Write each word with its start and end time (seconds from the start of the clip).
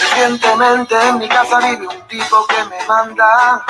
Recientemente 0.00 1.00
en 1.00 1.18
mi 1.18 1.28
casa 1.28 1.58
vive 1.60 1.86
un 1.86 2.08
tipo 2.08 2.46
que 2.48 2.64
me 2.64 2.86
manda, 2.86 3.64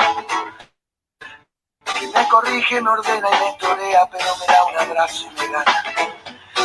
que 1.99 2.07
me 2.07 2.27
corrige, 2.27 2.81
me 2.81 2.89
ordena 2.89 3.27
y 3.29 3.45
me 3.45 3.57
torea, 3.59 4.09
pero 4.11 4.25
me 4.37 4.45
da 4.47 4.65
un 4.65 4.89
abrazo 4.89 5.27
y 5.27 5.39
me 5.39 5.47
gana. 5.47 5.83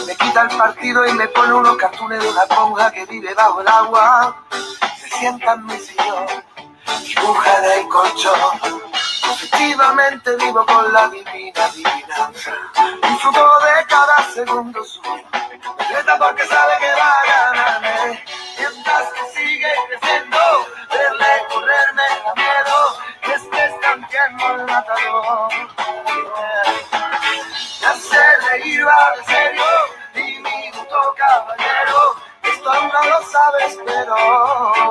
Me 0.07 0.17
quita 0.17 0.43
el 0.43 0.57
partido 0.57 1.07
y 1.07 1.13
me 1.13 1.29
pone 1.29 1.53
unos 1.53 1.77
cartones 1.77 2.23
de 2.23 2.29
una 2.29 2.47
ponja 2.47 2.91
que 2.93 3.05
vive 3.07 3.35
bajo 3.35 3.61
el 3.61 3.69
agua. 3.69 4.45
Se 4.99 5.09
sienta 5.11 5.53
en 5.53 5.67
mi 5.67 5.79
sillón, 5.79 6.27
dibuja 7.05 7.59
en 7.59 7.65
el 7.79 7.89
colchón. 7.89 8.41
Efectivamente 9.31 10.37
vivo 10.37 10.65
con 10.67 10.93
la 10.93 11.09
divina 11.09 11.65
adivinanza. 11.65 12.53
Disfruto 13.03 13.49
de 13.61 13.87
cada 13.87 14.33
segundo 14.33 14.85
suyo. 14.85 15.25
Me 15.79 15.97
reta 15.97 16.19
porque 16.19 16.47
sabe 16.47 16.73
que 16.81 16.93
va 16.95 17.21
a 17.21 17.27
ganarme. 17.27 18.25
Mientras 18.59 19.13
que 19.13 19.39
sigue 19.39 19.73
creciendo, 19.89 20.39
verle 20.91 21.47
correr 21.51 21.95
me 21.95 22.09
da 22.25 22.35
miedo. 22.37 22.97
Y 23.27 23.31
es 23.33 23.81
tan 23.81 24.09
tierno 24.09 24.55
el 24.55 24.65
matador. 24.65 25.53
Me 27.81 27.87
hace 27.87 28.37
reír, 28.51 28.87
va 28.87 29.13
de 29.17 29.25
serio. 29.25 29.65
Diminuto 30.15 31.15
caballero. 31.17 32.17
Esto 32.43 32.73
aún 32.73 32.89
no 32.89 33.05
lo 33.05 33.23
sabes, 33.27 33.79
pero 33.85 34.84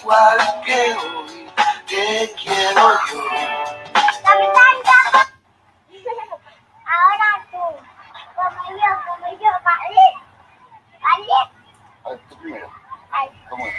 igual 0.00 0.38
que 0.64 0.94
hoy. 0.94 1.50
Te 1.86 2.32
quiero 2.40 2.90
yo. 3.12 3.22
Ahora 6.90 7.28
tú, 7.50 7.64
como 8.36 8.62
yo, 8.70 8.90
como 9.06 9.28
yo, 9.32 9.50
¿vale? 9.64 10.06
¿Vale? 11.02 11.36
A 12.04 12.08
ver, 12.10 12.18
tú 12.28 12.34
primero. 12.38 12.68
Ay. 13.10 13.28
¿Cómo 13.48 13.66
es? 13.66 13.74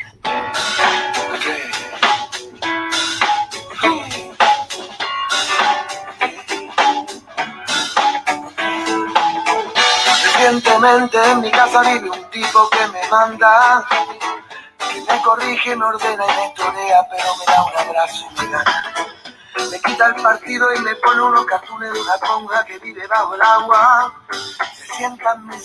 Recientemente 10.23 11.17
en 11.31 11.41
mi 11.41 11.52
casa 11.52 11.81
vive 11.81 12.09
un 12.09 12.23
tipo 12.31 12.69
que 12.69 12.88
me 12.88 13.08
manda, 13.09 13.86
me 15.09 15.21
corrige, 15.21 15.75
me 15.75 15.85
ordena 15.85 16.23
y 16.23 16.27
me 16.27 16.53
torea, 16.55 17.07
pero 17.09 17.35
me 17.38 17.45
da 17.45 17.63
un 17.65 17.88
abrazo 17.88 18.25
y 18.29 18.41
me 18.41 18.52
gana. 18.52 18.83
Me 19.71 19.79
quita 19.81 20.07
el 20.07 20.21
partido 20.21 20.73
y 20.73 20.79
me 20.79 20.95
pone 20.95 21.21
unos 21.21 21.45
cartones 21.45 21.93
de 21.93 22.02
una 22.02 22.17
ponja 22.17 22.65
que 22.65 22.79
vive 22.79 23.05
bajo 23.07 23.35
el 23.35 23.41
agua. 23.41 24.13
Se 24.73 24.85
sienta 24.95 25.33
en 25.33 25.47
mi. 25.47 25.57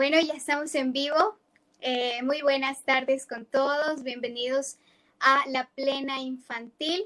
Bueno, 0.00 0.18
ya 0.18 0.32
estamos 0.32 0.74
en 0.76 0.94
vivo. 0.94 1.36
Eh, 1.82 2.22
muy 2.22 2.40
buenas 2.40 2.82
tardes 2.84 3.26
con 3.26 3.44
todos. 3.44 4.02
Bienvenidos 4.02 4.78
a 5.20 5.44
La 5.48 5.68
Plena 5.76 6.18
Infantil, 6.20 7.04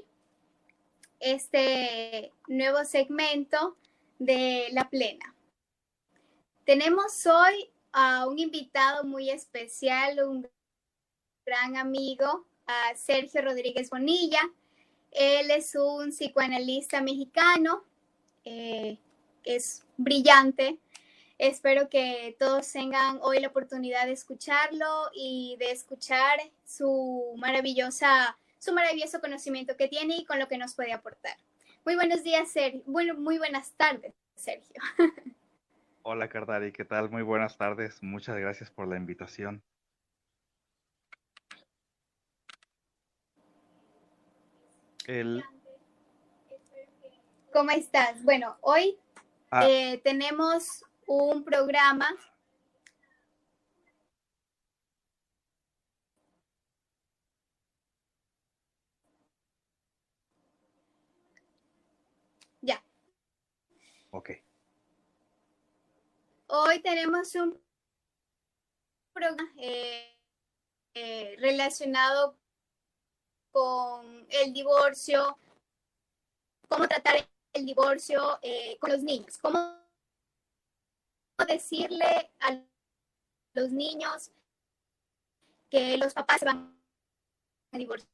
este 1.19 2.31
nuevo 2.47 2.85
segmento 2.85 3.75
de 4.17 4.69
La 4.71 4.89
Plena. 4.89 5.35
Tenemos 6.63 7.25
hoy 7.25 7.69
a 7.91 8.27
un 8.29 8.39
invitado 8.39 9.03
muy 9.03 9.29
especial, 9.29 10.23
un 10.25 10.47
gran 11.45 11.75
amigo, 11.75 12.45
a 12.65 12.95
Sergio 12.95 13.41
Rodríguez 13.41 13.89
Bonilla. 13.89 14.39
Él 15.11 15.51
es 15.51 15.75
un 15.75 16.11
psicoanalista 16.11 17.01
mexicano, 17.01 17.83
eh, 18.45 18.97
es 19.43 19.83
brillante, 19.97 20.79
Espero 21.37 21.89
que 21.89 22.35
todos 22.39 22.71
tengan 22.71 23.19
hoy 23.21 23.39
la 23.39 23.49
oportunidad 23.49 24.05
de 24.05 24.13
escucharlo 24.13 25.09
y 25.13 25.57
de 25.59 25.71
escuchar 25.71 26.39
su 26.63 27.35
maravillosa, 27.37 28.37
su 28.57 28.73
maravilloso 28.73 29.19
conocimiento 29.19 29.75
que 29.75 29.89
tiene 29.89 30.15
y 30.15 30.25
con 30.25 30.39
lo 30.39 30.47
que 30.47 30.57
nos 30.57 30.75
puede 30.75 30.93
aportar. 30.93 31.35
Muy 31.83 31.95
buenos 31.95 32.23
días, 32.23 32.49
Sergio. 32.49 32.81
Bueno, 32.85 33.15
muy 33.15 33.37
buenas 33.37 33.73
tardes, 33.73 34.13
Sergio. 34.35 34.81
Hola, 36.03 36.29
Cardari, 36.29 36.71
¿qué 36.71 36.85
tal? 36.85 37.09
Muy 37.09 37.23
buenas 37.23 37.57
tardes. 37.57 38.01
Muchas 38.01 38.37
gracias 38.37 38.71
por 38.71 38.87
la 38.87 38.95
invitación. 38.95 39.61
El... 45.05 45.43
¿Cómo 47.51 47.71
estás? 47.71 48.23
Bueno, 48.23 48.57
hoy 48.61 48.97
Ah, 49.51 49.67
eh, 49.69 50.01
tenemos 50.03 50.83
un 51.05 51.43
programa 51.43 52.09
ya 62.61 62.83
ok. 64.11 64.31
hoy 66.47 66.81
tenemos 66.81 67.35
un 67.35 67.59
programa 69.13 69.51
eh, 69.57 70.17
eh, 70.95 71.35
relacionado 71.39 72.35
con 73.51 74.25
el 74.29 74.53
divorcio 74.53 75.37
cómo 76.67 76.87
tratar 76.87 77.27
el 77.53 77.65
divorcio 77.65 78.39
eh, 78.41 78.77
con 78.79 78.91
los 78.91 79.03
niños 79.03 79.37
cómo 79.37 79.84
decirle 81.43 82.31
a 82.39 82.61
los 83.53 83.71
niños 83.71 84.31
que 85.69 85.97
los 85.97 86.13
papás 86.13 86.39
se 86.39 86.45
van 86.45 86.79
a 87.71 87.77
divorciar, 87.77 88.07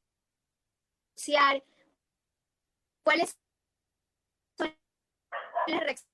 cuáles 3.04 3.38
son 4.58 4.76
las 5.68 5.80
reacciones 5.80 6.06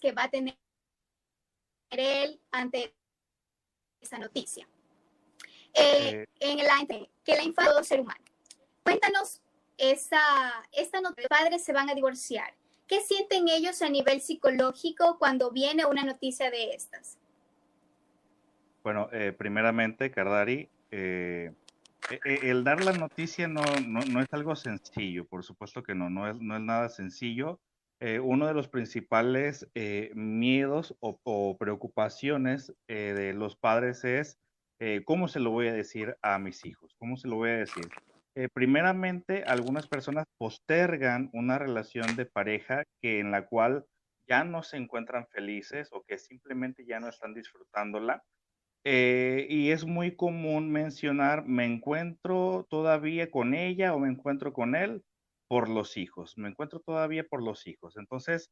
que 0.00 0.12
va 0.12 0.24
a 0.24 0.30
tener 0.30 0.58
él 1.90 2.40
ante 2.50 2.94
esa 4.00 4.18
noticia. 4.18 4.66
Eh, 5.74 6.26
Eh, 6.40 6.50
en 6.52 6.58
la 6.58 6.86
que 7.22 7.36
la 7.36 7.42
infancia 7.42 7.72
todo 7.72 7.84
ser 7.84 8.00
humano. 8.00 8.24
Cuéntanos 8.82 9.42
esa, 9.76 10.20
esta 10.72 11.00
noticia, 11.00 11.28
los 11.28 11.38
padres 11.38 11.64
se 11.64 11.72
van 11.72 11.90
a 11.90 11.94
divorciar. 11.94 12.54
¿Qué 12.86 13.00
sienten 13.00 13.48
ellos 13.48 13.82
a 13.82 13.88
nivel 13.88 14.20
psicológico 14.20 15.18
cuando 15.18 15.50
viene 15.50 15.84
una 15.86 16.04
noticia 16.04 16.50
de 16.50 16.74
estas? 16.74 17.18
Bueno, 18.82 19.08
eh, 19.12 19.32
primeramente, 19.36 20.10
Cardari, 20.10 20.68
eh, 20.90 21.52
e, 22.10 22.20
e, 22.24 22.50
el 22.50 22.62
dar 22.62 22.84
la 22.84 22.92
noticia 22.92 23.48
no, 23.48 23.62
no, 23.84 24.00
no, 24.00 24.20
es 24.20 24.28
algo 24.30 24.54
sencillo, 24.54 25.24
por 25.24 25.42
supuesto 25.42 25.82
que 25.82 25.94
no, 25.94 26.08
no 26.08 26.28
es, 26.28 26.36
no 26.40 26.54
es 26.54 26.62
nada 26.62 26.88
sencillo. 26.88 27.58
Eh, 27.98 28.20
uno 28.20 28.46
de 28.46 28.54
los 28.54 28.68
principales 28.68 29.68
eh, 29.74 30.12
miedos 30.14 30.94
o, 31.00 31.18
o 31.24 31.56
preocupaciones 31.56 32.72
eh, 32.88 33.14
de 33.16 33.32
los 33.32 33.56
padres 33.56 34.04
es 34.04 34.38
eh, 34.78 35.02
cómo 35.06 35.26
se 35.28 35.40
lo 35.40 35.50
voy 35.50 35.68
a 35.68 35.72
decir 35.72 36.16
a 36.20 36.38
mis 36.38 36.64
hijos, 36.66 36.94
cómo 36.98 37.16
se 37.16 37.28
lo 37.28 37.36
voy 37.36 37.50
a 37.50 37.56
decir. 37.56 37.88
Eh, 38.36 38.48
primeramente, 38.52 39.44
algunas 39.44 39.88
personas 39.88 40.26
postergan 40.38 41.30
una 41.32 41.58
relación 41.58 42.16
de 42.16 42.26
pareja 42.26 42.84
que 43.02 43.18
en 43.20 43.32
la 43.32 43.46
cual 43.46 43.86
ya 44.28 44.44
no 44.44 44.62
se 44.62 44.76
encuentran 44.76 45.26
felices 45.28 45.88
o 45.92 46.04
que 46.06 46.18
simplemente 46.18 46.84
ya 46.86 47.00
no 47.00 47.08
están 47.08 47.34
disfrutándola 47.34 48.22
eh, 48.84 49.46
y 49.50 49.70
es 49.72 49.84
muy 49.84 50.16
común 50.16 50.70
mencionar, 50.70 51.46
me 51.46 51.66
encuentro 51.66 52.66
todavía 52.70 53.30
con 53.30 53.54
ella 53.54 53.94
o 53.94 53.98
me 53.98 54.08
encuentro 54.08 54.52
con 54.52 54.76
él 54.76 55.02
por 55.48 55.68
los 55.68 55.96
hijos, 55.96 56.38
me 56.38 56.48
encuentro 56.48 56.80
todavía 56.80 57.24
por 57.24 57.42
los 57.42 57.66
hijos. 57.66 57.96
Entonces, 57.96 58.50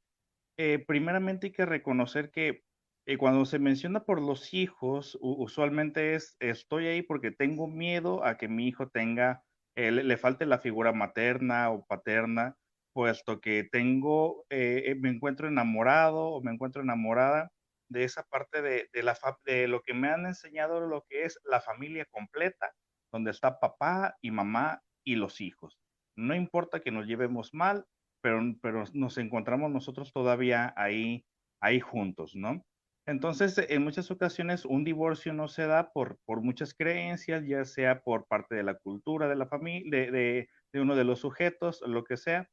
eh, 0.59 0.85
primeramente 0.87 1.49
hay 1.49 1.53
que 1.53 1.67
reconocer 1.67 2.31
que 2.33 2.63
eh, 3.07 3.19
cuando 3.19 3.45
se 3.45 3.59
menciona 3.61 4.05
por 4.05 4.21
los 4.21 4.55
hijos, 4.55 5.19
usualmente 5.21 6.15
es, 6.15 6.37
estoy 6.41 6.87
ahí 6.87 7.03
porque 7.03 7.31
tengo 7.33 7.69
miedo 7.69 8.25
a 8.25 8.37
que 8.39 8.49
mi 8.49 8.69
hijo 8.69 8.89
tenga, 8.89 9.44
le, 9.77 10.05
le, 10.05 10.17
falte 10.17 10.47
la 10.47 10.59
figura 10.59 10.93
materna 10.93 11.71
o 11.71 11.85
paterna, 11.87 12.57
puesto 12.93 13.41
que 13.41 13.65
tengo, 13.65 14.45
me 14.51 15.09
encuentro 15.11 15.49
enamorado 15.49 16.29
o 16.29 16.43
me 16.43 16.53
encuentro 16.53 16.83
enamorada 16.83 17.51
de 17.89 18.05
esa 18.05 18.23
parte 18.25 18.63
de, 18.63 18.89
de, 18.93 19.03
la, 19.03 19.17
de 19.45 19.69
lo 19.69 19.83
que 19.83 19.95
me 19.95 20.09
han 20.09 20.27
enseñado, 20.27 20.81
lo 20.81 21.05
que 21.09 21.25
es 21.25 21.39
la 21.45 21.61
familia 21.61 22.07
completa, 22.11 22.73
donde 23.13 23.31
está 23.31 23.59
papá 23.61 24.17
y 24.21 24.31
mamá 24.31 24.83
y 25.05 25.17
los 25.17 25.41
hijos. 25.41 25.79
No 26.17 26.35
importa 26.35 26.81
que 26.81 26.91
nos 26.91 27.07
llevemos 27.07 27.53
mal, 27.53 27.87
pero, 28.23 28.41
pero 28.63 28.85
nos 28.93 29.19
encontramos 29.19 29.71
nosotros 29.71 30.13
todavía 30.13 30.73
ahí, 30.77 31.25
ahí 31.61 31.81
juntos, 31.81 32.35
¿no? 32.35 32.65
Entonces, 33.07 33.59
en 33.69 33.83
muchas 33.85 34.11
ocasiones 34.11 34.65
un 34.65 34.85
divorcio 34.85 35.33
no 35.35 35.49
se 35.49 35.67
da 35.67 35.93
por, 35.93 36.19
por 36.25 36.41
muchas 36.41 36.75
creencias, 36.75 37.47
ya 37.47 37.65
sea 37.65 38.03
por 38.03 38.27
parte 38.27 38.55
de 38.55 38.63
la 38.63 38.79
cultura 38.79 39.29
de 39.29 39.37
la 39.37 39.47
familia, 39.47 40.11
de, 40.11 40.49
uno 40.75 40.97
de 40.97 41.05
los 41.05 41.21
sujetos, 41.21 41.83
lo 41.87 42.05
que 42.05 42.17
sea, 42.17 42.51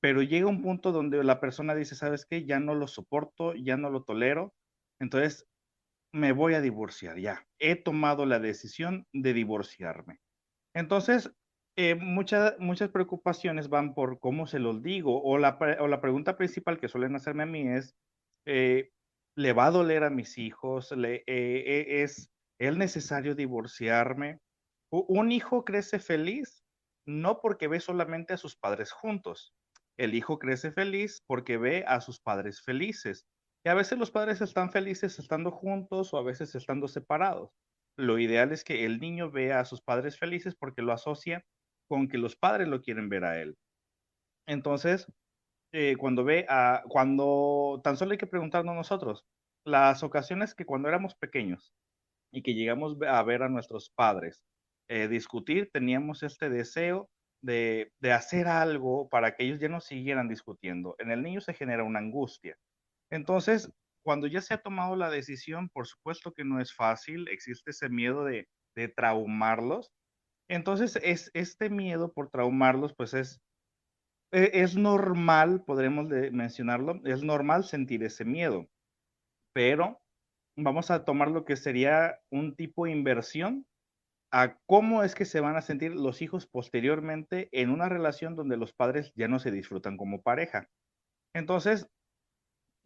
pero 0.00 0.22
llega 0.22 0.46
un 0.46 0.62
punto 0.62 0.92
donde 0.92 1.24
la 1.24 1.40
persona 1.40 1.74
dice, 1.74 1.94
¿sabes 1.94 2.26
qué? 2.26 2.44
Ya 2.46 2.60
no 2.60 2.74
lo 2.74 2.88
soporto, 2.88 3.54
ya 3.54 3.76
no 3.76 3.90
lo 3.90 4.04
tolero, 4.04 4.54
entonces, 5.00 5.46
me 6.12 6.32
voy 6.32 6.54
a 6.54 6.60
divorciar 6.60 7.18
ya. 7.18 7.46
He 7.58 7.76
tomado 7.76 8.26
la 8.26 8.38
decisión 8.38 9.06
de 9.12 9.34
divorciarme. 9.34 10.20
Entonces, 10.74 11.32
eh, 11.76 11.94
muchas, 11.94 12.58
muchas 12.58 12.90
preocupaciones 12.90 13.68
van 13.68 13.94
por 13.94 14.18
cómo 14.20 14.46
se 14.46 14.58
los 14.58 14.82
digo 14.82 15.22
o 15.22 15.38
la, 15.38 15.58
o 15.80 15.88
la 15.88 16.00
pregunta 16.00 16.36
principal 16.38 16.80
que 16.80 16.88
suelen 16.88 17.14
hacerme 17.16 17.42
a 17.44 17.46
mí 17.46 17.68
es, 17.68 17.96
eh, 18.46 18.90
¿le 19.36 19.52
va 19.52 19.66
a 19.66 19.70
doler 19.70 20.04
a 20.04 20.10
mis 20.10 20.38
hijos? 20.38 20.90
¿Le, 20.92 21.22
eh, 21.26 22.02
¿Es 22.02 22.30
el 22.58 22.78
necesario 22.78 23.34
divorciarme? 23.34 24.40
Un 24.90 25.30
hijo 25.30 25.64
crece 25.64 25.98
feliz 25.98 26.64
no 27.06 27.40
porque 27.40 27.68
ve 27.68 27.80
solamente 27.80 28.34
a 28.34 28.38
sus 28.38 28.56
padres 28.56 28.92
juntos. 28.92 29.54
El 29.98 30.14
hijo 30.14 30.38
crece 30.38 30.72
feliz 30.72 31.22
porque 31.26 31.58
ve 31.58 31.84
a 31.86 32.00
sus 32.00 32.20
padres 32.20 32.62
felices. 32.62 33.26
Y 33.64 33.68
a 33.68 33.74
veces 33.74 33.98
los 33.98 34.10
padres 34.10 34.40
están 34.40 34.70
felices 34.70 35.18
estando 35.18 35.50
juntos 35.50 36.12
o 36.12 36.18
a 36.18 36.22
veces 36.22 36.54
estando 36.54 36.88
separados. 36.88 37.50
Lo 37.98 38.18
ideal 38.18 38.52
es 38.52 38.64
que 38.64 38.84
el 38.84 39.00
niño 39.00 39.30
vea 39.30 39.60
a 39.60 39.64
sus 39.64 39.82
padres 39.82 40.18
felices 40.18 40.54
porque 40.54 40.82
lo 40.82 40.92
asocia 40.92 41.44
con 41.88 42.08
que 42.08 42.18
los 42.18 42.36
padres 42.36 42.68
lo 42.68 42.80
quieren 42.80 43.08
ver 43.08 43.24
a 43.24 43.40
él. 43.40 43.56
Entonces, 44.46 45.06
eh, 45.72 45.96
cuando 45.98 46.24
ve 46.24 46.46
a, 46.48 46.82
cuando, 46.88 47.80
tan 47.84 47.96
solo 47.96 48.12
hay 48.12 48.18
que 48.18 48.26
preguntarnos 48.26 48.74
nosotros, 48.74 49.24
las 49.64 50.02
ocasiones 50.02 50.54
que 50.54 50.64
cuando 50.66 50.88
éramos 50.88 51.14
pequeños 51.14 51.72
y 52.32 52.42
que 52.42 52.54
llegamos 52.54 52.96
a 53.08 53.22
ver 53.22 53.42
a 53.42 53.48
nuestros 53.48 53.90
padres 53.90 54.44
eh, 54.88 55.08
discutir, 55.08 55.70
teníamos 55.72 56.22
este 56.22 56.50
deseo 56.50 57.08
de, 57.42 57.92
de 58.00 58.12
hacer 58.12 58.48
algo 58.48 59.08
para 59.08 59.34
que 59.34 59.44
ellos 59.44 59.60
ya 59.60 59.68
no 59.68 59.80
siguieran 59.80 60.28
discutiendo. 60.28 60.94
En 60.98 61.10
el 61.10 61.22
niño 61.22 61.40
se 61.40 61.54
genera 61.54 61.84
una 61.84 62.00
angustia 62.00 62.56
entonces, 63.10 63.70
cuando 64.02 64.26
ya 64.26 64.40
se 64.40 64.54
ha 64.54 64.58
tomado 64.62 64.96
la 64.96 65.10
decisión, 65.10 65.68
por 65.70 65.86
supuesto 65.86 66.32
que 66.32 66.44
no 66.44 66.60
es 66.60 66.74
fácil, 66.74 67.28
existe 67.28 67.70
ese 67.70 67.88
miedo 67.88 68.24
de, 68.24 68.48
de 68.74 68.88
traumarlos. 68.88 69.92
Entonces, 70.48 70.98
es, 71.02 71.30
este 71.34 71.70
miedo 71.70 72.12
por 72.12 72.30
traumarlos, 72.30 72.94
pues 72.96 73.14
es, 73.14 73.40
es 74.36 74.76
normal, 74.76 75.64
podremos 75.64 76.08
mencionarlo, 76.32 77.00
es 77.04 77.22
normal 77.22 77.64
sentir 77.64 78.02
ese 78.02 78.24
miedo, 78.24 78.68
pero 79.54 80.00
vamos 80.56 80.90
a 80.90 81.04
tomar 81.04 81.30
lo 81.30 81.44
que 81.44 81.56
sería 81.56 82.18
un 82.30 82.54
tipo 82.54 82.84
de 82.84 82.92
inversión 82.92 83.66
a 84.32 84.58
cómo 84.66 85.02
es 85.02 85.14
que 85.14 85.24
se 85.24 85.40
van 85.40 85.56
a 85.56 85.62
sentir 85.62 85.94
los 85.94 86.20
hijos 86.20 86.46
posteriormente 86.46 87.48
en 87.52 87.70
una 87.70 87.88
relación 87.88 88.36
donde 88.36 88.56
los 88.56 88.72
padres 88.72 89.12
ya 89.14 89.28
no 89.28 89.38
se 89.38 89.50
disfrutan 89.50 89.96
como 89.96 90.22
pareja. 90.22 90.68
Entonces, 91.34 91.88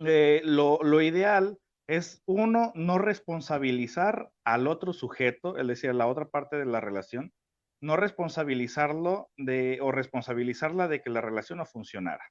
eh, 0.01 0.43
lo, 0.45 0.79
lo, 0.83 1.03
ideal 1.03 1.59
es 1.89 2.23
uno, 2.27 2.73
no 2.75 2.99
responsabilizar 2.99 4.31
al 4.45 4.69
otro 4.69 4.93
sujeto, 4.93 5.57
es 5.57 5.67
decir, 5.67 5.95
la 5.95 6.07
otra 6.07 6.29
parte 6.29 6.57
de 6.57 6.67
la 6.67 6.81
relación, 6.81 7.33
no 7.81 7.97
responsabilizarlo 7.97 9.31
de, 9.37 9.79
o 9.83 9.93
responsabilizarla 9.93 10.89
de 10.89 11.01
que 11.01 11.11
la 11.11 11.21
relación 11.21 11.59
no 11.59 11.67
funcionara. 11.67 12.25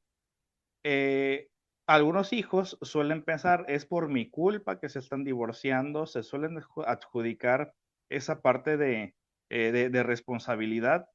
Eh, 0.83 1.47
algunos 1.87 2.33
hijos 2.33 2.77
suelen 2.81 3.23
pensar, 3.23 3.65
es 3.67 3.85
por 3.85 4.09
mi 4.09 4.29
culpa 4.29 4.79
que 4.79 4.89
se 4.89 4.99
están 4.99 5.23
divorciando, 5.23 6.05
se 6.05 6.23
suelen 6.23 6.59
adjudicar 6.85 7.73
esa 8.09 8.41
parte 8.41 8.73
eh, 9.49 9.71
de, 9.71 9.89
de 9.89 10.03
responsabilidad, 10.03 11.07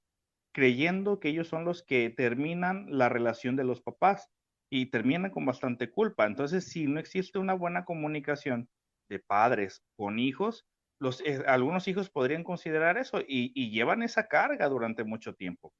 creyendo 0.52 1.20
que 1.20 1.28
ellos 1.28 1.48
son 1.48 1.64
los 1.64 1.82
que 1.82 2.10
terminan 2.10 2.86
la 2.88 3.08
relación 3.08 3.56
de 3.56 3.64
los 3.64 3.82
papás 3.82 4.30
y 4.70 4.86
terminan 4.86 5.30
con 5.30 5.46
bastante 5.46 5.90
culpa. 5.90 6.26
Entonces, 6.26 6.64
si 6.68 6.86
no 6.86 7.00
existe 7.00 7.38
una 7.38 7.54
buena 7.54 7.84
comunicación 7.84 8.68
de 9.08 9.20
padres 9.20 9.84
con 9.96 10.18
hijos, 10.18 10.66
los, 11.00 11.20
eh, 11.22 11.42
algunos 11.46 11.88
hijos 11.88 12.10
podrían 12.10 12.44
considerar 12.44 12.98
eso 12.98 13.20
y, 13.26 13.70
llevan 13.70 14.02
esa 14.02 14.28
carga 14.28 14.68
durante 14.68 15.04
mucho 15.04 15.34
tiempo. 15.34 15.72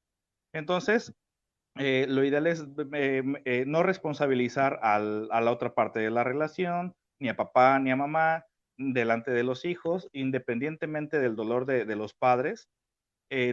Entonces, 0.53 1.13
eh, 1.77 2.05
lo 2.07 2.23
ideal 2.23 2.47
es 2.47 2.65
eh, 2.93 3.63
no 3.67 3.83
responsabilizar 3.83 4.79
a 4.81 4.99
la 4.99 5.51
otra 5.51 5.73
parte 5.73 5.99
de 5.99 6.11
la 6.11 6.23
relación, 6.23 6.93
ni 7.19 7.29
a 7.29 7.35
papá 7.35 7.79
ni 7.79 7.91
a 7.91 7.95
mamá, 7.95 8.45
delante 8.77 9.31
de 9.31 9.43
los 9.43 9.65
hijos, 9.65 10.09
independientemente 10.11 11.19
del 11.19 11.35
dolor 11.35 11.65
de, 11.65 11.95
los 11.95 12.13
padres. 12.13 12.67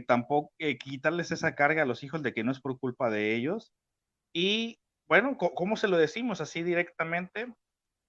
Tampoco 0.06 0.52
quitarles 0.78 1.32
esa 1.32 1.54
carga 1.54 1.82
a 1.82 1.86
los 1.86 2.04
hijos 2.04 2.22
de 2.22 2.32
que 2.32 2.44
no 2.44 2.52
es 2.52 2.60
por 2.60 2.78
culpa 2.78 3.10
de 3.10 3.34
ellos. 3.34 3.72
Y 4.34 4.78
bueno, 5.08 5.36
¿cómo 5.36 5.76
se 5.76 5.88
lo 5.88 5.96
decimos 5.96 6.40
así 6.40 6.62
directamente? 6.62 7.52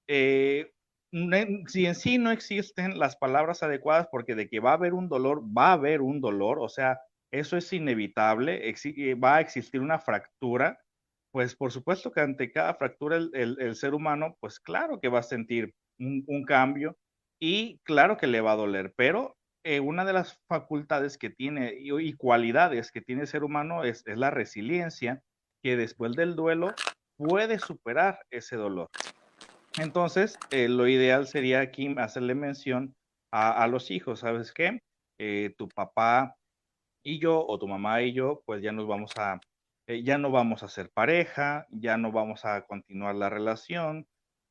Eh, 0.07 0.72
si 1.67 1.85
en 1.85 1.95
sí 1.95 2.17
no 2.17 2.31
existen 2.31 2.97
las 2.97 3.15
palabras 3.15 3.61
adecuadas, 3.61 4.07
porque 4.11 4.33
de 4.33 4.49
que 4.49 4.59
va 4.59 4.71
a 4.71 4.75
haber 4.75 4.93
un 4.93 5.09
dolor, 5.09 5.43
va 5.45 5.67
a 5.67 5.73
haber 5.73 6.01
un 6.01 6.21
dolor, 6.21 6.57
o 6.59 6.69
sea, 6.69 6.99
eso 7.31 7.55
es 7.55 7.71
inevitable, 7.71 8.67
eh, 8.67 9.15
va 9.15 9.35
a 9.35 9.41
existir 9.41 9.81
una 9.81 9.99
fractura, 9.99 10.79
pues 11.31 11.55
por 11.55 11.71
supuesto 11.71 12.11
que 12.11 12.21
ante 12.21 12.51
cada 12.51 12.73
fractura 12.75 13.17
el, 13.17 13.31
el, 13.59 13.75
ser 13.75 13.93
humano, 13.93 14.37
pues 14.39 14.59
claro 14.59 14.99
que 14.99 15.09
va 15.09 15.19
a 15.19 15.23
sentir 15.23 15.73
un, 15.99 16.45
cambio 16.45 16.97
y 17.39 17.79
claro 17.83 18.17
que 18.17 18.27
le 18.27 18.41
va 18.41 18.53
a 18.53 18.57
doler, 18.57 18.93
pero 18.95 19.35
eh, 19.63 19.79
una 19.79 20.05
de 20.05 20.13
las 20.13 20.39
facultades 20.47 21.17
que 21.17 21.29
tiene 21.29 21.75
y, 21.79 21.91
y 21.91 22.13
cualidades 22.13 22.91
que 22.91 23.01
tiene 23.01 23.21
el 23.21 23.27
ser 23.27 23.43
humano 23.43 23.83
es, 23.83 24.03
es 24.07 24.17
la 24.17 24.31
resiliencia 24.31 25.21
que 25.63 25.77
después 25.77 26.13
del 26.13 26.35
duelo 26.35 26.73
puede 27.17 27.59
superar 27.59 28.19
ese 28.31 28.55
dolor. 28.55 28.89
Entonces, 29.79 30.37
eh, 30.51 30.69
lo 30.69 30.87
ideal 30.87 31.25
sería 31.27 31.61
aquí 31.61 31.93
hacerle 31.97 32.35
mención 32.35 32.95
a, 33.31 33.65
los 33.67 33.89
hijos, 33.89 34.19
¿sabes 34.19 34.51
qué? 34.51 34.79
Eh, 35.17 35.55
tu 35.57 35.67
papá 35.67 36.35
y 37.03 37.19
yo 37.19 37.43
o 37.47 37.57
tu 37.57 37.67
mamá 37.67 38.03
y 38.03 38.13
yo, 38.13 38.43
pues 38.45 38.61
ya 38.61 38.71
nos 38.71 38.87
vamos 38.87 39.11
a, 39.17 39.39
eh, 39.87 40.03
ya 40.03 40.19
no 40.19 40.29
vamos 40.29 40.61
a 40.61 40.69
ser 40.69 40.91
pareja, 40.91 41.65
ya 41.71 41.97
no 41.97 42.11
vamos 42.11 42.45
a 42.45 42.61
continuar 42.67 43.15
la 43.15 43.29
relación. 43.29 44.07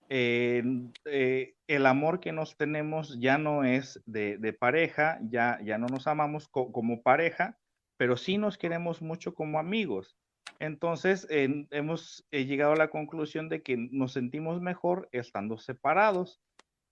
el 0.09 1.87
amor 1.87 2.21
que 2.21 2.33
nos 2.33 2.57
tenemos 2.57 3.19
ya 3.21 3.39
no 3.39 3.65
es 3.65 4.03
de, 4.07 4.57
pareja, 4.59 5.19
ya, 5.23 5.59
ya 5.65 5.79
no 5.79 5.87
nos 5.87 6.07
amamos 6.07 6.49
co 6.49 6.73
como 6.73 7.03
pareja, 7.03 7.59
pero 7.97 8.17
sí 8.17 8.39
nos 8.39 8.59
queremos 8.59 9.01
mucho 9.01 9.35
como 9.35 9.59
amigos. 9.59 10.17
Entonces, 10.59 11.27
eh, 11.31 11.67
hemos 11.71 12.27
eh, 12.31 12.45
llegado 12.45 12.73
a 12.73 12.77
la 12.77 12.89
conclusión 12.89 13.49
de 13.49 13.63
que 13.63 13.77
nos 13.77 14.13
sentimos 14.13 14.61
mejor 14.61 15.09
estando 15.13 15.59
separados. 15.59 16.41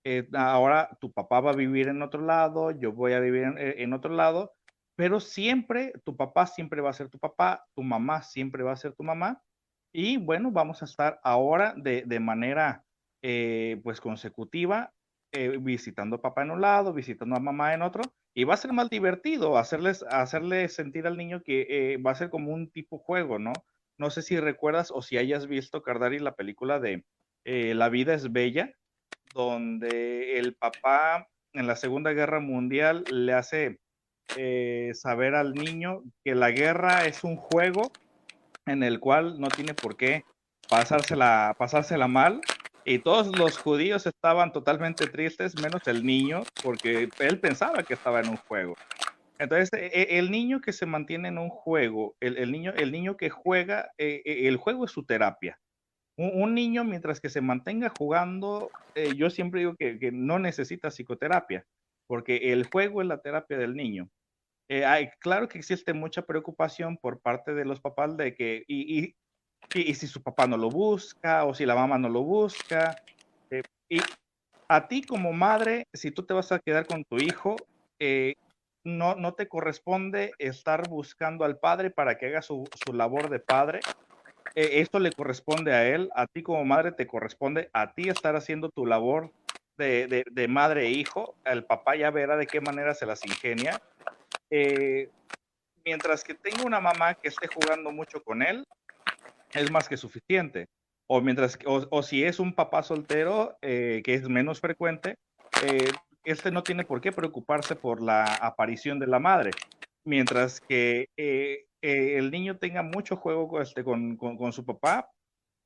Eh, 0.04 0.28
ahora 0.34 0.96
tu 1.00 1.12
papá 1.12 1.40
va 1.40 1.50
a 1.50 1.56
vivir 1.56 1.88
en 1.88 2.02
otro 2.02 2.22
lado, 2.22 2.70
yo 2.70 2.92
voy 2.92 3.12
a 3.12 3.20
vivir 3.20 3.42
en, 3.44 3.56
en, 3.58 3.92
otro 3.92 4.14
lado, 4.14 4.54
pero 4.96 5.20
siempre, 5.20 5.92
tu 6.04 6.16
papá 6.16 6.46
siempre 6.46 6.80
va 6.80 6.90
a 6.90 6.94
ser 6.94 7.10
tu 7.10 7.18
papá, 7.18 7.66
tu 7.74 7.82
mamá 7.82 8.22
siempre 8.22 8.62
va 8.62 8.72
a 8.72 8.76
ser 8.76 8.94
tu 8.94 9.02
mamá, 9.02 9.42
y 9.92 10.18
bueno, 10.18 10.50
vamos 10.50 10.82
a 10.82 10.84
estar 10.84 11.20
ahora 11.24 11.74
de, 11.76 12.20
manera 12.20 12.84
eh, 13.22 13.80
pues 13.82 14.00
consecutiva, 14.00 14.92
eh, 15.32 15.58
visitando 15.60 16.16
a 16.16 16.22
papá 16.22 16.42
en 16.42 16.52
un 16.52 16.60
lado, 16.60 16.92
visitando 16.92 17.36
a 17.36 17.40
mamá 17.40 17.74
en 17.74 17.82
otro, 17.82 18.02
y 18.40 18.44
va 18.44 18.54
a 18.54 18.56
ser 18.56 18.72
más 18.72 18.88
divertido 18.88 19.58
hacerles, 19.58 20.02
hacerle 20.08 20.66
sentir 20.70 21.06
al 21.06 21.18
niño 21.18 21.42
que 21.42 21.66
eh, 21.68 21.96
va 21.98 22.12
a 22.12 22.14
ser 22.14 22.30
como 22.30 22.54
un 22.54 22.70
tipo 22.70 22.98
juego, 22.98 23.38
¿no? 23.38 23.52
No 23.98 24.08
sé 24.08 24.22
si 24.22 24.40
recuerdas 24.40 24.90
o 24.90 25.02
si 25.02 25.18
hayas 25.18 25.46
visto, 25.46 25.82
Cardari, 25.82 26.18
la 26.18 26.34
película 26.34 26.80
de 26.80 27.04
La 27.44 27.90
vida 27.90 28.14
es 28.14 28.32
bella, 28.32 28.72
donde 29.34 30.38
el 30.38 30.54
papá 30.54 31.28
en 31.52 31.66
la 31.66 31.76
Segunda 31.76 32.12
Guerra 32.14 32.40
Mundial 32.40 33.04
le 33.12 33.34
hace 33.34 33.78
saber 34.94 35.34
al 35.34 35.52
niño 35.52 36.02
que 36.24 36.34
la 36.34 36.50
guerra 36.50 37.04
es 37.04 37.24
un 37.24 37.36
juego 37.36 37.92
en 38.64 38.82
el 38.82 39.00
cual 39.00 39.38
no 39.38 39.48
tiene 39.48 39.74
por 39.74 39.98
qué 39.98 40.24
pasársela, 40.66 41.54
pasársela 41.58 42.08
mal. 42.08 42.40
Y 42.84 43.00
todos 43.00 43.36
los 43.38 43.58
judíos 43.58 44.06
estaban 44.06 44.52
totalmente 44.52 45.06
tristes, 45.06 45.60
menos 45.60 45.86
el 45.86 46.04
niño, 46.04 46.42
porque 46.62 47.08
él 47.18 47.40
pensaba 47.40 47.82
que 47.82 47.94
estaba 47.94 48.20
en 48.20 48.28
un 48.28 48.36
juego. 48.36 48.74
Entonces, 49.38 49.70
e, 49.72 49.86
e, 49.86 50.18
el 50.18 50.30
niño 50.30 50.60
que 50.60 50.72
se 50.72 50.86
mantiene 50.86 51.28
en 51.28 51.38
un 51.38 51.48
juego, 51.48 52.14
el, 52.20 52.52
niño, 52.52 52.72
el 52.76 52.92
niño 52.92 53.16
que 53.16 53.30
juega, 53.30 53.90
e, 53.96 54.22
el 54.24 54.56
juego 54.56 54.84
es 54.84 54.90
su 54.90 55.04
terapia. 55.04 55.58
Un, 56.16 56.54
niño, 56.54 56.84
mientras 56.84 57.18
que 57.18 57.30
se 57.30 57.40
mantenga 57.40 57.90
jugando, 57.96 58.70
eh, 58.94 59.14
yo 59.16 59.30
siempre 59.30 59.60
digo 59.60 59.74
que, 59.76 60.10
no 60.12 60.38
necesita 60.38 60.90
psicoterapia, 60.90 61.64
porque 62.06 62.52
el 62.52 62.66
juego 62.66 63.00
es 63.00 63.08
la 63.08 63.22
terapia 63.22 63.56
del 63.56 63.74
niño. 63.74 64.10
Eh, 64.68 64.84
hay, 64.84 65.08
claro 65.20 65.48
que 65.48 65.56
existe 65.56 65.94
mucha 65.94 66.20
preocupación 66.26 66.98
por 66.98 67.22
parte 67.22 67.54
de 67.54 67.64
los 67.64 67.80
papás 67.80 68.18
de 68.18 68.34
que, 68.34 68.64
y, 68.68 69.16
si 69.68 70.06
su 70.06 70.22
papá 70.22 70.46
no 70.46 70.56
lo 70.56 70.68
busca 70.68 71.44
o 71.44 71.54
si 71.54 71.66
la 71.66 71.74
mamá 71.74 71.98
no 71.98 72.08
lo 72.08 72.22
busca. 72.22 72.96
Eh, 73.50 73.62
y 73.88 74.00
a 74.68 74.88
ti 74.88 75.02
como 75.02 75.32
madre, 75.32 75.86
si 75.92 76.10
tú 76.10 76.24
te 76.24 76.34
vas 76.34 76.52
a 76.52 76.58
quedar 76.58 76.86
con 76.86 77.04
tu 77.04 77.18
hijo, 77.18 77.56
eh, 77.98 78.34
no, 78.84 79.14
no 79.14 79.34
te 79.34 79.48
corresponde 79.48 80.32
estar 80.38 80.88
buscando 80.88 81.44
al 81.44 81.58
padre 81.58 81.90
para 81.90 82.16
que 82.16 82.26
haga 82.26 82.42
su, 82.42 82.64
su 82.84 82.92
labor 82.92 83.28
de 83.28 83.40
padre. 83.40 83.80
esto 84.54 84.98
le 84.98 85.12
corresponde 85.12 85.72
a 85.72 85.86
él. 85.86 86.10
A 86.14 86.26
ti 86.26 86.42
como 86.42 86.64
madre 86.64 86.92
te 86.92 87.06
corresponde 87.06 87.70
a 87.72 87.92
ti 87.92 88.08
estar 88.08 88.36
haciendo 88.36 88.70
tu 88.70 88.86
labor 88.86 89.32
de, 89.76 90.24
de, 90.30 90.48
madre 90.48 90.86
e 90.86 90.90
hijo. 90.90 91.34
El 91.44 91.64
papá 91.64 91.96
ya 91.96 92.10
verá 92.10 92.36
de 92.36 92.46
qué 92.46 92.60
manera 92.60 92.94
se 92.94 93.06
las 93.06 93.24
ingenia 93.24 93.80
eh, 94.50 95.08
mientras 95.84 96.24
que 96.24 96.34
tenga 96.34 96.64
una 96.64 96.80
mamá 96.80 97.14
que 97.14 97.28
esté 97.28 97.48
jugando 97.48 97.92
mucho 97.92 98.22
con 98.22 98.42
él, 98.42 98.66
es 99.54 99.70
más 99.70 99.88
que 99.88 99.96
suficiente. 99.96 100.68
O, 101.06 101.20
mientras, 101.20 101.58
o, 101.66 102.02
si 102.02 102.22
es 102.24 102.38
un 102.38 102.54
papá 102.54 102.82
soltero, 102.82 103.56
eh, 103.62 104.00
que 104.04 104.14
es 104.14 104.28
menos 104.28 104.60
frecuente, 104.60 105.16
eh, 105.66 105.90
este 106.24 106.52
no 106.52 106.62
tiene 106.62 106.84
por 106.84 107.00
qué 107.00 107.10
preocuparse 107.10 107.74
por 107.74 108.00
la 108.00 108.24
aparición 108.24 109.00
de 109.00 109.08
la 109.08 109.18
madre. 109.18 109.50
Mientras 110.04 110.60
que 110.60 111.08
el 111.82 112.30
niño 112.30 112.58
tenga 112.58 112.82
mucho 112.82 113.16
juego 113.16 113.60
este, 113.60 113.82
con, 113.82 114.16
con, 114.16 114.52
su 114.52 114.64
papá, 114.64 115.10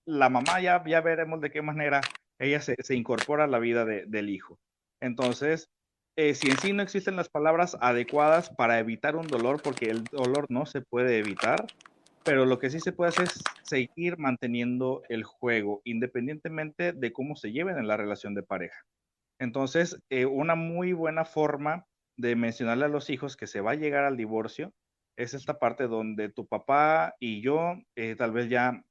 la 0.07 0.31
mamá 0.31 0.61
ya, 0.61 0.83
ya 0.87 1.01
veremos 1.03 1.41
de 1.41 1.51
qué 1.51 1.61
manera 1.61 2.01
ella 2.39 2.61
se, 2.61 2.77
se 2.83 2.95
incorpora 2.95 3.45
a 3.45 3.49
la 3.49 3.59
vida 3.59 3.85
de, 3.85 4.07
del 4.07 4.31
hijo. 4.31 4.59
Entonces, 5.01 5.69
eh, 6.17 6.35
si 6.35 6.49
en 6.49 6.59
sí 6.59 6.73
no 6.73 6.83
existen 6.83 7.17
las 7.17 7.29
palabras 7.29 7.77
adecuadas 7.81 8.49
para 8.51 8.79
evitar 8.79 9.17
un 9.17 9.27
dolor, 9.27 9.61
porque 9.63 9.87
el 9.87 10.05
dolor 10.05 10.47
no 10.49 10.65
se 10.65 10.81
puede 10.81 11.19
evitar, 11.19 11.67
pero 12.25 12.47
lo 12.47 12.59
que 12.59 12.71
sí 12.71 12.81
se 12.81 12.93
puede 12.93 13.11
hacer 13.11 13.25
es 13.25 13.43
seguir 13.63 14.19
manteniendo 14.19 15.03
el 15.09 15.25
juego, 15.25 15.83
independientemente 15.85 16.93
de 16.93 17.13
cómo 17.13 17.37
se 17.37 17.53
lleven 17.53 17.79
en 17.79 17.87
la 17.87 17.97
relación 17.97 18.35
de 18.35 18.43
pareja. 18.43 18.81
Entonces, 19.39 20.01
eh, 20.11 20.27
una 20.27 20.55
muy 20.55 20.93
buena 20.93 21.25
forma 21.25 21.87
de 22.17 22.37
mencionarle 22.37 22.87
a 22.87 22.89
los 22.89 23.11
hijos 23.11 23.37
que 23.37 23.47
se 23.47 23.61
va 23.61 23.73
a 23.73 23.77
llegar 23.77 24.05
al 24.05 24.17
divorcio 24.17 24.73
es 25.17 25.35
esta 25.35 25.59
parte 25.59 25.87
donde 25.87 26.29
tu 26.29 26.47
papá 26.47 27.15
y 27.21 27.43
yo 27.43 27.75
eh, 27.97 28.17
tal 28.17 28.33
vez 28.33 28.49
ya 28.49 28.83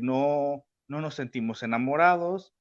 no, 0.00 0.64
no 0.88 1.00
nos 1.00 1.14
sentimos 1.14 1.62
enamorados, 1.62 2.52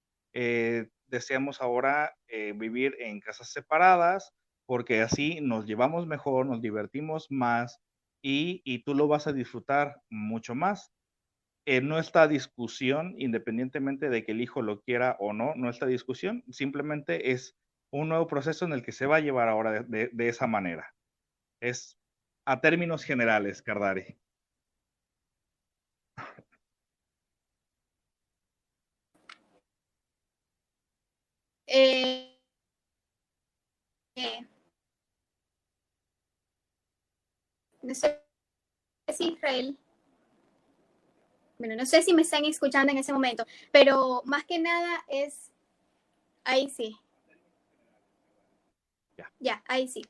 deseamos 1.12 1.62
ahora 1.62 2.15
eh, 2.27 2.53
vivir 2.56 2.96
en 3.00 3.20
casas 3.20 3.51
separadas 3.51 4.34
porque 4.65 5.01
así 5.01 5.41
nos 5.41 5.65
llevamos 5.65 6.08
mejor, 6.08 6.46
nos 6.46 6.62
divertimos 6.62 7.27
más 7.30 7.80
y, 8.22 8.84
tú 8.84 8.96
lo 8.96 9.08
vas 9.08 9.28
a 9.28 9.34
disfrutar 9.34 10.01
mucho 10.10 10.56
más. 10.56 10.92
En 11.66 11.88
nuestra 11.88 12.28
discusión, 12.28 13.16
independientemente 13.18 14.10
de 14.10 14.25
que 14.25 14.32
el 14.32 14.42
hijo 14.42 14.62
lo 14.62 14.82
quiera 14.82 15.16
o 15.20 15.34
no, 15.34 15.54
nuestra 15.56 15.88
discusión 15.88 16.44
simplemente 16.50 17.32
es 17.32 17.56
un 17.92 18.10
nuevo 18.10 18.28
proceso 18.28 18.66
en 18.66 18.74
el 18.74 18.84
que 18.84 18.92
se 18.92 19.06
va 19.06 19.18
a 19.18 19.22
llevar 19.22 19.50
ahora 19.50 19.84
de, 19.84 20.10
de 20.12 20.28
esa 20.28 20.48
manera. 20.48 20.94
Es 21.62 21.98
a 22.46 22.62
términos 22.62 23.04
generales, 23.04 23.62
Cardari. 23.62 24.18
Eh, 31.74 32.38
eh, 34.16 34.46
no 37.82 37.96
sé 37.96 38.22
si 39.16 39.30
Israel, 39.30 39.78
bueno, 41.58 41.76
no 41.76 41.86
sé 41.86 42.02
si 42.02 42.14
me 42.14 42.24
están 42.24 42.46
escuchando 42.46 42.92
en 42.92 42.98
ese 42.98 43.14
momento, 43.14 43.46
pero 43.72 44.22
más 44.26 44.46
que 44.46 44.60
nada 44.60 45.04
es, 45.08 45.52
ahí 46.44 46.70
sí. 46.70 46.98
Ya, 49.40 49.64
ahí 49.68 49.88
sí. 49.88 50.02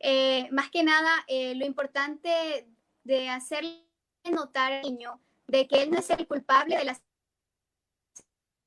Eh, 0.00 0.48
más 0.50 0.70
que 0.70 0.82
nada, 0.82 1.24
lo 1.28 1.64
importante 1.64 2.66
de 3.04 3.28
hacerle 3.28 3.84
notar 4.24 4.72
al 4.72 4.82
niño 4.82 5.20
de 5.46 5.66
que 5.68 5.82
él 5.82 5.90
no 5.90 5.98
es 5.98 6.10
el 6.10 6.26
culpable 6.26 6.76
de 6.76 6.84
la 6.84 7.00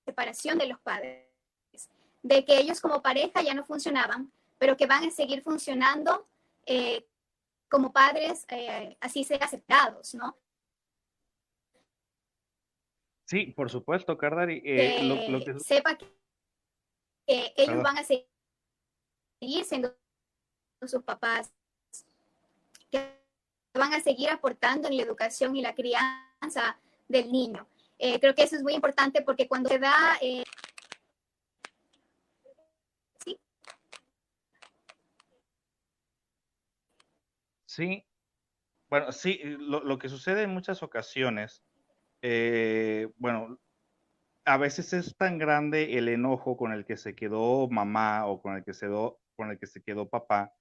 separación 0.06 0.58
de 0.58 0.68
los 0.68 0.80
padres 0.80 1.34
de 2.24 2.46
que 2.46 2.58
ellos 2.58 2.82
como 2.82 3.02
pareja 3.02 3.42
ya 3.42 3.54
no 3.54 3.66
funcionaban, 3.66 4.32
pero 4.58 4.76
que 4.78 4.88
van 4.88 5.04
a 5.04 5.12
seguir 5.12 5.44
funcionando 5.44 6.26
eh, 6.66 7.06
como 7.74 7.92
padres, 7.92 8.46
eh, 8.50 8.96
así 9.02 9.24
ser 9.24 9.44
aceptados, 9.44 10.14
¿no? 10.14 10.38
Sí, 13.26 13.48
por 13.48 13.72
supuesto, 13.72 14.16
Cardari. 14.16 14.62
Eh, 14.64 15.02
lo, 15.02 15.44
que... 15.44 15.60
Sepa 15.60 15.98
que, 15.98 16.08
ellos 17.26 17.82
van 17.82 17.98
a 17.98 18.04
seguir 18.04 18.28
siendo 19.66 19.98
sus 20.86 21.02
papás, 21.02 21.52
que 22.92 23.20
van 23.74 23.96
a 23.96 24.02
seguir 24.02 24.30
aportando 24.30 24.88
en 24.88 24.96
la 24.96 25.02
educación 25.02 25.56
y 25.56 25.64
la 25.64 25.74
crianza 25.74 26.80
del 27.08 27.32
niño. 27.32 27.68
creo 27.98 28.36
que 28.36 28.44
eso 28.44 28.56
es 28.56 28.62
muy 28.62 28.74
importante 28.74 29.24
porque 29.24 29.48
cuando 29.48 29.70
se 29.70 29.80
da 29.80 30.20
Sí, 37.74 38.06
bueno, 38.88 39.12
sí, 39.12 39.40
lo, 39.44 39.98
que 39.98 40.08
sucede 40.08 40.44
en 40.44 40.52
muchas 40.52 40.84
ocasiones, 40.84 41.64
eh, 42.22 43.10
bueno, 43.18 43.58
a 44.46 44.58
veces 44.58 44.94
es 44.94 45.18
tan 45.18 45.40
grande 45.40 45.98
el 45.98 46.08
enojo 46.08 46.56
con 46.56 46.72
el 46.72 46.86
que 46.86 46.98
se 46.98 47.16
quedó 47.16 47.68
mamá 47.70 48.28
o 48.28 48.44
con 48.44 48.56
el 48.58 48.64
que 48.64 48.76
se, 48.76 48.88
con 48.88 49.50
el 49.50 49.58
que 49.58 49.66
se 49.66 49.82
quedó 49.82 50.08
papá, 50.08 50.54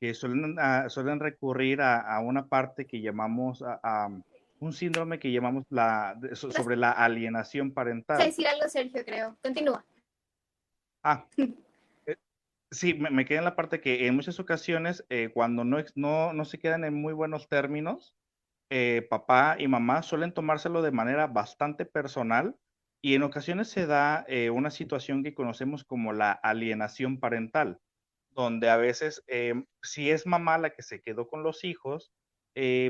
que 0.00 0.14
suelen, 0.14 0.56
ah, 0.58 0.88
suelen 0.88 1.20
recurrir 1.20 1.82
a, 1.82 2.18
una 2.20 2.48
parte 2.48 2.86
que 2.86 3.02
llamamos, 3.02 3.62
a, 3.62 4.08
un 4.58 4.72
síndrome 4.72 5.18
que 5.18 5.32
llamamos 5.32 5.66
la, 5.68 6.18
sobre 6.32 6.76
la 6.76 6.92
alienación 6.92 7.74
parental. 7.74 8.16
decir 8.16 8.48
algo, 8.48 8.66
Sergio, 8.70 9.04
creo. 9.04 9.36
Continúa. 9.42 9.84
Ah, 11.02 11.26
Sí, 12.74 12.94
me, 12.94 13.24
queda 13.24 13.38
en 13.38 13.44
la 13.44 13.54
parte 13.54 13.80
que 13.80 14.06
en 14.08 14.16
muchas 14.16 14.40
ocasiones, 14.40 15.04
eh, 15.08 15.30
cuando 15.32 15.64
no, 15.64 15.78
no, 15.94 16.32
no, 16.32 16.44
se 16.44 16.58
quedan 16.58 16.84
en 16.84 16.94
muy 16.94 17.12
buenos 17.12 17.48
términos, 17.48 18.16
eh, 18.68 19.06
papá 19.08 19.56
y 19.60 19.68
mamá 19.68 20.02
suelen 20.02 20.34
tomárselo 20.34 20.82
de 20.82 20.90
manera 20.90 21.28
bastante 21.28 21.86
personal 21.86 22.56
y 23.00 23.14
en 23.14 23.22
ocasiones 23.22 23.68
se 23.70 23.86
da 23.86 24.24
eh, 24.26 24.50
una 24.50 24.72
situación 24.72 25.22
que 25.22 25.34
conocemos 25.34 25.84
como 25.84 26.12
la 26.12 26.32
alienación 26.32 27.20
parental, 27.20 27.78
donde 28.30 28.70
a 28.70 28.76
veces, 28.76 29.24
si 29.82 30.10
es 30.10 30.26
mamá 30.26 30.58
la 30.58 30.70
que 30.70 30.82
se 30.82 31.00
quedó 31.00 31.28
con 31.28 31.44
los 31.44 31.62
hijos, 31.62 32.12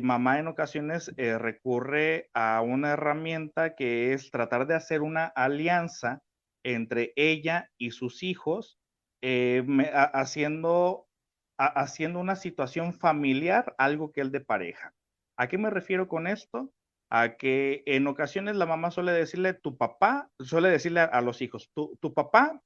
mamá 0.03 0.38
en 0.38 0.49
ocasiones 0.49 1.12
recurre 1.17 2.31
a 2.33 2.62
una 2.62 2.93
herramienta 2.93 3.75
que 3.75 4.14
es 4.14 4.31
tratar 4.31 4.67
de 4.67 4.76
hacer 4.76 5.03
una 5.03 5.26
alianza 5.26 6.23
entre 6.62 7.12
ella 7.17 7.71
y 7.76 7.91
sus 7.91 8.23
hijos 8.23 8.79
eh, 9.26 9.64
haciendo 10.12 11.09
haciendo 11.57 12.19
una 12.19 12.37
situación 12.37 12.93
familiar 12.93 13.75
algo 13.78 14.12
que 14.12 14.21
es 14.21 14.33
de 14.33 14.40
pareja. 14.40 14.93
¿A 15.38 15.49
qué 15.49 15.57
me 15.57 15.71
refiero 15.71 16.09
con 16.09 16.26
esto? 16.26 16.73
A 17.11 17.37
que 17.37 17.83
en 17.87 18.07
ocasiones 18.07 18.57
la 18.57 18.66
mamá 18.66 18.90
suele 18.90 19.12
decirle, 19.12 19.54
tu 19.54 19.76
papá, 19.76 20.28
suele 20.40 20.69
decirle 20.69 21.00
a, 21.00 21.21
los 21.21 21.40
hijos, 21.43 21.71
tu, 21.75 21.97
tu 22.00 22.12
papá, 22.12 22.61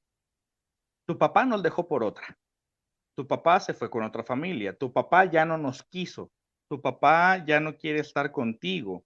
tu 1.07 1.19
papá 1.19 1.45
nos 1.45 1.63
dejó 1.63 1.87
por 1.87 2.03
otra. 2.03 2.39
Tu 3.17 3.27
papá 3.27 3.61
se 3.61 3.75
fue 3.75 3.91
con 3.91 4.03
otra 4.03 4.25
familia. 4.25 4.77
Tu 4.77 4.93
papá 4.93 5.27
ya 5.27 5.45
no 5.45 5.59
nos 5.59 5.83
quiso. 5.85 6.33
Tu 6.71 6.81
papá 6.81 7.45
ya 7.45 7.61
no 7.61 7.77
quiere 7.77 8.01
estar 8.01 8.33
contigo. 8.33 9.05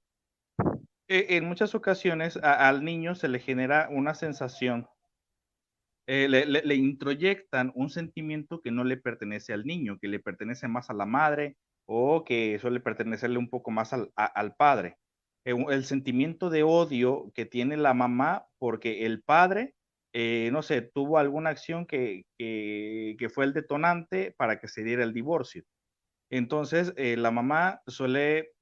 E, 1.08 1.36
en 1.36 1.44
muchas 1.44 1.74
ocasiones 1.74 2.36
al 2.36 2.84
niño 2.84 3.14
se 3.14 3.28
le 3.28 3.40
genera 3.40 3.88
una 3.90 4.14
sensación 4.14 4.88
eh, 6.08 6.28
le, 6.28 6.74
introyectan 6.74 7.70
un 7.76 7.88
sentimiento 7.88 8.60
que 8.60 8.72
no 8.72 8.82
le 8.82 8.96
pertenece 8.96 9.52
al 9.52 9.64
niño, 9.64 9.98
que 10.00 10.08
le 10.08 10.18
pertenece 10.18 10.66
más 10.66 10.90
a 10.90 10.94
la 10.94 11.06
madre 11.06 11.56
o 11.86 12.24
que 12.24 12.58
suele 12.58 12.80
pertenecerle 12.80 13.38
un 13.38 13.48
poco 13.48 13.70
más 13.70 13.92
al, 13.92 14.56
padre. 14.56 14.96
Eh, 15.44 15.54
el 15.70 15.84
sentimiento 15.84 16.50
de 16.50 16.64
odio 16.64 17.30
que 17.34 17.46
tiene 17.46 17.76
la 17.76 17.94
mamá 17.94 18.46
porque 18.58 19.06
el 19.06 19.22
padre, 19.22 19.74
eh, 20.12 20.50
no 20.52 20.62
sé, 20.62 20.82
tuvo 20.82 21.18
alguna 21.18 21.50
acción 21.50 21.86
que, 21.86 22.24
fue 23.32 23.44
el 23.44 23.52
detonante 23.52 24.34
para 24.36 24.58
que 24.58 24.68
se 24.68 24.82
diera 24.82 25.04
el 25.04 25.12
divorcio. 25.12 25.62
Entonces, 26.30 26.94
la 26.96 27.30
mamá 27.30 27.82
suele, 27.86 28.52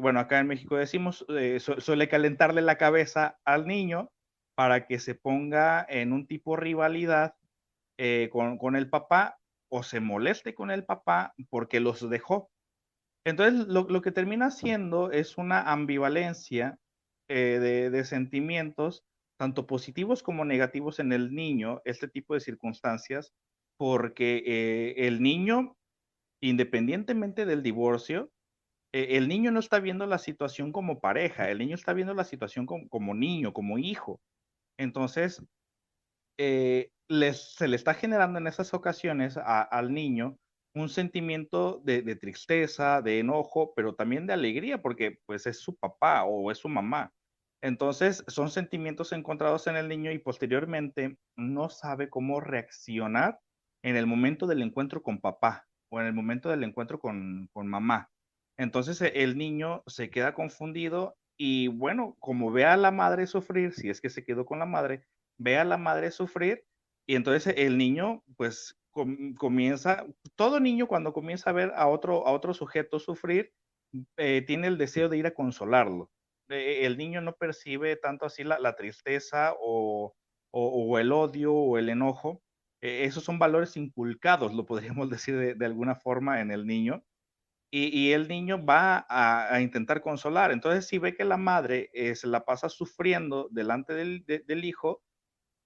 bueno, 0.00 0.20
acá 0.20 0.38
en 0.38 0.48
México 0.48 0.76
decimos, 0.76 1.26
suele 1.58 2.08
calentarle 2.08 2.62
la 2.62 2.78
cabeza 2.78 3.38
al 3.44 3.66
niño 3.66 4.10
para 4.58 4.88
que 4.88 4.98
se 4.98 5.14
ponga 5.14 5.86
en 5.88 6.12
un 6.12 6.26
tipo 6.26 6.56
de 6.56 6.62
rivalidad 6.62 7.36
eh, 7.96 8.28
con, 8.32 8.74
el 8.74 8.90
papá 8.90 9.38
o 9.70 9.84
se 9.84 10.00
moleste 10.00 10.52
con 10.56 10.72
el 10.72 10.84
papá 10.84 11.32
porque 11.48 11.78
los 11.78 12.10
dejó. 12.10 12.50
Entonces, 13.24 13.68
lo, 13.68 14.02
que 14.02 14.10
termina 14.10 14.46
haciendo 14.46 15.12
es 15.12 15.38
una 15.38 15.70
ambivalencia 15.70 16.76
eh, 17.28 17.60
de, 17.92 18.04
sentimientos, 18.04 19.04
tanto 19.38 19.68
positivos 19.68 20.24
como 20.24 20.44
negativos 20.44 20.98
en 20.98 21.12
el 21.12 21.32
niño, 21.32 21.80
este 21.84 22.08
tipo 22.08 22.34
de 22.34 22.40
circunstancias, 22.40 23.32
porque 23.76 24.42
eh, 24.44 25.06
el 25.06 25.22
niño, 25.22 25.76
independientemente 26.42 27.46
del 27.46 27.62
divorcio, 27.62 28.32
el 28.90 29.28
niño 29.28 29.52
no 29.52 29.60
está 29.60 29.78
viendo 29.78 30.04
la 30.06 30.18
situación 30.18 30.72
como 30.72 30.98
pareja, 30.98 31.48
el 31.48 31.58
niño 31.58 31.76
está 31.76 31.92
viendo 31.92 32.14
la 32.14 32.24
situación 32.24 32.66
como 32.66 33.14
niño, 33.14 33.52
como 33.52 33.78
hijo. 33.78 34.20
Entonces, 34.78 35.44
eh, 36.38 36.90
se 37.32 37.68
le 37.68 37.76
está 37.76 37.94
generando 37.94 38.38
en 38.38 38.46
esas 38.46 38.72
ocasiones 38.74 39.36
al 39.36 39.92
niño 39.92 40.38
un 40.74 40.88
sentimiento 40.88 41.80
de, 41.84 42.16
tristeza, 42.16 43.02
de 43.02 43.18
enojo, 43.18 43.72
pero 43.74 43.94
también 43.94 44.26
de 44.26 44.34
alegría, 44.34 44.80
porque 44.80 45.18
pues 45.26 45.46
es 45.46 45.58
su 45.58 45.76
papá 45.76 46.24
o 46.24 46.50
es 46.52 46.58
su 46.58 46.68
mamá. 46.68 47.12
Entonces, 47.60 48.24
son 48.28 48.50
sentimientos 48.50 49.12
encontrados 49.12 49.66
en 49.66 49.76
el 49.76 49.88
niño 49.88 50.12
y 50.12 50.18
posteriormente 50.18 51.18
no 51.36 51.68
sabe 51.70 52.08
cómo 52.08 52.40
reaccionar 52.40 53.40
en 53.82 53.96
el 53.96 54.06
momento 54.06 54.46
del 54.46 54.62
encuentro 54.62 55.02
con 55.02 55.20
papá 55.20 55.66
o 55.90 56.00
en 56.00 56.06
el 56.06 56.12
momento 56.12 56.50
del 56.50 56.62
encuentro 56.62 57.00
con, 57.00 57.48
con 57.52 57.66
mamá. 57.66 58.10
Entonces, 58.56 59.00
el 59.00 59.36
niño 59.36 59.82
se 59.86 60.10
queda 60.10 60.34
confundido 60.34 61.16
y 61.38 61.68
bueno, 61.68 62.16
como 62.18 62.50
ve 62.50 62.64
a 62.64 62.76
la 62.76 62.90
madre 62.90 63.26
sufrir, 63.28 63.72
si 63.72 63.88
es 63.88 64.00
que 64.00 64.10
se 64.10 64.24
quedó 64.24 64.44
con 64.44 64.58
la 64.58 64.66
madre, 64.66 65.04
ve 65.38 65.56
a 65.56 65.64
la 65.64 65.78
madre 65.78 66.10
sufrir 66.10 66.64
y 67.06 67.14
entonces 67.14 67.54
el 67.56 67.78
niño 67.78 68.24
pues 68.36 68.76
comienza, 69.36 70.04
todo 70.34 70.58
niño 70.58 70.88
cuando 70.88 71.12
comienza 71.12 71.50
a 71.50 71.52
ver 71.52 71.72
a 71.76 71.86
otro, 71.86 72.26
a 72.26 72.32
otro 72.32 72.52
sujeto 72.52 72.98
sufrir, 72.98 73.52
eh, 74.16 74.42
tiene 74.46 74.66
el 74.66 74.76
deseo 74.76 75.08
de 75.08 75.18
ir 75.18 75.26
a 75.26 75.34
consolarlo. 75.34 76.10
Eh, 76.48 76.80
el 76.84 76.98
niño 76.98 77.20
no 77.20 77.34
percibe 77.36 77.94
tanto 77.96 78.26
así 78.26 78.42
la, 78.42 78.74
tristeza 78.74 79.54
o, 79.60 80.14
el 80.98 81.12
odio 81.12 81.54
o 81.54 81.78
el 81.78 81.88
enojo. 81.88 82.42
Eh, 82.80 83.04
esos 83.04 83.22
son 83.22 83.38
valores 83.38 83.76
inculcados, 83.76 84.52
lo 84.52 84.66
podríamos 84.66 85.08
decir 85.10 85.56
de 85.56 85.66
alguna 85.66 85.94
forma 85.94 86.40
en 86.40 86.50
el 86.50 86.66
niño 86.66 87.04
y, 87.70 88.12
el 88.12 88.28
niño 88.28 88.64
va 88.64 89.06
a, 89.08 89.60
intentar 89.60 90.00
consolar. 90.00 90.52
Entonces, 90.52 90.86
si 90.86 90.98
ve 90.98 91.14
que 91.14 91.24
la 91.24 91.36
madre 91.36 91.90
eh, 91.92 92.14
se 92.14 92.26
la 92.26 92.44
pasa 92.44 92.68
sufriendo 92.68 93.48
delante 93.50 93.92
del, 93.94 94.64
hijo, 94.64 95.02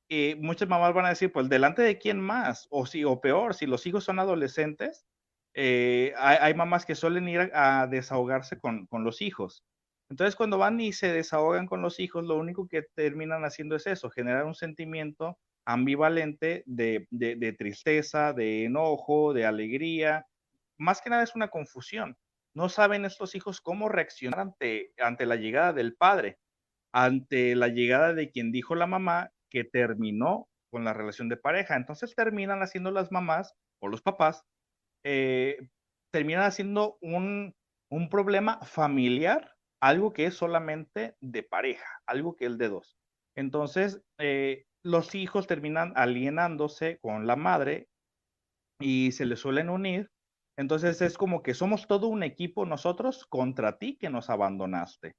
eh, 0.09 0.37
muchas 0.41 0.69
mamás 0.69 0.95
van 0.95 1.07
a 1.07 1.11
decir, 1.11 1.33
pues, 1.33 1.49
¿delante 1.49 1.83
de 1.83 1.99
quién 1.99 2.21
más? 2.21 2.67
O, 2.71 2.87
si, 2.87 3.05
o 3.05 3.21
peor, 3.21 3.55
si 3.55 3.67
los 3.67 3.87
hijos 3.87 4.05
son 4.05 4.19
adolescentes, 4.19 5.07
eh, 5.55 6.13
hay, 6.17 6.55
mamás 6.55 6.87
que 6.87 6.95
suelen 6.95 7.29
ir 7.29 7.51
a, 7.55 7.87
desahogarse 7.87 8.59
con, 8.59 8.89
los 8.91 9.23
hijos. 9.23 9.65
Entonces, 10.11 10.37
cuando 10.37 10.59
van 10.59 10.81
y 10.81 10.93
se 10.93 11.13
desahogan 11.13 11.67
con 11.67 11.83
los 11.83 12.01
hijos, 12.01 12.25
lo 12.25 12.37
único 12.37 12.69
que 12.69 12.83
terminan 12.95 13.45
haciendo 13.45 13.77
es 13.77 13.87
eso, 13.87 14.11
generar 14.11 14.45
un 14.45 14.55
sentimiento 14.55 15.39
ambivalente 15.65 16.65
de 16.67 17.55
tristeza, 17.57 18.33
de 18.33 18.65
enojo, 18.65 19.33
de 19.33 19.47
alegría, 19.47 20.27
más 20.79 21.01
que 21.01 21.11
nada 21.11 21.23
es 21.23 21.35
una 21.35 21.49
confusión. 21.49 22.17
No 22.55 22.69
saben 22.69 23.05
estos 23.05 23.35
hijos 23.35 23.61
cómo 23.61 23.89
reaccionar 23.89 24.41
ante, 24.41 24.93
ante 24.99 25.27
la 25.27 25.37
llegada 25.37 25.73
del 25.73 25.95
padre, 25.95 26.39
ante 26.93 27.55
la 27.57 27.69
llegada 27.69 28.15
de 28.15 28.31
quien 28.31 28.53
dijo 28.53 28.75
la 28.75 28.87
mamá 28.87 29.31
que 29.51 29.65
terminó 29.65 30.49
con 30.71 30.85
la 30.85 30.93
relación 30.93 31.29
de 31.29 31.37
pareja. 31.37 31.77
Entonces 31.77 32.15
terminan 32.15 32.63
haciendo 32.63 32.91
las 32.91 33.11
mamás 33.11 33.55
o 33.81 33.89
los 33.89 34.03
papás, 34.03 34.45
eh, 35.05 35.59
terminan 36.13 36.45
haciendo 36.45 36.99
un, 37.01 37.55
problema 38.11 38.61
familiar, 38.63 39.55
algo 39.81 40.13
que 40.13 40.27
es 40.27 40.35
solamente 40.35 41.17
de 41.21 41.43
pareja, 41.43 42.01
algo 42.07 42.37
que 42.37 42.47
es 42.47 42.57
de 42.57 42.69
dos. 42.69 42.97
Entonces, 43.37 44.03
eh, 44.19 44.65
los 44.83 45.15
hijos 45.15 45.47
terminan 45.47 45.93
alienándose 45.97 46.99
con 47.01 47.27
la 47.27 47.37
madre 47.37 47.89
y 48.81 49.13
se 49.13 49.27
les 49.27 49.41
suelen 49.41 49.69
unir 49.71 50.11
entonces 50.57 51.01
es 51.03 51.17
como 51.17 51.43
que 51.43 51.55
somos 51.55 51.87
todo 51.87 52.09
un 52.09 52.23
equipo 52.23 52.67
nosotros 52.67 53.27
contra 53.27 53.79
ti 53.79 53.97
que 53.99 54.11
nos 54.11 54.31
abandonaste. 54.31 55.15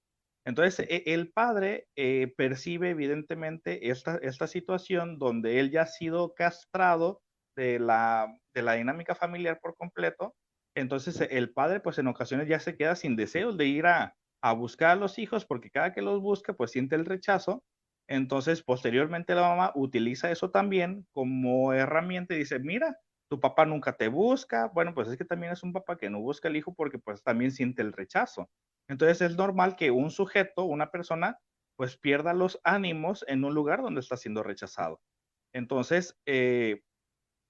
Entonces 0.45 0.85
e, 0.89 1.03
el 1.07 1.31
padre 1.31 1.87
eh, 1.95 2.33
percibe 2.37 2.91
evidentemente 2.91 3.89
esta, 3.89 4.17
esta 4.17 4.47
situación 4.47 5.17
donde 5.19 5.59
él 5.59 5.71
ya 5.71 5.83
ha 5.83 5.87
sido 5.87 6.33
castrado 6.35 7.21
de 7.55 7.79
la, 7.79 8.27
de 8.53 8.61
la 8.61 8.73
dinámica 8.73 9.15
familiar 9.15 9.59
por 9.61 9.75
completo. 9.77 10.35
Entonces 10.75 11.19
el 11.21 11.53
padre 11.53 11.79
pues 11.79 11.97
en 11.99 12.07
ocasiones 12.07 12.47
ya 12.47 12.59
se 12.59 12.75
queda 12.75 12.95
sin 12.95 13.15
deseos 13.15 13.57
de 13.57 13.65
ir 13.65 13.85
a, 13.85 14.15
a 14.41 14.53
buscar 14.53 14.91
a 14.91 14.95
los 14.95 15.17
hijos 15.19 15.45
porque 15.45 15.69
cada 15.71 15.93
que 15.93 16.01
los 16.01 16.21
busca 16.21 16.53
pues 16.53 16.71
siente 16.71 16.95
el 16.95 17.05
rechazo. 17.05 17.63
Entonces 18.07 18.63
posteriormente 18.63 19.33
la 19.35 19.43
mamá 19.43 19.71
utiliza 19.75 20.29
eso 20.31 20.51
también 20.51 21.07
como 21.13 21.73
herramienta 21.73 22.35
y 22.35 22.39
dice, 22.39 22.59
mira, 22.59 22.97
tu 23.33 23.39
papá 23.39 23.65
nunca 23.65 23.97
te 23.97 24.09
busca, 24.09 24.69
bueno, 24.75 24.93
pues 24.93 25.07
es 25.07 25.17
que 25.17 25.25
también 25.25 25.53
es 25.53 25.63
un 25.63 25.73
papá 25.73 25.97
que 25.97 26.07
no 26.07 26.21
busca 26.21 26.49
al 26.49 26.55
hijo 26.55 26.75
porque 26.75 26.99
pues 26.99 27.23
también 27.23 27.49
siente 27.49 27.81
el 27.81 27.91
rechazo. 27.91 28.51
Entonces 28.87 29.21
es 29.21 29.35
normal 29.35 29.75
que 29.75 29.89
un 29.89 30.11
sujeto, 30.11 30.65
una 30.65 30.91
persona, 30.91 31.39
pues 31.75 31.97
pierda 31.97 32.35
los 32.35 32.59
ánimos 32.63 33.25
en 33.27 33.43
un 33.43 33.55
lugar 33.55 33.81
donde 33.81 34.01
está 34.01 34.17
siendo 34.17 34.43
rechazado. 34.43 35.01
Entonces, 35.51 36.15
eh, 36.27 36.81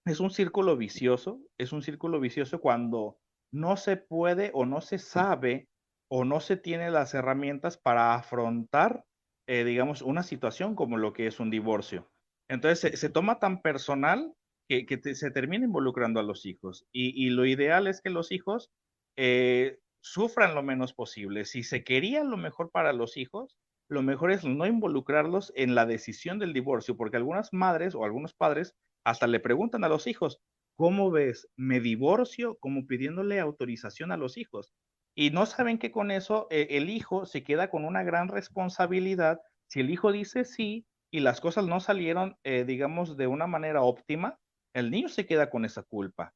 es 0.06 0.22
un 0.22 0.32
círculo 0.32 0.78
vicioso, 0.78 1.42
es 1.58 1.74
un 1.74 1.82
círculo 1.82 2.22
vicioso 2.22 2.62
cuando 2.62 3.18
no 3.52 3.76
se 3.76 3.98
puede 3.98 4.52
o 4.54 4.66
no 4.66 4.80
se 4.80 5.00
sabe 5.00 5.68
o 6.10 6.24
no 6.24 6.40
se 6.40 6.56
tiene 6.56 6.92
las 6.92 7.14
herramientas 7.14 7.78
para 7.78 8.16
afrontar, 8.16 9.04
eh, 9.50 9.66
digamos, 9.66 10.02
una 10.02 10.24
situación 10.24 10.76
como 10.76 10.96
lo 10.96 11.12
que 11.12 11.28
es 11.28 11.42
un 11.42 11.50
divorcio. 11.50 12.08
Entonces, 12.50 12.98
se 12.98 13.10
toma 13.10 13.40
tan 13.40 13.62
personal 13.62 14.34
que, 14.68 15.16
se 15.16 15.32
termine 15.32 15.66
involucrando 15.66 16.20
a 16.20 16.24
los 16.24 16.46
hijos. 16.46 16.86
Y, 16.92 17.30
lo 17.30 17.46
ideal 17.46 17.88
es 17.88 18.02
que 18.02 18.10
los 18.10 18.32
hijos 18.32 18.72
eh, 19.16 19.80
sufran 20.02 20.56
lo 20.56 20.64
menos 20.64 20.94
posible. 20.94 21.46
Si 21.46 21.64
se 21.64 21.84
quería 21.84 22.24
lo 22.24 22.38
mejor 22.38 22.72
para 22.72 22.94
los 22.94 23.18
hijos, 23.18 23.58
lo 23.90 24.02
mejor 24.02 24.32
es 24.32 24.44
no 24.44 24.66
involucrarlos 24.66 25.54
en 25.56 25.76
la 25.76 25.86
decisión 25.86 26.40
del 26.40 26.54
divorcio, 26.54 26.98
porque 26.98 27.18
algunas 27.18 27.54
madres 27.54 27.96
o 27.96 28.06
algunos 28.06 28.34
padres 28.34 28.76
hasta 29.06 29.28
le 29.28 29.40
preguntan 29.40 29.84
a 29.84 29.90
los 29.90 30.08
hijos, 30.08 30.40
¿cómo 30.76 31.12
ves? 31.12 31.48
¿Me 31.56 31.80
divorcio? 31.80 32.58
Como 32.60 32.88
pidiéndole 32.88 33.40
autorización 33.40 34.12
a 34.12 34.18
los 34.18 34.38
hijos. 34.38 34.74
Y 35.16 35.30
no 35.30 35.46
saben 35.46 35.78
que 35.78 35.92
con 35.92 36.10
eso 36.10 36.48
eh, 36.50 36.68
el 36.72 36.90
hijo 36.90 37.26
se 37.26 37.44
queda 37.44 37.70
con 37.70 37.86
una 37.86 38.04
gran 38.04 38.30
responsabilidad. 38.30 39.42
Si 39.68 39.80
el 39.82 39.90
hijo 39.92 40.12
dice 40.12 40.44
sí 40.44 40.88
y 41.12 41.20
las 41.20 41.40
cosas 41.40 41.68
no 41.68 41.80
salieron, 41.80 42.38
eh, 42.44 42.64
digamos, 42.66 43.16
de 43.18 43.28
una 43.28 43.46
manera 43.46 43.84
óptima, 43.84 44.40
el 44.74 44.92
niño 44.92 45.10
se 45.10 45.26
queda 45.26 45.50
con 45.50 45.66
esa 45.66 45.84
culpa. 45.84 46.34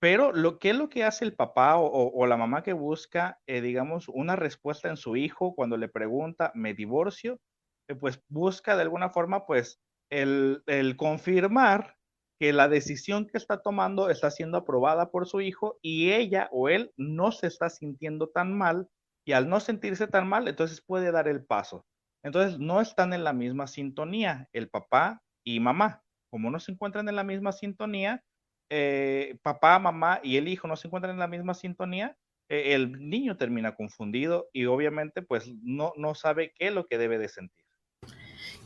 Pero 0.00 0.32
lo 0.32 0.58
que 0.58 0.70
es 0.70 0.76
lo 0.76 0.88
que 0.88 1.04
hace 1.04 1.24
el 1.24 1.34
papá 1.34 1.76
o, 1.76 2.26
la 2.26 2.36
mamá 2.36 2.62
que 2.62 2.72
busca, 2.72 3.40
eh, 3.46 3.60
digamos, 3.60 4.08
una 4.08 4.36
respuesta 4.36 4.88
en 4.88 4.96
su 4.96 5.16
hijo 5.16 5.54
cuando 5.54 5.76
le 5.76 5.88
pregunta, 5.88 6.52
¿me 6.54 6.72
divorcio? 6.72 7.40
Eh, 7.88 7.96
pues 7.96 8.22
busca 8.28 8.76
de 8.76 8.82
alguna 8.82 9.10
forma, 9.10 9.44
pues, 9.44 9.80
el, 10.10 10.62
confirmar 10.96 11.96
que 12.40 12.52
la 12.52 12.68
decisión 12.68 13.26
que 13.26 13.38
está 13.38 13.60
tomando 13.60 14.10
está 14.10 14.30
siendo 14.30 14.58
aprobada 14.58 15.10
por 15.10 15.26
su 15.26 15.40
hijo 15.40 15.78
y 15.82 16.12
ella 16.12 16.48
o 16.52 16.68
él 16.68 16.92
no 16.96 17.32
se 17.32 17.48
está 17.48 17.68
sintiendo 17.68 18.28
tan 18.28 18.56
mal 18.56 18.88
y 19.26 19.32
al 19.32 19.48
no 19.48 19.58
sentirse 19.58 20.06
tan 20.06 20.28
mal, 20.28 20.46
entonces 20.46 20.80
puede 20.80 21.10
dar 21.10 21.26
el 21.26 21.44
paso. 21.44 21.84
Entonces 22.22 22.60
no 22.60 22.80
están 22.80 23.12
en 23.12 23.24
la 23.24 23.32
misma 23.32 23.66
sintonía 23.66 24.48
el 24.52 24.70
papá 24.70 25.22
y 25.44 25.58
mamá. 25.58 26.04
Como 26.30 26.50
no 26.50 26.60
se 26.60 26.72
encuentran 26.72 27.08
en 27.08 27.16
la 27.16 27.24
misma 27.24 27.52
sintonía, 27.52 28.22
eh, 28.70 29.38
papá, 29.42 29.78
mamá 29.78 30.20
y 30.22 30.36
el 30.36 30.48
hijo 30.48 30.68
no 30.68 30.76
se 30.76 30.88
encuentran 30.88 31.14
en 31.14 31.20
la 31.20 31.28
misma 31.28 31.54
sintonía, 31.54 32.16
eh, 32.48 32.74
el 32.74 33.08
niño 33.08 33.36
termina 33.36 33.74
confundido 33.74 34.48
y 34.52 34.66
obviamente 34.66 35.22
pues 35.22 35.50
no, 35.62 35.92
no 35.96 36.14
sabe 36.14 36.52
qué 36.56 36.68
es 36.68 36.72
lo 36.74 36.86
que 36.86 36.98
debe 36.98 37.18
de 37.18 37.28
sentir. 37.28 37.64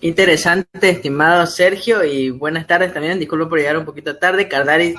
Interesante, 0.00 0.90
estimado 0.90 1.46
Sergio, 1.46 2.02
y 2.04 2.30
buenas 2.30 2.66
tardes 2.66 2.92
también. 2.92 3.20
Disculpo 3.20 3.48
por 3.48 3.58
llegar 3.58 3.78
un 3.78 3.84
poquito 3.84 4.16
tarde. 4.16 4.48
Cardari 4.48 4.96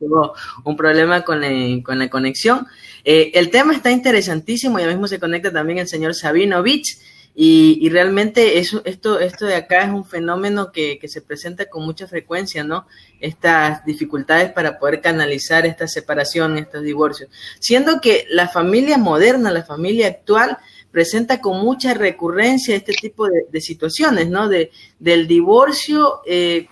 tuvo 0.00 0.34
un 0.64 0.76
problema 0.76 1.22
con, 1.22 1.40
con 1.82 1.98
la 2.00 2.10
conexión. 2.10 2.66
Eh, 3.04 3.30
el 3.34 3.50
tema 3.50 3.72
está 3.72 3.92
interesantísimo, 3.92 4.80
ya 4.80 4.88
mismo 4.88 5.06
se 5.06 5.20
conecta 5.20 5.52
también 5.52 5.78
el 5.78 5.86
señor 5.86 6.16
Sabinovich. 6.16 6.98
Y, 7.42 7.78
y, 7.80 7.88
realmente 7.88 8.58
eso, 8.58 8.82
esto, 8.84 9.18
esto 9.18 9.46
de 9.46 9.54
acá 9.54 9.84
es 9.84 9.88
un 9.88 10.04
fenómeno 10.04 10.70
que, 10.72 10.98
que, 10.98 11.08
se 11.08 11.22
presenta 11.22 11.70
con 11.70 11.86
mucha 11.86 12.06
frecuencia, 12.06 12.64
¿no? 12.64 12.86
Estas 13.18 13.82
dificultades 13.86 14.52
para 14.52 14.78
poder 14.78 15.00
canalizar 15.00 15.64
esta 15.64 15.88
separación, 15.88 16.58
estos 16.58 16.82
divorcios. 16.82 17.30
Siendo 17.58 17.98
que 18.02 18.26
la 18.28 18.46
familia 18.46 18.98
moderna, 18.98 19.50
la 19.50 19.62
familia 19.62 20.08
actual, 20.08 20.58
presenta 20.90 21.40
con 21.40 21.62
mucha 21.62 21.94
recurrencia 21.94 22.76
este 22.76 22.92
tipo 22.92 23.26
de, 23.26 23.46
de 23.50 23.60
situaciones, 23.62 24.28
¿no? 24.28 24.46
De, 24.46 24.70
del 24.98 25.26
divorcio, 25.26 26.20
eh, 26.26 26.68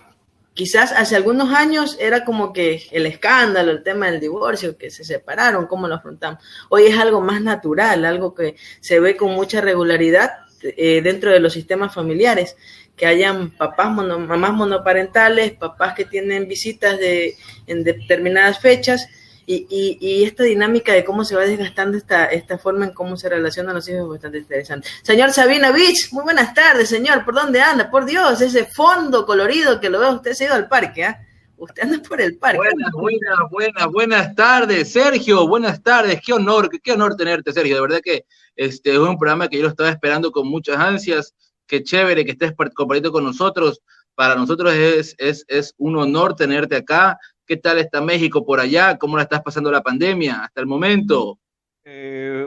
quizás 0.53 0.93
hace 0.93 1.17
algunos 1.17 1.55
años 1.55 1.97
era 1.99 2.27
como 2.27 2.53
que 2.53 2.83
el 2.91 3.07
escándalo, 3.07 3.71
el 3.71 3.83
tema 3.83 4.11
del 4.11 4.21
divorcio, 4.21 4.77
que 4.77 4.91
se 4.91 5.03
separaron, 5.03 5.67
cómo 5.67 5.89
lo 5.89 5.95
afrontamos. 5.95 6.45
Hoy 6.69 6.89
es 6.89 6.99
algo 6.99 7.23
más 7.23 7.41
natural, 7.41 8.05
algo 8.05 8.35
que 8.35 8.57
se 8.81 9.01
ve 9.01 9.17
con 9.17 9.33
mucha 9.33 9.63
regularidad 9.63 10.47
eh, 10.63 11.01
dentro 11.03 11.31
de 11.31 11.41
los 11.41 11.53
sistemas 11.53 11.95
familiares, 11.95 12.57
que 12.97 13.07
hayan 13.07 13.51
papás, 13.51 13.91
mono, 13.91 14.19
mamás 14.19 14.53
monoparentales, 14.53 15.53
papás 15.53 15.95
que 15.95 16.05
tienen 16.05 16.49
visitas 16.49 16.99
de, 16.99 17.37
en 17.67 17.85
determinadas 17.85 18.61
fechas, 18.61 19.09
y, 19.51 19.97
y, 19.99 20.25
esta 20.25 20.43
dinámica 20.43 20.93
de 20.93 21.07
cómo 21.07 21.25
se 21.25 21.35
va 21.35 21.47
desgastando 21.47 21.97
esta, 21.97 22.27
esta 22.27 22.59
forma 22.59 22.85
en 22.85 22.93
cómo 22.93 23.17
se 23.17 23.31
relacionan 23.31 23.75
los 23.75 23.89
hijos 23.89 24.03
es 24.03 24.09
bastante 24.09 24.39
interesante. 24.39 24.87
Señor 25.01 25.33
Sabina 25.33 25.71
Beach, 25.73 26.13
muy 26.13 26.23
buenas 26.23 26.53
tardes, 26.53 26.91
señor. 26.91 27.25
¿Por 27.25 27.35
dónde 27.35 27.63
anda? 27.63 27.91
Por 27.91 28.05
Dios, 28.05 28.43
ese 28.43 28.67
fondo 28.67 29.25
colorido 29.25 29.81
que 29.81 29.89
lo 29.89 30.01
veo, 30.01 30.13
usted 30.13 30.35
se 30.35 30.45
ha 30.45 30.47
ido 30.49 30.55
al 30.55 30.69
parque, 30.69 31.05
¿ah? 31.05 31.27
Usted 31.59 31.83
anda 31.83 32.01
por 32.09 32.21
el 32.21 32.39
parque. 32.39 32.59
Buenas, 32.59 32.93
buenas, 32.93 33.51
buenas, 33.51 33.87
buenas 33.89 34.35
tardes, 34.37 34.93
Sergio. 34.93 35.49
Buenas 35.49 35.83
tardes. 35.83 36.21
Qué 36.25 36.33
honor, 36.33 36.71
qué, 36.81 36.93
honor 36.93 37.17
tenerte, 37.17 37.53
Sergio. 37.53 37.75
De 37.75 37.81
verdad 37.81 38.01
que 38.01 38.25
este 38.55 38.93
es 38.93 38.99
un 38.99 39.19
programa 39.19 39.49
que 39.49 39.57
yo 39.57 39.65
lo 39.65 39.69
estaba 39.69 39.91
esperando 39.91 40.31
con 40.31 40.47
muchas 40.47 40.79
ansias. 40.79 41.35
Qué 41.67 41.83
chévere 41.83 42.25
que 42.25 42.31
estés 42.31 42.53
compartiendo 42.75 43.11
con 43.11 43.25
nosotros. 43.25 43.81
Para 44.15 44.37
nosotros 44.37 44.73
es, 44.73 45.17
es, 45.19 45.45
es 45.49 45.75
un 45.79 45.97
honor 45.97 46.37
tenerte 46.37 46.77
acá. 46.77 47.19
¿Qué 47.45 47.57
tal 47.57 47.79
está 47.79 48.01
México 48.01 48.47
por 48.47 48.61
allá? 48.61 48.97
¿Cómo 48.97 49.17
la 49.17 49.25
estás 49.25 49.43
pasando 49.43 49.73
la 49.73 49.83
pandemia 49.83 50.45
hasta 50.45 50.61
el 50.61 50.69
momento? 50.69 51.41
Eh, 51.85 52.47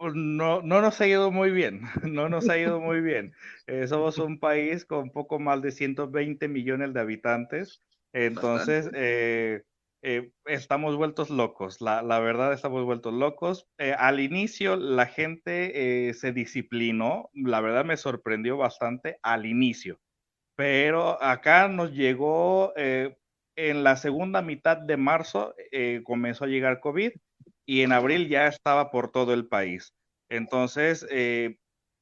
no, 0.00 0.62
no 0.62 0.80
nos 0.80 1.00
ha 1.00 1.06
ido 1.06 1.30
muy 1.30 1.50
bien, 1.50 1.82
no 2.02 2.28
nos 2.28 2.48
ha 2.48 2.58
ido 2.58 2.80
muy 2.80 3.00
bien. 3.00 3.32
Eh, 3.66 3.86
somos 3.86 4.18
un 4.18 4.40
país 4.40 4.84
con 4.84 5.10
poco 5.10 5.38
más 5.38 5.62
de 5.62 5.70
120 5.70 6.48
millones 6.48 6.94
de 6.94 7.00
habitantes, 7.00 7.80
entonces 8.12 8.90
eh, 8.94 9.62
eh, 10.02 10.32
estamos 10.46 10.96
vueltos 10.96 11.30
locos, 11.30 11.80
la, 11.80 12.02
la, 12.02 12.18
verdad 12.20 12.52
estamos 12.52 12.84
vueltos 12.84 13.12
locos. 13.12 13.68
Eh, 13.78 13.94
al 13.96 14.20
inicio 14.20 14.76
la 14.76 15.06
gente 15.06 16.12
se 16.14 16.32
disciplinó, 16.32 17.30
la 17.34 17.60
verdad 17.60 17.84
me 17.84 17.96
sorprendió 17.96 18.56
bastante 18.56 19.18
al 19.22 19.46
inicio, 19.46 20.00
pero 20.56 21.22
acá 21.22 21.68
nos 21.68 21.92
llegó 21.92 22.72
en 22.76 23.84
la 23.84 23.96
segunda 23.96 24.42
mitad 24.42 24.76
de 24.76 24.96
marzo 24.96 25.54
comenzó 26.04 26.44
a 26.44 26.48
llegar 26.48 26.80
COVID 26.80 27.12
y 27.66 27.82
en 27.82 27.92
abril 27.92 28.28
ya 28.28 28.46
estaba 28.46 28.90
por 28.90 29.12
todo 29.12 29.34
el 29.34 29.46
país. 29.46 29.94
Entonces, 30.30 31.06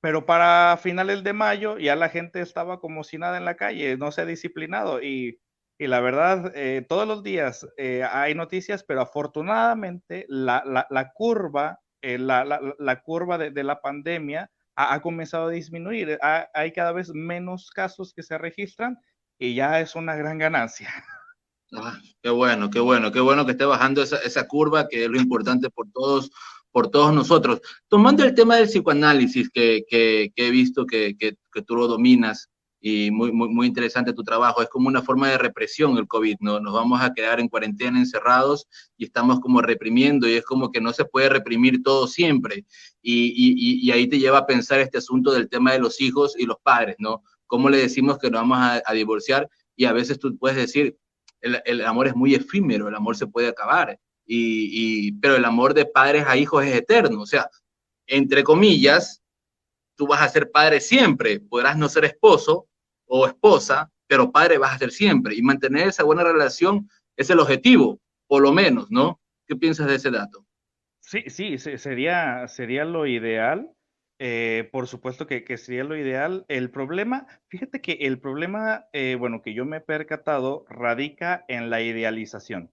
pero 0.00 0.24
para 0.24 0.78
finales 0.80 1.24
de 1.24 1.32
mayo 1.32 1.78
ya 1.78 1.96
la 1.96 2.08
gente 2.08 2.40
estaba 2.40 2.78
como 2.78 3.02
si 3.02 3.18
nada 3.18 3.38
en 3.38 3.44
la 3.44 3.56
calle, 3.56 3.96
no 3.96 4.12
se 4.12 4.20
ha 4.20 4.26
disciplinado 4.26 5.02
y, 5.02 5.40
y 5.78 5.86
la 5.86 6.00
verdad, 6.00 6.52
eh, 6.56 6.84
todos 6.88 7.06
los 7.06 7.22
días 7.22 7.66
eh, 7.76 8.02
hay 8.02 8.34
noticias, 8.34 8.82
pero 8.82 9.00
afortunadamente 9.00 10.26
la, 10.28 10.62
la, 10.66 10.86
la 10.90 11.12
curva, 11.12 11.78
eh, 12.02 12.18
la, 12.18 12.44
la, 12.78 13.02
curva 13.02 13.38
de, 13.38 13.52
de 13.52 13.62
la 13.62 13.80
pandemia 13.80 14.50
ha, 14.74 14.94
ha, 14.94 15.00
comenzado 15.00 15.46
a 15.46 15.50
disminuir. 15.50 16.18
Ha, 16.20 16.48
hay 16.52 16.72
cada 16.72 16.92
vez 16.92 17.10
menos 17.14 17.70
casos 17.70 18.12
que 18.12 18.24
se 18.24 18.36
registran 18.38 18.98
y 19.38 19.54
ya 19.54 19.80
es 19.80 19.94
una 19.94 20.16
gran 20.16 20.38
ganancia. 20.38 20.88
Ah, 21.74 21.98
qué 22.22 22.30
bueno, 22.30 22.70
qué 22.70 22.80
bueno, 22.80 23.12
qué 23.12 23.20
bueno 23.20 23.44
que 23.44 23.52
esté 23.52 23.66
bajando 23.66 24.02
esa, 24.02 24.16
esa 24.22 24.48
curva, 24.48 24.88
que 24.88 25.04
es 25.04 25.10
lo 25.10 25.20
importante 25.20 25.68
por 25.68 25.86
todos, 25.92 26.30
por 26.70 26.90
todos 26.90 27.12
nosotros. 27.12 27.60
Tomando 27.88 28.24
el 28.24 28.34
tema 28.34 28.56
del 28.56 28.68
psicoanálisis 28.68 29.50
que, 29.50 29.84
que, 29.86 30.32
que 30.34 30.46
he 30.46 30.50
visto 30.50 30.86
que, 30.86 31.14
que, 31.18 31.36
tú 31.66 31.76
lo 31.76 31.86
dominas 31.86 32.48
y 32.80 33.10
muy, 33.10 33.32
muy, 33.32 33.48
muy 33.48 33.66
interesante 33.66 34.12
tu 34.12 34.22
trabajo, 34.22 34.62
es 34.62 34.68
como 34.68 34.88
una 34.88 35.02
forma 35.02 35.28
de 35.28 35.38
represión 35.38 35.98
el 35.98 36.06
COVID, 36.06 36.36
¿no? 36.40 36.60
Nos 36.60 36.72
vamos 36.72 37.00
a 37.00 37.12
quedar 37.12 37.40
en 37.40 37.48
cuarentena 37.48 37.98
encerrados 37.98 38.66
y 38.96 39.04
estamos 39.04 39.40
como 39.40 39.60
reprimiendo 39.60 40.28
y 40.28 40.34
es 40.34 40.44
como 40.44 40.70
que 40.70 40.80
no 40.80 40.92
se 40.92 41.04
puede 41.04 41.28
reprimir 41.28 41.82
todo 41.82 42.06
siempre. 42.06 42.64
Y, 43.02 43.32
y, 43.36 43.86
y 43.86 43.90
ahí 43.90 44.06
te 44.06 44.18
lleva 44.18 44.38
a 44.38 44.46
pensar 44.46 44.80
este 44.80 44.98
asunto 44.98 45.32
del 45.32 45.48
tema 45.48 45.72
de 45.72 45.80
los 45.80 46.00
hijos 46.00 46.34
y 46.38 46.44
los 46.44 46.58
padres, 46.62 46.96
¿no? 46.98 47.22
¿Cómo 47.46 47.68
le 47.68 47.78
decimos 47.78 48.18
que 48.18 48.30
nos 48.30 48.42
vamos 48.42 48.58
a, 48.58 48.82
a 48.84 48.92
divorciar? 48.92 49.48
Y 49.74 49.86
a 49.86 49.92
veces 49.92 50.18
tú 50.18 50.36
puedes 50.38 50.56
decir, 50.56 50.96
el, 51.40 51.60
el, 51.64 51.84
amor 51.84 52.06
es 52.08 52.14
muy 52.14 52.34
efímero, 52.34 52.88
el 52.88 52.94
amor 52.94 53.16
se 53.16 53.26
puede 53.26 53.48
acabar, 53.48 53.98
y, 54.26 55.06
y, 55.08 55.12
pero 55.12 55.36
el 55.36 55.44
amor 55.44 55.72
de 55.72 55.86
padres 55.86 56.24
a 56.26 56.36
hijos 56.36 56.64
es 56.64 56.74
eterno, 56.74 57.22
o 57.22 57.26
sea, 57.26 57.48
entre 58.06 58.42
comillas, 58.42 59.22
tú 59.98 60.06
vas 60.06 60.22
a 60.22 60.28
ser 60.28 60.50
padre 60.50 60.80
siempre, 60.80 61.40
podrás 61.40 61.76
no 61.76 61.88
ser 61.88 62.04
esposo 62.04 62.68
o 63.06 63.26
esposa, 63.26 63.90
pero 64.06 64.30
padre 64.30 64.56
vas 64.56 64.74
a 64.74 64.78
ser 64.78 64.92
siempre, 64.92 65.34
y 65.34 65.42
mantener 65.42 65.88
esa 65.88 66.04
buena 66.04 66.22
relación 66.22 66.88
es 67.16 67.28
el 67.30 67.40
objetivo, 67.40 68.00
por 68.28 68.42
lo 68.42 68.52
menos, 68.52 68.90
¿no? 68.90 69.20
¿Qué 69.44 69.56
piensas 69.56 69.88
de 69.88 69.96
ese 69.96 70.10
dato? 70.10 70.46
Sí, 71.00 71.24
sí, 71.26 71.58
sería, 71.58 72.46
sería 72.46 72.84
lo 72.84 73.06
ideal. 73.06 73.70
Eh, 74.20 74.68
por 74.72 74.88
supuesto 74.88 75.26
que, 75.26 75.44
que, 75.44 75.56
sería 75.56 75.84
lo 75.84 75.96
ideal. 75.96 76.44
El 76.48 76.70
problema, 76.70 77.26
fíjate 77.48 77.80
que 77.80 77.92
el 78.00 78.20
problema, 78.20 78.86
eh, 78.92 79.16
bueno, 79.18 79.42
que 79.42 79.54
yo 79.54 79.64
me 79.64 79.78
he 79.78 79.80
percatado, 79.80 80.64
radica 80.68 81.44
en 81.48 81.70
la 81.70 81.80
idealización. 81.80 82.72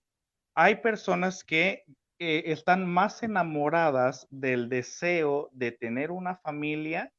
Hay 0.55 0.77
personas 0.77 1.43
que 1.43 1.85
eh, 2.19 2.43
están 2.47 2.87
más 2.87 3.23
enamoradas 3.23 4.27
del 4.29 4.69
deseo 4.69 5.49
de 5.51 5.71
tener 5.71 6.11
una 6.11 6.37
familia 6.37 7.11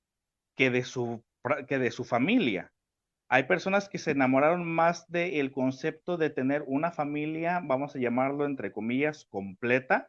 que 0.56 0.70
de 0.70 0.84
su, 0.84 1.22
que 1.68 1.78
de 1.78 1.90
su 1.90 2.04
familia. 2.04 2.72
Hay 3.28 3.44
personas 3.44 3.88
que 3.88 3.98
se 3.98 4.12
enamoraron 4.12 4.64
más 4.64 5.06
del 5.08 5.50
concepto 5.52 6.16
de 6.16 6.30
tener 6.30 6.62
una 6.66 6.92
familia, 6.92 7.60
vamos 7.62 7.96
a 7.96 7.98
llamarlo 7.98 8.46
entre 8.46 8.72
comillas, 8.72 9.26
completa, 9.28 10.08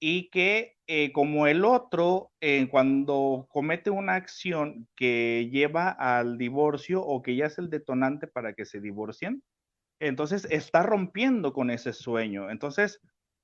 y 0.00 0.30
que 0.30 0.76
eh, 0.86 1.12
como 1.12 1.46
el 1.46 1.64
otro, 1.64 2.30
eh, 2.40 2.68
cuando 2.70 3.46
comete 3.50 3.90
una 3.90 4.14
acción 4.14 4.88
que 4.96 5.48
lleva 5.50 5.90
al 5.90 6.38
divorcio 6.38 7.02
o 7.02 7.22
que 7.22 7.36
ya 7.36 7.46
es 7.46 7.58
el 7.58 7.70
detonante 7.70 8.26
para 8.26 8.54
que 8.54 8.64
se 8.64 8.80
divorcien, 8.80 9.42
entonces 10.00 10.46
está 10.50 10.82
rompiendo 10.82 11.52
con 11.52 11.70
ese 11.70 11.92
sueño. 11.92 12.50
Entonces 12.50 13.00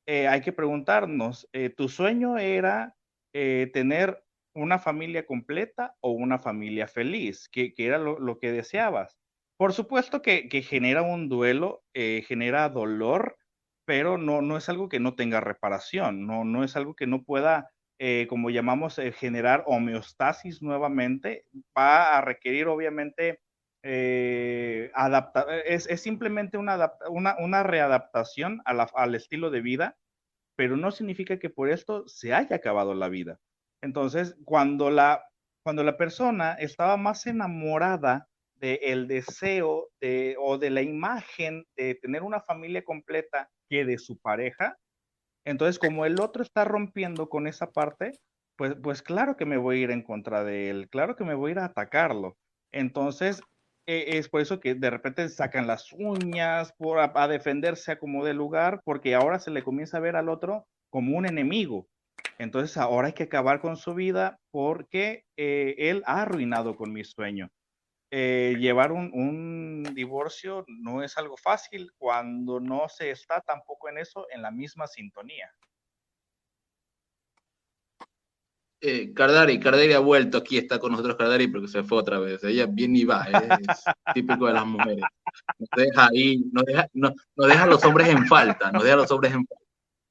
eh, 0.06 0.26
hay 0.28 0.40
que 0.40 0.52
preguntarnos, 0.52 1.48
eh, 1.52 1.70
¿tu 1.70 1.88
sueño 1.88 2.38
era 2.38 2.96
eh, 3.32 3.70
tener 3.72 4.22
una 4.54 4.78
familia 4.78 5.26
completa 5.26 5.96
o 6.00 6.10
una 6.10 6.38
familia 6.38 6.88
feliz? 6.88 7.48
¿Qué, 7.50 7.72
qué 7.72 7.86
era 7.86 7.98
lo, 7.98 8.18
lo, 8.18 8.38
que 8.38 8.52
deseabas? 8.52 9.16
Por 9.56 9.72
supuesto 9.72 10.22
que, 10.22 10.48
que 10.48 10.62
genera 10.62 11.02
un 11.02 11.28
duelo, 11.28 11.84
genera 11.94 12.68
dolor, 12.68 13.38
pero 13.84 14.18
no, 14.18 14.42
no 14.42 14.56
es 14.56 14.68
algo 14.68 14.88
que 14.88 14.98
no 14.98 15.14
tenga 15.14 15.40
reparación, 15.40 16.26
no, 16.26 16.44
no 16.44 16.64
es 16.64 16.74
algo 16.74 16.94
que 16.94 17.06
no 17.06 17.22
pueda, 17.22 17.70
como 18.28 18.50
llamamos, 18.50 19.00
generar 19.18 19.62
homeostasis 19.66 20.62
nuevamente, 20.62 21.44
va 21.78 22.18
a 22.18 22.20
requerir 22.22 22.66
obviamente 22.66 23.40
eh, 23.82 24.90
es, 25.66 25.88
simplemente 26.00 26.58
una, 26.58 26.92
una, 27.10 27.36
una 27.38 27.62
readaptación 27.62 28.62
a 28.64 28.86
al 28.94 29.14
estilo 29.14 29.50
de 29.50 29.60
vida, 29.60 29.96
pero 30.56 30.76
no 30.76 30.90
significa 30.90 31.38
que 31.38 31.50
por 31.50 31.70
esto 31.70 32.06
se 32.06 32.34
haya 32.34 32.56
acabado 32.56 32.94
la 32.94 33.08
vida. 33.08 33.38
Entonces, 33.82 34.36
cuando 34.44 34.90
la, 34.90 35.24
cuando 35.64 35.82
la 35.84 35.96
persona 35.96 36.54
estaba 36.54 36.96
más 36.96 37.26
enamorada 37.26 38.28
del 38.56 39.08
deseo 39.08 39.88
de, 40.00 40.36
o 40.38 40.56
de 40.56 40.70
la 40.70 40.82
imagen 40.82 41.64
de 41.76 41.96
tener 41.96 42.22
una 42.22 42.40
familia 42.40 42.84
completa 42.84 43.50
que 43.68 43.84
de 43.84 43.98
su 43.98 44.18
pareja. 44.18 44.76
Entonces, 45.44 45.80
como 45.80 46.06
el 46.06 46.20
otro 46.20 46.44
está 46.44 46.64
rompiendo 46.64 47.28
con 47.28 47.48
esa 47.48 47.72
parte, 47.72 48.12
pues, 48.56 48.76
pues 48.80 49.02
claro 49.02 49.36
que 49.36 49.46
me 49.46 49.56
voy 49.56 49.78
a 49.78 49.82
ir 49.82 49.90
en 49.90 50.02
contra 50.02 50.44
de 50.44 50.70
él, 50.70 50.88
claro 50.88 51.16
que 51.16 51.24
me 51.24 51.34
voy 51.34 51.50
a 51.50 51.52
ir 51.52 51.58
a 51.58 51.64
atacarlo. 51.64 52.36
Entonces, 52.70 53.42
e, 53.86 54.18
es 54.18 54.28
por 54.28 54.40
eso 54.40 54.60
que 54.60 54.74
de 54.74 54.90
repente 54.90 55.28
sacan 55.28 55.66
las 55.66 55.92
uñas 55.92 56.72
por, 56.78 56.98
a, 56.98 57.28
defenderse 57.28 57.92
a 57.92 57.98
como 57.98 58.24
de 58.24 58.34
lugar, 58.34 58.82
porque 58.84 59.14
ahora 59.14 59.38
se 59.38 59.50
le 59.50 59.62
comienza 59.62 59.96
a 59.96 60.00
ver 60.00 60.16
al 60.16 60.28
otro 60.28 60.66
como 60.90 61.16
un 61.16 61.26
enemigo. 61.26 61.88
Entonces 62.38 62.76
ahora 62.76 63.08
hay 63.08 63.12
que 63.14 63.24
acabar 63.24 63.60
con 63.60 63.76
su 63.76 63.94
vida 63.94 64.38
porque 64.50 65.24
eh, 65.36 65.74
él 65.78 66.02
ha 66.06 66.22
arruinado 66.22 66.76
con 66.76 66.92
mi 66.92 67.04
sueño. 67.04 67.50
Eh, 68.10 68.56
llevar 68.58 68.92
un, 68.92 69.10
un, 69.14 69.94
divorcio 69.94 70.66
no 70.68 71.02
es 71.02 71.16
algo 71.16 71.38
fácil 71.38 71.90
cuando 71.96 72.60
no 72.60 72.88
se 72.90 73.10
está 73.10 73.40
tampoco 73.40 73.88
en 73.88 73.96
eso 73.96 74.26
en 74.30 74.42
la 74.42 74.50
misma 74.50 74.86
sintonía. 74.86 75.50
Eh, 78.84 79.12
Cardari, 79.14 79.60
Cardari 79.60 79.92
ha 79.92 80.00
vuelto 80.00 80.38
aquí, 80.38 80.58
está 80.58 80.80
con 80.80 80.90
nosotros 80.90 81.14
Cardari 81.14 81.46
porque 81.46 81.68
se 81.68 81.84
fue 81.84 81.98
otra 81.98 82.18
vez. 82.18 82.42
Ella 82.42 82.66
bien 82.66 82.96
y 82.96 83.04
va, 83.04 83.24
es 83.26 83.84
típico 84.12 84.48
de 84.48 84.54
las 84.54 84.66
mujeres. 84.66 85.04
Nos 85.56 85.68
deja 85.76 86.08
ahí, 86.08 86.42
nos 86.50 86.64
deja, 86.64 86.88
no, 86.92 87.14
nos 87.36 87.46
deja 87.46 87.62
a 87.62 87.66
los 87.68 87.84
hombres 87.84 88.08
en 88.08 88.26
falta, 88.26 88.72
nos 88.72 88.82
deja 88.82 88.94
a 88.94 88.98
los 88.98 89.10
hombres 89.12 89.32
en 89.34 89.46
falta. 89.46 89.64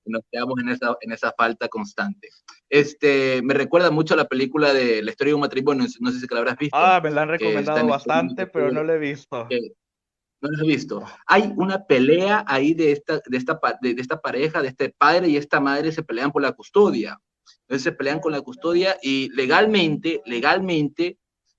Nos 0.06 0.22
quedamos 0.32 0.58
en 0.62 0.70
esa, 0.70 0.96
en 1.02 1.12
esa 1.12 1.34
falta 1.38 1.68
constante. 1.68 2.30
Este, 2.70 3.42
me 3.44 3.54
recuerda 3.54 3.92
mucho 3.92 4.14
a 4.14 4.18
la 4.18 4.26
película 4.26 4.74
de 4.74 5.04
La 5.04 5.12
historia 5.12 5.32
de 5.32 5.36
un 5.36 5.42
matrimonio, 5.42 5.86
no 6.00 6.12
sé 6.12 6.20
si 6.22 6.28
la 6.32 6.40
habrás 6.40 6.58
visto. 6.58 6.78
Ah, 6.78 7.02
me 7.04 7.12
la 7.12 7.24
han 7.24 7.30
recomendado 7.30 7.86
bastante, 7.86 8.48
pero 8.48 8.72
no 8.72 8.86
la 8.86 8.94
he 8.94 9.00
visto. 9.00 9.50
no 9.50 10.50
la 10.50 10.64
he 10.64 10.68
visto. 10.68 11.04
Hay 11.28 11.52
una 11.58 11.86
pelea 11.86 12.46
ahí 12.48 12.74
de 12.74 12.94
esta, 12.94 13.20
de, 13.26 13.38
esta, 13.38 13.60
de 13.82 13.96
esta 14.00 14.22
pareja, 14.22 14.62
de 14.62 14.70
este 14.70 14.96
padre 14.98 15.28
y 15.28 15.36
esta 15.36 15.60
madre 15.60 15.92
se 15.92 16.04
pelean 16.04 16.32
por 16.32 16.42
la 16.42 16.54
custodia 16.54 17.20
entonces 17.62 17.84
se 17.84 17.92
pelean 17.92 18.20
con 18.20 18.32
la 18.32 18.42
custodia 18.42 18.98
y 19.02 19.30
legalmente, 19.30 20.22
legalmente, 20.26 21.18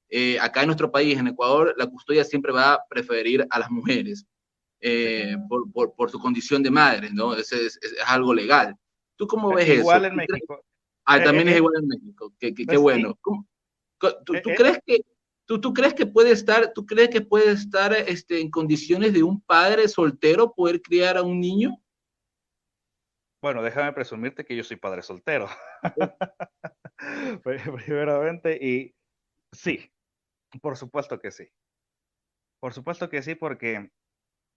eh, 0.09 0.39
acá 0.41 0.61
en 0.61 0.67
nuestro 0.67 0.93
país, 0.93 1.19
en 1.19 1.29
Ecuador, 1.29 1.75
la 1.79 1.87
custodia 1.87 2.25
siempre 2.25 2.53
va 2.53 2.75
a 2.75 2.85
preferir 2.89 3.47
a 3.49 3.59
las 3.59 3.71
mujeres 3.71 4.27
eh, 4.81 5.37
por, 5.49 5.73
por, 5.73 5.95
por, 5.95 6.11
su 6.11 6.19
condición 6.19 6.63
de 6.63 6.71
madre, 6.71 7.09
¿no? 7.11 7.35
Es, 7.35 7.51
es, 7.53 7.79
es 7.81 7.95
algo 8.07 8.35
legal. 8.35 8.77
¿Tú 9.17 9.27
cómo 9.27 9.55
ves 9.55 9.69
igual 9.69 9.79
eso? 9.79 9.81
Igual 9.81 10.05
en 10.05 10.17
México. 10.17 10.65
Ah, 11.05 11.23
también 11.23 11.49
eh, 11.49 11.53
es 11.53 11.57
igual 11.59 11.75
en 11.79 11.89
México. 11.89 12.33
Qué, 12.39 12.49
qué, 12.49 12.67
qué 12.67 12.67
pues 12.67 12.81
bueno. 12.81 13.19
¿Tú, 13.23 13.47
tú 14.25 14.51
crees 14.57 14.79
que 14.85 15.03
¿Tú, 15.45 15.61
¿Tú, 15.61 15.75
crees 15.75 15.93
que 15.95 16.07
puede 16.07 16.31
estar, 16.31 16.73
tú 16.73 16.87
crees 16.87 17.11
que 17.11 17.21
puede 17.21 17.51
estar 17.51 17.93
este, 17.93 18.41
en 18.41 18.51
condiciones 18.51 19.13
de 19.13 19.23
un 19.23 19.41
padre 19.41 19.89
soltero 19.89 20.53
poder 20.55 20.81
criar 20.81 21.17
a 21.17 21.23
un 21.23 21.41
niño? 21.41 21.77
Bueno, 23.43 23.61
déjame 23.61 23.93
presumirte 23.93 24.45
que 24.45 24.55
yo 24.55 24.63
soy 24.63 24.77
padre 24.77 25.03
soltero. 25.03 25.49
Primeramente, 27.43 28.57
y 28.65 28.95
sí, 29.51 29.91
por 30.61 30.77
supuesto 30.77 31.19
que 31.19 31.33
sí. 31.33 31.49
Por 32.61 32.73
supuesto 32.73 33.11
que 33.11 33.21
sí, 33.21 33.35
porque 33.35 33.91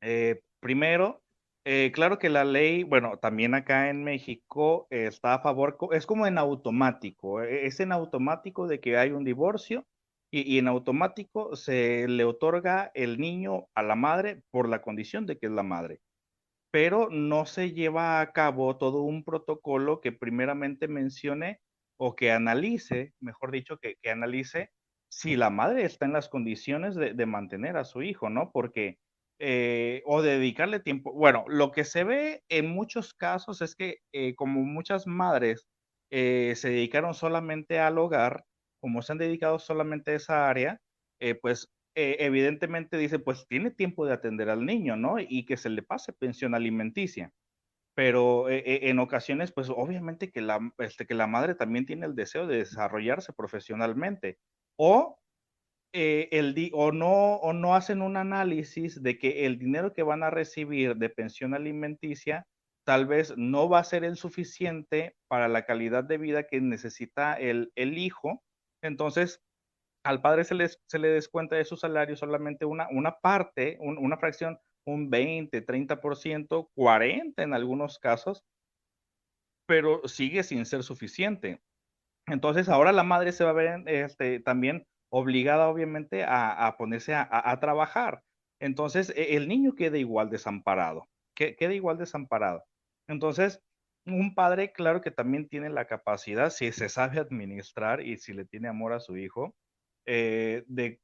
eh, 0.02 0.40
primero, 0.60 1.24
eh, 1.66 1.92
claro 1.96 2.20
que 2.20 2.30
la 2.30 2.44
ley, 2.44 2.84
bueno, 2.84 3.18
también 3.18 3.56
acá 3.56 3.90
en 3.90 4.04
México 4.04 4.86
está 4.92 5.34
a 5.34 5.42
favor, 5.42 5.80
es 5.92 6.06
como 6.06 6.28
en 6.28 6.38
automático, 6.38 7.42
e, 7.42 7.66
es 7.66 7.80
en 7.80 7.92
automático 7.92 8.68
de 8.68 8.80
que 8.80 8.98
hay 8.98 9.10
un 9.10 9.24
divorcio 9.24 9.88
y, 10.32 10.42
y, 10.42 10.60
en 10.60 10.68
automático 10.68 11.56
se 11.56 12.08
le 12.08 12.24
otorga 12.24 12.92
el 12.94 13.18
niño 13.18 13.68
a 13.74 13.82
la 13.82 13.96
madre 13.96 14.44
por 14.52 14.70
la 14.70 14.84
condición 14.84 15.26
de 15.26 15.40
que 15.40 15.48
es 15.48 15.52
la 15.52 15.64
madre 15.64 16.02
pero 16.76 17.08
no 17.10 17.46
se 17.46 17.72
lleva 17.72 18.20
a 18.20 18.34
cabo 18.34 18.78
todo 18.78 19.04
un 19.04 19.24
protocolo 19.24 20.02
que 20.02 20.12
primeramente 20.12 20.90
mencione 20.90 21.62
o 21.98 22.18
que 22.18 22.34
analice, 22.34 23.14
mejor 23.22 23.52
dicho, 23.52 23.78
que, 23.78 23.96
que 24.02 24.10
analice 24.10 24.72
si 25.10 25.38
la 25.38 25.50
madre 25.50 25.86
está 25.86 26.06
en 26.06 26.12
las 26.12 26.28
condiciones 26.28 26.96
de, 26.96 27.14
de 27.14 27.26
mantener 27.26 27.78
a 27.78 27.86
su 27.86 28.02
hijo, 28.02 28.30
¿no? 28.30 28.52
Porque, 28.52 29.00
eh, 29.40 30.02
o 30.06 30.22
dedicarle 30.22 30.82
tiempo. 30.82 31.14
Bueno, 31.14 31.46
lo 31.48 31.72
que 31.72 31.86
se 31.86 32.04
ve 32.04 32.44
en 32.50 32.68
muchos 32.68 33.14
casos 33.14 33.62
es 33.62 33.74
que 33.78 34.00
eh, 34.12 34.36
como 34.36 34.60
muchas 34.60 35.08
madres 35.08 35.66
eh, 36.12 36.56
se 36.58 36.72
dedicaron 36.72 37.14
solamente 37.14 37.80
al 37.80 37.98
hogar, 37.98 38.44
como 38.82 39.02
se 39.02 39.14
han 39.14 39.18
dedicado 39.20 39.60
solamente 39.60 40.12
a 40.12 40.16
esa 40.16 40.50
área, 40.50 40.82
pues 41.42 41.70
eh, 41.96 42.18
evidentemente 42.20 42.98
dice, 42.98 43.20
pues 43.20 43.48
tiene 43.48 43.72
tiempo 43.72 44.06
de 44.06 44.14
atender 44.14 44.50
al 44.50 44.66
niño, 44.66 44.96
¿no? 44.98 45.16
Y 45.20 45.46
que 45.46 45.58
se 45.58 45.70
le 45.70 45.84
pase 45.84 46.14
pensión 46.14 46.56
alimenticia. 46.56 47.34
Pero 47.96 48.50
eh, 48.50 48.64
eh, 48.66 48.90
en 48.90 49.00
ocasiones, 49.00 49.52
pues 49.54 49.70
obviamente 49.70 50.32
que 50.32 50.42
la, 50.42 50.60
este, 50.80 51.06
que 51.08 51.16
la 51.16 51.28
madre 51.28 51.56
también 51.56 51.86
tiene 51.86 52.06
el 52.06 52.16
deseo 52.16 52.48
de 52.48 52.58
desarrollarse 52.60 53.34
profesionalmente. 53.34 54.40
O, 54.78 55.20
el, 55.94 56.72
o, 56.74 56.92
no, 56.92 57.36
o 57.36 57.54
no 57.54 57.76
hacen 57.76 58.02
un 58.02 58.18
análisis 58.18 59.02
de 59.02 59.18
que 59.18 59.46
el 59.46 59.58
dinero 59.58 59.94
que 59.94 60.04
van 60.04 60.24
a 60.24 60.30
recibir 60.30 60.98
de 60.98 61.10
pensión 61.10 61.54
alimenticia 61.54 62.48
tal 62.86 63.08
vez 63.08 63.34
no 63.38 63.70
va 63.70 63.80
a 63.80 63.84
ser 63.84 64.04
el 64.04 64.18
suficiente 64.18 65.16
para 65.28 65.48
la 65.48 65.66
calidad 65.66 66.04
de 66.04 66.18
vida 66.18 66.44
que 66.48 66.62
necesita 66.62 67.34
el, 67.34 67.72
el 67.76 67.98
hijo. 67.98 68.44
Entonces, 68.84 69.42
al 70.06 70.22
padre 70.22 70.44
se, 70.44 70.54
les, 70.54 70.80
se 70.88 71.00
le 71.00 71.10
descuenta 71.10 71.56
de 71.56 71.66
su 71.66 71.78
salario 71.78 72.16
solamente 72.16 72.66
una, 72.66 72.88
una 72.92 73.20
parte, 73.20 73.78
un, 73.80 73.98
una 73.98 74.18
fracción, 74.18 74.60
un 74.86 75.10
20, 75.10 75.66
30%, 75.66 76.70
40 76.76 77.42
en 77.42 77.54
algunos 77.56 77.98
casos, 77.98 78.44
pero 79.68 80.08
sigue 80.08 80.44
sin 80.44 80.68
ser 80.68 80.84
suficiente. 80.84 81.60
Entonces 82.28 82.70
ahora 82.70 82.92
la 82.92 83.04
madre 83.04 83.32
se 83.32 83.44
va 83.46 83.50
a 83.50 83.54
ver 83.54 83.84
este, 83.88 84.40
también 84.40 84.86
obligada 85.12 85.70
obviamente 85.70 86.24
a, 86.24 86.68
a 86.68 86.78
ponerse 86.78 87.16
a, 87.16 87.28
a, 87.32 87.60
trabajar. 87.60 88.22
Entonces 88.62 89.12
e, 89.16 89.36
el 89.36 89.48
niño 89.48 89.74
queda 89.74 89.98
igual 89.98 90.30
desamparado, 90.30 91.08
queda 91.36 91.74
igual 91.74 91.98
desamparado. 91.98 92.64
Entonces, 93.08 93.60
un 94.06 94.36
padre, 94.36 94.72
claro 94.72 95.02
que 95.02 95.10
también 95.10 95.48
tiene 95.48 95.72
la 95.72 95.88
capacidad, 95.88 96.52
si 96.52 96.72
se 96.72 96.90
sabe 96.90 97.20
administrar 97.20 98.02
y 98.02 98.18
si 98.18 98.34
le 98.34 98.46
tiene 98.46 98.68
amor 98.68 98.94
a 98.94 99.00
su 99.00 99.18
hijo, 99.18 99.56
eh, 100.06 100.64
de, 100.68 101.02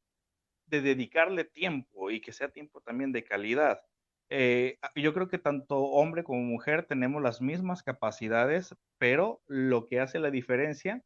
de, 0.67 0.81
dedicarle 0.81 1.45
tiempo 1.45 2.11
y 2.11 2.21
que 2.21 2.31
sea 2.31 2.49
tiempo 2.49 2.81
también 2.81 3.11
de 3.11 3.23
calidad. 3.23 3.81
Eh, 4.29 4.77
yo 4.95 5.13
creo 5.13 5.27
que 5.27 5.37
tanto 5.37 5.77
hombre 5.77 6.23
como 6.23 6.41
mujer 6.41 6.85
tenemos 6.87 7.21
las 7.21 7.41
mismas 7.41 7.83
capacidades, 7.83 8.75
pero 8.97 9.41
lo 9.47 9.87
que 9.87 9.99
hace 9.99 10.19
la 10.19 10.31
diferencia 10.31 11.03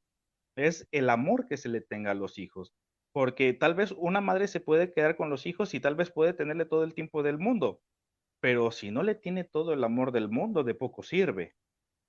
es 0.56 0.88
el 0.92 1.10
amor 1.10 1.48
que 1.48 1.58
se 1.58 1.70
le 1.70 1.82
tenga 1.82 2.12
a 2.12 2.16
los 2.16 2.38
hijos. 2.38 2.74
Porque 3.14 3.54
tal 3.54 3.76
vez 3.76 3.92
una 3.94 4.22
madre 4.22 4.48
se 4.48 4.60
puede 4.60 4.94
quedar 4.94 5.16
con 5.18 5.30
los 5.30 5.46
hijos 5.48 5.74
y 5.74 5.80
tal 5.80 5.96
vez 5.96 6.12
puede 6.12 6.34
tenerle 6.34 6.66
todo 6.66 6.84
el 6.84 6.94
tiempo 6.94 7.24
del 7.24 7.40
mundo, 7.40 7.82
pero 8.42 8.72
si 8.72 8.92
no 8.92 9.04
le 9.04 9.16
tiene 9.16 9.44
todo 9.44 9.74
el 9.74 9.84
amor 9.84 10.12
del 10.12 10.30
mundo, 10.30 10.64
de 10.64 10.76
poco 10.76 11.02
sirve. 11.02 11.56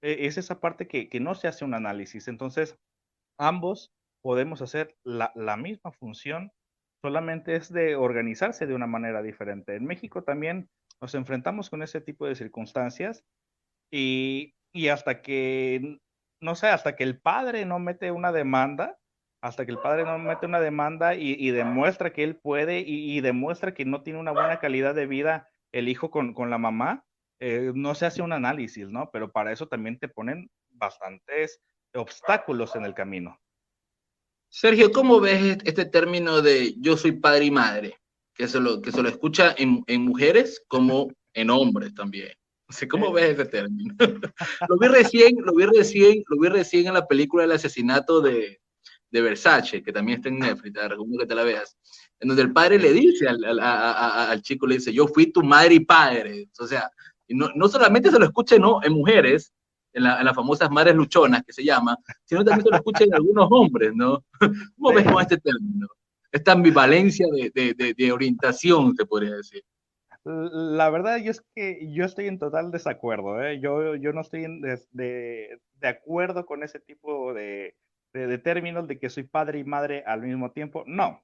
E, 0.03 0.27
es 0.27 0.39
esa 0.39 0.61
parte 0.61 0.89
que 0.89 1.21
no 1.21 1.35
se 1.35 1.49
hace 1.49 1.65
un 1.65 1.75
análisis. 1.75 2.29
Entonces, 2.29 2.77
ambos 3.39 3.96
podemos 4.27 4.61
hacer 4.61 4.97
la, 5.05 5.31
la, 5.37 5.57
misma 5.57 5.93
función, 5.93 6.51
solamente 7.01 7.55
es 7.55 7.73
de 7.73 7.95
organizarse 7.95 8.67
de 8.67 8.75
una 8.75 8.89
manera 8.89 9.23
diferente. 9.23 9.77
En 9.77 9.85
México 9.85 10.25
también 10.25 10.69
nos 11.01 11.15
enfrentamos 11.15 11.71
con 11.71 11.85
ese 11.85 12.01
tipo 12.01 12.27
de 12.27 12.35
circunstancias 12.35 13.23
y, 13.89 14.57
y 14.73 14.89
hasta 14.89 15.23
que, 15.23 16.01
no 16.41 16.57
sé, 16.57 16.67
hasta 16.67 16.97
que 16.97 17.05
el 17.05 17.21
padre 17.21 17.67
no 17.67 17.79
mete 17.79 18.11
una 18.11 18.33
demanda, 18.33 18.99
hasta 19.41 19.65
que 19.65 19.71
el 19.71 19.79
padre 19.79 20.03
no 20.03 20.19
mete 20.19 20.47
una 20.47 20.59
demanda 20.59 21.15
y, 21.15 21.37
y 21.39 21.53
demuestra 21.53 22.13
que 22.13 22.25
él 22.25 22.35
puede 22.35 22.81
y, 22.81 23.17
y, 23.17 23.21
demuestra 23.21 23.75
que 23.75 23.85
no 23.85 24.03
tiene 24.03 24.19
una 24.19 24.33
buena 24.33 24.59
calidad 24.59 24.97
de 24.97 25.07
vida 25.07 25.49
el 25.71 25.89
hijo 25.89 26.11
con, 26.11 26.35
con 26.35 26.51
la 26.51 26.59
mamá, 26.59 27.05
eh, 27.39 27.71
no 27.77 27.95
se 27.95 28.07
hace 28.07 28.23
un 28.23 28.33
análisis, 28.33 28.89
¿no? 28.89 29.09
Pero 29.13 29.31
para 29.31 29.53
eso 29.53 29.69
también 29.69 30.01
te 30.01 30.09
ponen 30.09 30.51
bastantes 30.71 31.61
obstáculos 31.95 32.75
en 32.75 32.85
el 32.87 32.93
camino. 32.93 33.39
Sergio, 34.49 34.91
¿cómo 34.93 35.21
ves 35.21 35.59
este 35.65 35.85
término 35.85 36.43
de 36.43 36.75
yo 36.79 36.97
soy 36.97 37.13
padre 37.13 37.47
y 37.47 37.51
madre? 37.51 37.99
Que 38.35 38.49
se 38.49 38.61
lo, 38.61 38.81
que 38.81 38.93
se 38.93 39.03
lo 39.03 39.09
escucha 39.09 39.55
en, 39.57 39.83
en 39.87 40.03
mujeres 40.03 40.63
como 40.69 41.09
en 41.35 41.51
hombres 41.51 41.95
también. 41.95 42.33
¿Cómo 42.91 43.13
ves 43.13 43.35
ese 43.35 43.45
término? 43.47 43.95
lo 44.69 44.79
vi 44.79 44.89
recién, 44.89 45.37
lo 45.39 45.55
vi 45.55 45.67
recién, 45.67 46.25
lo 46.29 46.41
vi 46.41 46.49
recién 46.49 46.87
en 46.87 46.95
la 46.95 47.07
película 47.07 47.43
del 47.43 47.53
asesinato 47.53 48.21
de, 48.21 48.61
de 49.11 49.21
Versace, 49.21 49.83
que 49.83 49.93
también 49.93 50.19
está 50.19 50.29
en 50.29 50.39
Netflix, 50.39 50.75
te 50.75 50.89
recomiendo 50.89 51.21
que 51.21 51.29
te 51.29 51.35
la 51.35 51.45
veas, 51.45 51.77
en 52.21 52.29
donde 52.29 52.43
el 52.43 52.53
padre 52.53 52.79
le 52.79 52.93
dice 52.93 53.29
al, 53.29 53.45
al, 53.45 53.61
a, 53.61 54.31
al 54.31 54.43
chico, 54.43 54.67
le 54.67 54.77
dice, 54.77 54.93
yo 54.93 55.07
fui 55.07 55.33
tu 55.33 55.43
madre 55.43 55.75
y 55.75 55.81
padre. 55.81 56.49
O 56.59 56.67
sea, 56.67 56.91
no, 57.29 57.51
no 57.55 57.69
solamente 57.69 58.11
se 58.11 58.19
lo 58.19 58.25
escucha 58.25 58.59
¿no? 58.59 58.81
en 58.83 58.93
mujeres, 58.93 59.53
en, 59.97 60.05
la, 60.05 60.19
en, 60.19 60.25
las 60.25 60.35
famosas 60.35 60.71
madres 60.71 60.95
luchonas 60.95 61.43
que 61.45 61.53
se 61.53 61.65
llama, 61.65 61.97
sino 62.25 62.45
también 62.45 62.65
se 62.65 62.71
lo 62.71 62.77
escucha 62.77 63.05
en 63.05 63.15
algunos 63.15 63.49
hombres, 63.51 63.93
¿no? 63.95 64.25
¿Cómo 64.77 64.95
ves 64.95 65.05
con 65.05 65.21
este 65.21 65.39
término? 65.39 65.89
esta 66.37 66.53
ambivalencia 66.53 67.27
de, 67.31 68.13
orientación, 68.13 68.95
te 68.95 69.07
podría 69.07 69.37
decir. 69.37 69.63
La 70.25 70.91
verdad 70.91 71.19
yo 71.19 71.31
es 71.31 71.43
que 71.55 71.89
yo 71.93 72.05
estoy 72.05 72.27
en 72.27 72.39
total 72.39 72.71
desacuerdo, 72.71 73.43
¿eh? 73.43 73.61
yo, 73.61 73.95
yo 73.95 74.13
no 74.13 74.21
estoy 74.21 74.47
de, 74.93 75.61
acuerdo 75.83 76.47
con 76.47 76.63
ese 76.63 76.81
tipo 76.81 77.33
de, 77.33 77.75
términos 78.43 78.89
de 78.89 78.99
que 78.99 79.09
soy 79.09 79.23
padre 79.23 79.61
y 79.61 79.65
madre 79.65 80.03
al 80.07 80.23
mismo 80.23 80.51
tiempo. 80.51 80.85
No, 80.87 81.23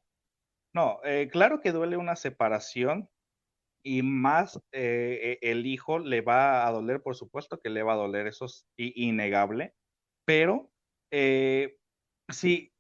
no, 0.72 1.00
eh, 1.04 1.28
claro 1.30 1.60
que 1.60 1.72
duele 1.72 1.96
una 1.96 2.16
separación 2.16 3.08
y 3.82 4.02
más 4.02 4.60
eh, 4.72 5.38
e, 5.42 5.50
el 5.50 5.66
hijo 5.66 5.98
le 5.98 6.20
va 6.20 6.66
a 6.66 6.70
doler, 6.70 7.02
por 7.02 7.16
supuesto 7.16 7.60
que 7.60 7.70
le 7.70 7.82
va 7.82 7.94
a 7.94 7.96
doler, 7.96 8.26
eso 8.26 8.46
es 8.46 8.66
innegable, 8.76 9.74
pero 10.24 10.70
eh, 11.10 11.76
sí, 12.28 12.72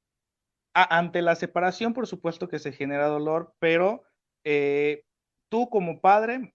ante 0.74 1.22
la 1.22 1.34
separación, 1.34 1.92
por 1.92 2.06
supuesto 2.06 2.48
que 2.48 2.58
se 2.58 2.72
genera 2.72 3.06
dolor, 3.06 3.54
pero 3.58 4.04
eh, 4.44 5.04
tú 5.50 5.68
como 5.68 6.00
padre, 6.00 6.54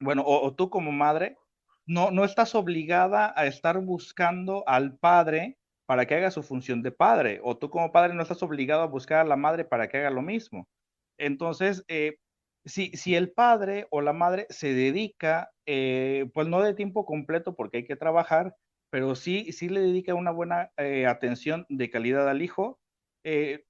bueno, 0.00 0.24
o, 0.26 0.54
tú 0.54 0.70
como 0.70 0.92
madre, 0.92 1.36
no, 1.86 2.10
no 2.10 2.24
estás 2.24 2.54
obligada 2.54 3.34
a 3.36 3.46
estar 3.46 3.78
buscando 3.80 4.64
al 4.66 4.96
padre 4.98 5.58
para 5.86 6.06
que 6.06 6.14
haga 6.14 6.30
su 6.30 6.42
función 6.42 6.82
de 6.82 6.92
padre, 6.92 7.40
o 7.42 7.58
tú 7.58 7.68
como 7.70 7.92
padre 7.92 8.14
no 8.14 8.22
estás 8.22 8.42
obligado 8.42 8.82
a 8.82 8.86
buscar 8.86 9.20
a 9.20 9.24
la 9.28 9.36
madre 9.36 9.64
para 9.64 9.88
que 9.88 9.98
haga 9.98 10.10
lo 10.10 10.22
mismo. 10.22 10.66
Entonces, 11.18 11.84
eh, 11.88 12.16
si, 12.64 12.90
si, 12.92 13.14
el 13.14 13.32
padre 13.32 13.86
o 13.90 14.00
la 14.00 14.12
madre 14.12 14.46
se 14.50 14.72
dedica, 14.74 15.50
pues 15.66 16.48
no 16.48 16.62
de 16.62 16.74
tiempo 16.74 17.04
completo 17.06 17.54
porque 17.54 17.78
hay 17.78 17.84
que 17.84 17.96
trabajar, 17.96 18.54
pero 18.94 19.16
sí, 19.16 19.50
sí 19.50 19.68
le 19.68 19.80
dedica 19.80 20.14
una 20.14 20.30
buena 20.30 20.70
eh, 20.76 21.06
atención 21.06 21.66
de 21.68 21.90
calidad 21.90 22.28
al 22.28 22.42
hijo. 22.42 22.78
Eh, 23.24 23.64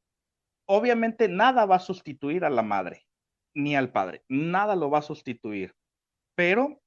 obviamente 0.68 1.28
nada 1.28 1.64
va 1.64 1.76
a 1.76 1.80
sustituir 1.80 2.44
a 2.44 2.50
la 2.50 2.60
madre 2.60 3.06
ni 3.54 3.74
al 3.74 3.90
padre, 3.90 4.22
nada 4.28 4.76
lo 4.76 4.90
va 4.90 4.98
a 4.98 5.02
sustituir, 5.02 5.72
pero 6.36 6.78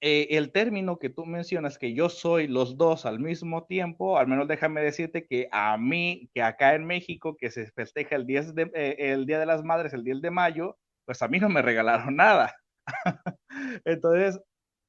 eh, 0.00 0.28
el 0.30 0.50
término 0.50 0.98
que 0.98 1.10
tú 1.10 1.26
mencionas, 1.26 1.76
que 1.76 1.92
yo 1.92 2.08
soy 2.08 2.48
los 2.48 2.78
dos 2.78 3.04
al 3.04 3.20
mismo 3.20 3.66
tiempo, 3.66 4.16
al 4.16 4.28
menos 4.28 4.48
déjame 4.48 4.80
decirte 4.80 5.26
que 5.26 5.50
a 5.52 5.76
mí, 5.76 6.30
que 6.32 6.40
acá 6.40 6.74
en 6.74 6.86
México, 6.86 7.36
que 7.36 7.50
se 7.50 7.70
festeja 7.72 8.16
el, 8.16 8.24
10 8.24 8.54
de, 8.54 8.96
el 8.96 9.26
Día 9.26 9.38
de 9.40 9.46
las 9.46 9.62
Madres, 9.62 9.92
el 9.92 10.04
10 10.04 10.22
de 10.22 10.30
mayo, 10.30 10.78
pues 11.08 11.22
a 11.22 11.28
mí 11.28 11.40
no 11.40 11.48
me 11.48 11.62
regalaron 11.62 12.16
nada. 12.16 12.54
Entonces, 13.84 14.38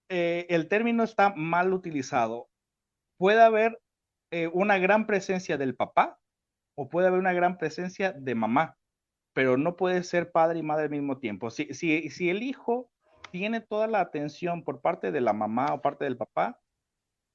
el 0.10 0.68
término 0.68 1.04
está 1.04 1.34
mal 1.36 1.74
utilizado 1.74 2.50
puede 3.20 3.42
haber 3.42 3.80
eh, 4.32 4.48
una 4.48 4.80
gran 4.80 5.06
presencia 5.06 5.58
del 5.58 5.76
papá 5.76 6.18
o 6.76 6.90
puede 6.90 7.08
haber 7.08 7.20
una 7.20 7.34
gran 7.34 7.58
presencia 7.58 8.14
de 8.14 8.34
mamá, 8.34 8.78
pero 9.34 9.58
no 9.58 9.76
puede 9.76 10.04
ser 10.04 10.32
padre 10.32 10.60
y 10.60 10.64
madre 10.64 10.86
al 10.86 10.92
mismo 10.92 11.20
tiempo. 11.20 11.52
Si, 11.52 11.74
si, 11.74 12.30
el 12.30 12.42
hijo 12.42 12.90
tiene 13.32 13.60
toda 13.60 13.88
la 13.88 14.00
atención 14.00 14.64
por 14.64 14.82
parte 14.82 15.12
de 15.12 15.22
la 15.22 15.34
mamá 15.34 15.74
o 15.74 15.82
parte 15.82 16.06
del 16.06 16.18
papá, 16.18 16.60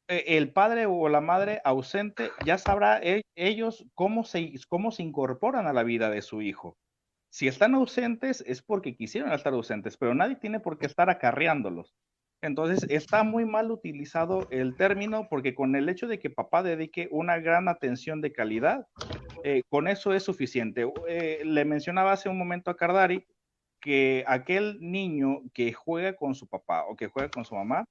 eh, 0.08 0.24
el 0.28 0.52
padre 0.52 0.86
o 0.86 1.08
la 1.08 1.20
madre 1.20 1.60
ausente 1.64 2.30
ya 2.44 2.56
sabrá 2.56 2.98
e, 3.02 3.22
ellos 3.36 3.86
cómo 3.94 4.24
se, 4.24 4.52
cómo 4.68 4.90
se 4.90 5.02
incorporan 5.02 5.66
a 5.66 5.74
la 5.74 5.82
vida 5.82 6.08
de 6.08 6.22
su 6.22 6.40
hijo. 6.40 6.78
Si 7.34 7.48
están 7.48 7.74
ausentes 7.74 8.44
es 8.46 8.62
porque 8.62 8.94
quisieron 8.94 9.32
estar 9.32 9.52
ausentes, 9.54 9.96
pero 9.96 10.14
nadie 10.14 10.36
tiene 10.36 10.60
por 10.60 10.78
qué 10.78 10.86
estar 10.86 11.10
acarreándolos. 11.10 11.92
Entonces, 12.40 12.86
está 12.88 13.24
muy 13.24 13.44
mal 13.44 13.72
utilizado 13.72 14.46
el 14.52 14.76
término 14.76 15.26
porque 15.28 15.52
con 15.52 15.74
el 15.74 15.88
hecho 15.88 16.06
de 16.06 16.20
que 16.20 16.30
papá 16.30 16.62
dedique 16.62 17.08
una 17.10 17.40
gran 17.40 17.66
atención 17.66 18.20
de 18.20 18.32
calidad, 18.32 18.86
eh, 19.42 19.62
con 19.68 19.88
eso 19.88 20.14
es 20.14 20.22
suficiente. 20.22 20.86
Eh, 21.08 21.42
le 21.44 21.64
mencionaba 21.64 22.12
hace 22.12 22.28
un 22.28 22.38
momento 22.38 22.70
a 22.70 22.76
Cardari 22.76 23.26
que 23.80 24.22
aquel 24.28 24.78
niño 24.78 25.42
que 25.52 25.72
juega 25.72 26.14
con 26.14 26.36
su 26.36 26.46
papá 26.46 26.84
o 26.84 26.94
que 26.94 27.08
juega 27.08 27.30
con 27.30 27.44
su 27.44 27.56
mamá, 27.56 27.84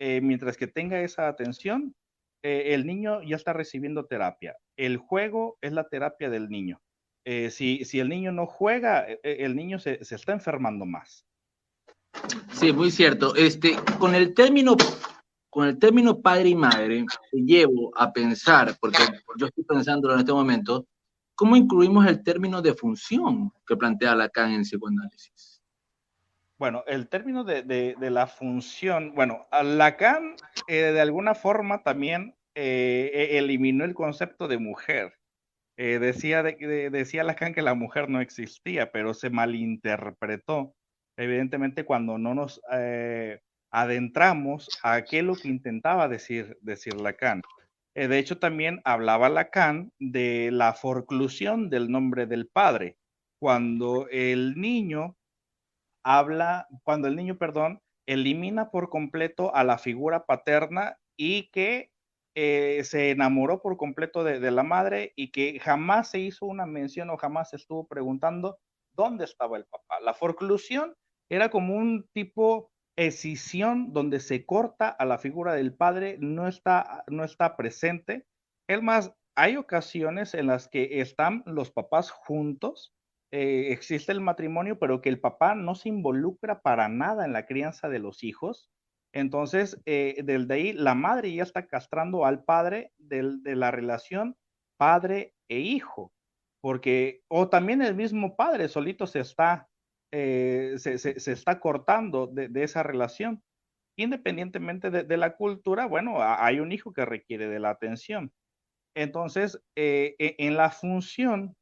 eh, 0.00 0.20
mientras 0.20 0.58
que 0.58 0.66
tenga 0.66 1.00
esa 1.00 1.28
atención, 1.28 1.94
el 2.42 2.84
niño 2.86 3.22
ya 3.22 3.36
está 3.36 3.54
recibiendo 3.54 4.04
terapia. 4.04 4.54
El 4.76 4.98
juego 4.98 5.56
es 5.62 5.72
la 5.72 5.88
terapia 5.88 6.28
del 6.28 6.50
niño. 6.50 6.82
Si, 7.24 7.84
si, 7.84 8.00
el 8.00 8.08
niño 8.08 8.32
no 8.32 8.46
juega, 8.46 9.06
el 9.22 9.54
niño 9.54 9.78
se, 9.78 10.04
se 10.04 10.16
está 10.16 10.32
enfermando 10.32 10.84
más. 10.84 11.24
Sí, 12.52 12.72
muy 12.72 12.90
cierto. 12.90 13.34
Este, 13.34 13.76
con 13.98 14.14
el 14.14 14.34
término, 14.34 14.76
con 15.50 15.68
el 15.68 15.78
término 15.78 16.20
padre 16.20 16.50
y 16.50 16.54
madre, 16.54 17.04
te 17.30 17.38
llevo 17.38 17.90
a 17.96 18.12
pensar, 18.12 18.76
porque 18.80 19.02
yo 19.36 19.46
estoy 19.46 19.64
pensando 19.64 20.12
en 20.12 20.20
este 20.20 20.32
momento, 20.32 20.86
¿cómo 21.34 21.56
incluimos 21.56 22.06
el 22.06 22.22
término 22.22 22.62
de 22.62 22.74
función 22.74 23.52
que 23.66 23.76
plantea 23.76 24.14
Lacan 24.14 24.52
en 24.52 24.62
psicoanálisis? 24.62 25.62
Bueno, 26.58 26.84
el 26.86 27.08
término 27.08 27.42
de, 27.42 27.96
la 27.98 28.26
función, 28.26 29.14
bueno, 29.14 29.46
Lacan 29.64 30.36
eh, 30.68 30.92
de 30.92 31.00
alguna 31.00 31.34
forma 31.34 31.82
también 31.82 32.36
eh, 32.54 33.10
e, 33.12 33.38
eliminó 33.38 33.84
el 33.84 33.94
concepto 33.94 34.46
de 34.46 34.58
mujer. 34.58 35.18
Eh, 35.76 35.98
decía, 35.98 36.42
decía 36.42 37.24
Lacan 37.24 37.54
que 37.54 37.62
la 37.62 37.74
mujer 37.74 38.08
no 38.08 38.20
existía, 38.20 38.92
pero 38.92 39.14
se 39.14 39.30
malinterpretó 39.30 40.74
evidentemente 41.16 41.84
cuando 41.84 42.18
no 42.18 42.34
nos 42.34 42.60
eh, 42.72 43.40
adentramos 43.70 44.68
a 44.82 45.02
qué 45.02 45.18
es 45.18 45.24
lo 45.24 45.34
que 45.34 45.48
intentaba 45.48 46.08
decir, 46.08 46.58
decir 46.60 46.94
Lacan. 46.94 47.42
Eh, 47.94 48.08
de 48.08 48.18
hecho, 48.18 48.38
también 48.38 48.80
hablaba 48.84 49.28
Lacan 49.28 49.92
de 49.98 50.50
la 50.52 50.72
forclusión 50.74 51.70
del 51.70 51.90
nombre 51.90 52.26
del 52.26 52.48
padre. 52.48 52.96
Cuando 53.38 54.08
el 54.10 54.54
niño 54.54 55.16
habla, 56.04 56.68
cuando 56.84 57.08
el 57.08 57.16
niño, 57.16 57.36
perdón, 57.36 57.80
elimina 58.06 58.70
por 58.70 58.88
completo 58.88 59.54
a 59.54 59.64
la 59.64 59.78
figura 59.78 60.24
paterna 60.24 60.96
y 61.16 61.48
que 61.50 61.91
eh, 62.34 62.82
se 62.84 63.10
enamoró 63.10 63.60
por 63.60 63.76
completo 63.76 64.24
de, 64.24 64.50
la 64.50 64.62
madre 64.62 65.12
y 65.16 65.30
que 65.30 65.58
jamás 65.60 66.10
se 66.10 66.20
hizo 66.20 66.46
una 66.46 66.66
mención 66.66 67.10
o 67.10 67.16
jamás 67.16 67.52
estuvo 67.52 67.86
preguntando 67.86 68.58
dónde 68.94 69.24
estaba 69.24 69.56
el 69.56 69.66
papá. 69.66 70.00
La 70.00 70.14
forclusión 70.14 70.94
era 71.28 71.50
como 71.50 71.76
un 71.76 72.08
tipo 72.12 72.70
escisión 72.96 73.92
donde 73.92 74.20
se 74.20 74.44
corta 74.44 74.88
a 74.88 75.04
la 75.04 75.18
figura 75.18 75.54
del 75.54 75.74
padre, 75.74 76.16
no 76.20 76.48
está, 76.48 77.04
no 77.08 77.24
está 77.24 77.56
presente. 77.56 78.26
Es 78.68 78.82
más, 78.82 79.14
hay 79.34 79.56
ocasiones 79.56 80.34
en 80.34 80.46
las 80.46 80.68
que 80.68 81.00
están 81.00 81.42
los 81.46 81.70
papás 81.70 82.10
juntos, 82.10 82.94
eh, 83.32 83.72
existe 83.72 84.12
el 84.12 84.20
matrimonio, 84.20 84.78
pero 84.78 85.00
que 85.00 85.08
el 85.08 85.18
papá 85.18 85.54
no 85.54 85.74
se 85.74 85.88
involucra 85.88 86.60
para 86.60 86.88
nada 86.88 87.24
en 87.24 87.32
la 87.32 87.46
crianza 87.46 87.88
de 87.88 87.98
los 87.98 88.22
hijos. 88.24 88.70
Entonces, 89.12 89.80
eh, 89.84 90.22
desde 90.24 90.54
ahí, 90.54 90.72
la 90.72 90.94
madre 90.94 91.34
ya 91.34 91.42
está 91.42 91.66
castrando 91.66 92.24
al 92.24 92.44
padre 92.44 92.92
de 92.98 93.56
la 93.56 93.70
relación 93.70 94.36
padre 94.78 95.34
e 95.48 95.60
hijo, 95.60 96.12
porque, 96.60 97.22
o 97.28 97.48
también 97.48 97.82
el 97.82 97.94
mismo 97.94 98.36
padre 98.36 98.68
solito 98.68 99.06
se 99.06 99.20
está 99.20 99.68
eh, 100.14 100.74
se, 100.76 101.32
está 101.32 101.58
cortando 101.58 102.26
de, 102.26 102.50
esa 102.62 102.82
relación. 102.82 103.42
Independientemente 103.96 104.90
de, 104.90 105.16
la 105.16 105.36
cultura, 105.36 105.86
bueno, 105.86 106.16
hay 106.20 106.60
un 106.60 106.72
hijo 106.72 106.92
que 106.92 107.04
requiere 107.04 107.48
de 107.48 107.60
la 107.60 107.70
atención. 107.70 108.32
Entonces, 108.94 109.62
eh, 109.76 110.14
e, 110.18 110.36
en 110.38 110.56
la 110.56 110.70
función, 110.70 111.56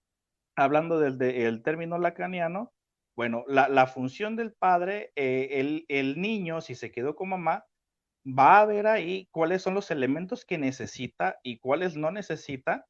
hablando 0.56 0.98
del 0.98 1.62
término 1.62 1.98
lacaniano, 1.98 2.72
bueno, 3.16 3.44
la, 3.48 3.86
función 3.86 4.36
del 4.36 4.52
padre, 4.52 5.12
eh, 5.16 5.48
el, 5.52 5.84
el 5.88 6.20
niño, 6.20 6.60
si 6.60 6.74
se 6.74 6.90
quedó 6.90 7.14
con 7.14 7.28
mamá, 7.30 7.66
va 8.26 8.60
a 8.60 8.66
ver 8.66 8.86
ahí 8.86 9.28
cuáles 9.30 9.62
son 9.62 9.74
los 9.74 9.90
elementos 9.90 10.44
que 10.44 10.58
necesita 10.58 11.38
y 11.42 11.58
cuáles 11.58 11.96
no 11.96 12.10
necesita 12.10 12.86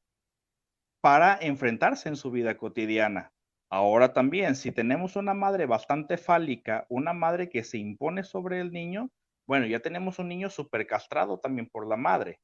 para 1.01 1.37
enfrentarse 1.41 2.09
en 2.09 2.15
su 2.15 2.31
vida 2.31 2.57
cotidiana. 2.57 3.33
Ahora 3.69 4.13
también, 4.13 4.55
si 4.55 4.71
tenemos 4.71 5.15
una 5.15 5.33
madre 5.33 5.65
bastante 5.65 6.17
fálica, 6.17 6.85
una 6.89 7.13
madre 7.13 7.49
que 7.49 7.63
se 7.63 7.77
impone 7.77 8.23
sobre 8.23 8.59
el 8.59 8.71
niño, 8.71 9.09
bueno, 9.47 9.65
ya 9.65 9.79
tenemos 9.79 10.19
un 10.19 10.27
niño 10.27 10.49
súper 10.49 10.85
castrado 10.85 11.39
también 11.39 11.67
por 11.69 11.87
la 11.87 11.97
madre. 11.97 12.39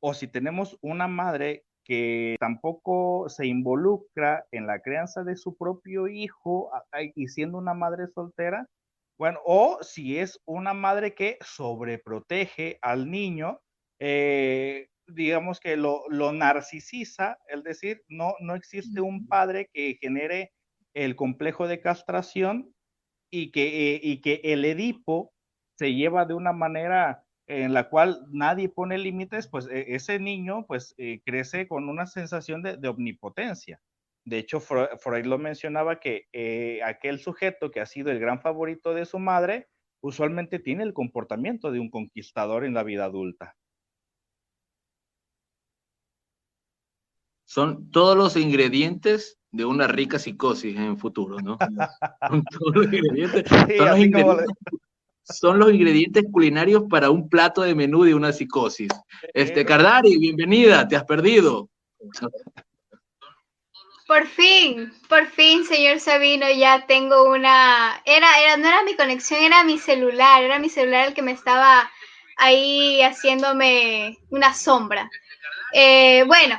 O 0.00 0.14
si 0.14 0.28
tenemos 0.28 0.78
una 0.82 1.08
madre 1.08 1.64
que 1.86 2.36
tampoco 2.40 3.28
se 3.28 3.46
involucra 3.46 4.44
en 4.50 4.66
la 4.66 4.80
crianza 4.80 5.22
de 5.22 5.36
su 5.36 5.56
propio 5.56 6.08
hijo 6.08 6.70
y 7.14 7.28
siendo 7.28 7.58
una 7.58 7.74
madre 7.74 8.08
soltera, 8.08 8.66
bueno, 9.18 9.40
o 9.44 9.78
si 9.82 10.18
es 10.18 10.40
una 10.46 10.74
madre 10.74 11.14
que 11.14 11.38
sobreprotege 11.40 12.78
al 12.82 13.10
niño, 13.10 13.60
eh, 14.00 14.88
digamos 15.06 15.60
que 15.60 15.76
lo, 15.76 16.02
lo 16.08 16.32
narcisiza, 16.32 17.38
es 17.48 17.62
decir, 17.62 18.02
no, 18.08 18.34
no 18.40 18.54
existe 18.54 19.00
un 19.00 19.26
padre 19.26 19.68
que 19.72 19.96
genere 20.00 20.52
el 20.94 21.14
complejo 21.14 21.68
de 21.68 21.80
castración 21.80 22.74
y 23.30 23.52
que, 23.52 23.94
eh, 23.94 24.00
y 24.02 24.20
que 24.20 24.40
el 24.44 24.64
Edipo 24.64 25.32
se 25.78 25.94
lleva 25.94 26.24
de 26.24 26.34
una 26.34 26.52
manera 26.52 27.25
en 27.46 27.72
la 27.72 27.88
cual 27.88 28.26
nadie 28.30 28.68
pone 28.68 28.98
límites, 28.98 29.46
pues 29.46 29.68
e, 29.68 29.94
ese 29.94 30.18
niño 30.18 30.66
pues 30.66 30.94
eh, 30.98 31.20
crece 31.24 31.68
con 31.68 31.88
una 31.88 32.06
sensación 32.06 32.62
de, 32.62 32.88
omnipotencia. 32.88 33.80
De 34.24 34.38
hecho, 34.38 34.58
Freud 34.58 35.24
lo 35.26 35.38
mencionaba 35.38 36.00
que 36.00 36.26
eh, 36.32 36.80
aquel 36.84 37.20
sujeto 37.20 37.70
que 37.70 37.80
ha 37.80 37.86
sido 37.86 38.10
el 38.10 38.18
gran 38.18 38.40
favorito 38.40 38.92
de 38.92 39.06
su 39.06 39.20
madre, 39.20 39.68
usualmente 40.00 40.58
tiene 40.58 40.82
el 40.82 40.92
comportamiento 40.92 41.70
de 41.70 41.78
un 41.78 41.90
conquistador 41.90 42.64
en 42.64 42.74
la 42.74 42.82
vida 42.82 43.04
adulta. 43.04 43.56
Son 47.44 47.88
todos 47.92 48.16
los 48.16 48.36
ingredientes 48.36 49.38
de 49.52 49.64
una 49.64 49.86
rica 49.86 50.18
psicosis 50.18 50.76
en 50.76 50.82
el 50.82 50.96
futuro, 50.96 51.38
¿no? 51.38 51.56
son 52.28 52.44
todos 52.44 52.74
los 52.74 52.86
ingredientes. 52.86 53.48
son, 53.48 53.88
los 53.88 53.98
ingredientes 54.00 54.46
culinarios 56.30 56.84
para 56.88 57.10
un 57.10 57.28
plato 57.28 57.62
de 57.62 57.74
menú 57.74 58.04
de 58.04 58.14
una 58.14 58.32
psicosis. 58.32 58.88
Este, 59.34 59.64
Cardari, 59.64 60.16
bienvenida, 60.18 60.86
te 60.86 60.96
has 60.96 61.04
perdido. 61.04 61.68
Por 64.06 64.26
fin, 64.28 64.92
por 65.08 65.26
fin, 65.26 65.64
señor 65.64 65.98
Sabino, 65.98 66.46
ya 66.50 66.86
tengo 66.86 67.24
una. 67.24 68.00
Era, 68.04 68.40
era, 68.40 68.56
no 68.56 68.68
era 68.68 68.84
mi 68.84 68.94
conexión, 68.94 69.42
era 69.42 69.64
mi 69.64 69.78
celular, 69.78 70.44
era 70.44 70.60
mi 70.60 70.68
celular 70.68 71.08
el 71.08 71.14
que 71.14 71.22
me 71.22 71.32
estaba 71.32 71.90
ahí 72.36 73.02
haciéndome 73.02 74.16
una 74.30 74.54
sombra. 74.54 75.10
Eh, 75.72 76.22
bueno, 76.24 76.56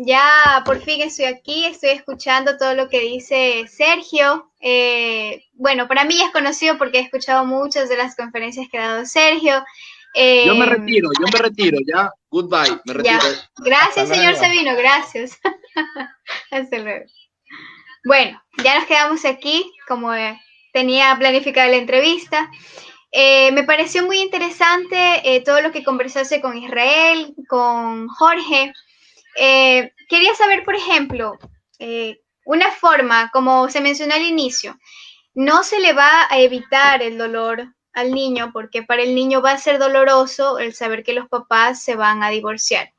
ya 0.00 0.62
por 0.64 0.80
fin 0.82 1.00
estoy 1.02 1.26
aquí, 1.26 1.64
estoy 1.66 1.90
escuchando 1.90 2.56
todo 2.56 2.74
lo 2.74 2.88
que 2.88 3.00
dice 3.00 3.66
Sergio. 3.68 4.50
Eh, 4.60 5.44
bueno, 5.52 5.88
para 5.88 6.04
mí 6.04 6.16
ya 6.18 6.26
es 6.26 6.32
conocido 6.32 6.78
porque 6.78 6.98
he 6.98 7.02
escuchado 7.02 7.44
muchas 7.44 7.88
de 7.88 7.96
las 7.96 8.16
conferencias 8.16 8.66
que 8.70 8.78
ha 8.78 8.88
dado 8.88 9.06
Sergio. 9.06 9.64
yo 10.14 10.54
me 10.54 10.64
eh, 10.64 10.68
retiro, 10.68 11.10
yo 11.20 11.26
me 11.32 11.38
retiro, 11.38 11.78
ya. 11.86 12.10
Goodbye, 12.30 12.80
me 12.84 12.94
retiro. 12.94 13.18
Gracias, 13.58 14.08
señor 14.08 14.36
Sabino, 14.36 14.76
gracias. 14.76 15.38
Hasta 16.50 16.78
luego. 16.78 17.04
Bueno, 18.04 18.42
ya 18.62 18.78
nos 18.78 18.86
quedamos 18.86 19.24
aquí, 19.24 19.70
como 19.86 20.12
tenía 20.72 21.16
planificada 21.18 21.68
la 21.68 21.76
entrevista. 21.76 22.50
Eh, 23.10 23.50
me 23.52 23.64
pareció 23.64 24.04
muy 24.04 24.18
interesante 24.20 24.96
eh, 25.24 25.42
todo 25.42 25.62
lo 25.62 25.72
que 25.72 25.82
conversase 25.82 26.40
con 26.40 26.56
Israel, 26.56 27.34
con 27.48 28.08
Jorge. 28.08 28.72
Eh, 29.38 29.92
quería 30.08 30.34
saber, 30.34 30.64
por 30.64 30.74
ejemplo, 30.74 31.38
una 32.44 32.70
forma, 32.72 33.30
como 33.32 33.68
se 33.68 33.80
mencionó 33.80 34.14
al 34.14 34.22
inicio, 34.22 34.76
no 35.34 35.62
se 35.62 35.78
le 35.78 35.92
va 35.92 36.26
a 36.28 36.40
evitar 36.40 37.02
el 37.02 37.18
dolor 37.18 37.74
al 37.92 38.12
niño 38.12 38.50
porque 38.52 38.82
para 38.82 39.02
el 39.02 39.14
niño 39.14 39.42
va 39.42 39.52
a 39.52 39.58
ser 39.58 39.78
doloroso 39.78 40.58
el 40.58 40.74
saber 40.74 41.04
que 41.04 41.12
los 41.12 41.28
papás 41.28 41.82
se 41.82 41.94
van 41.94 42.22
a 42.22 42.30
divorciar. 42.30 42.92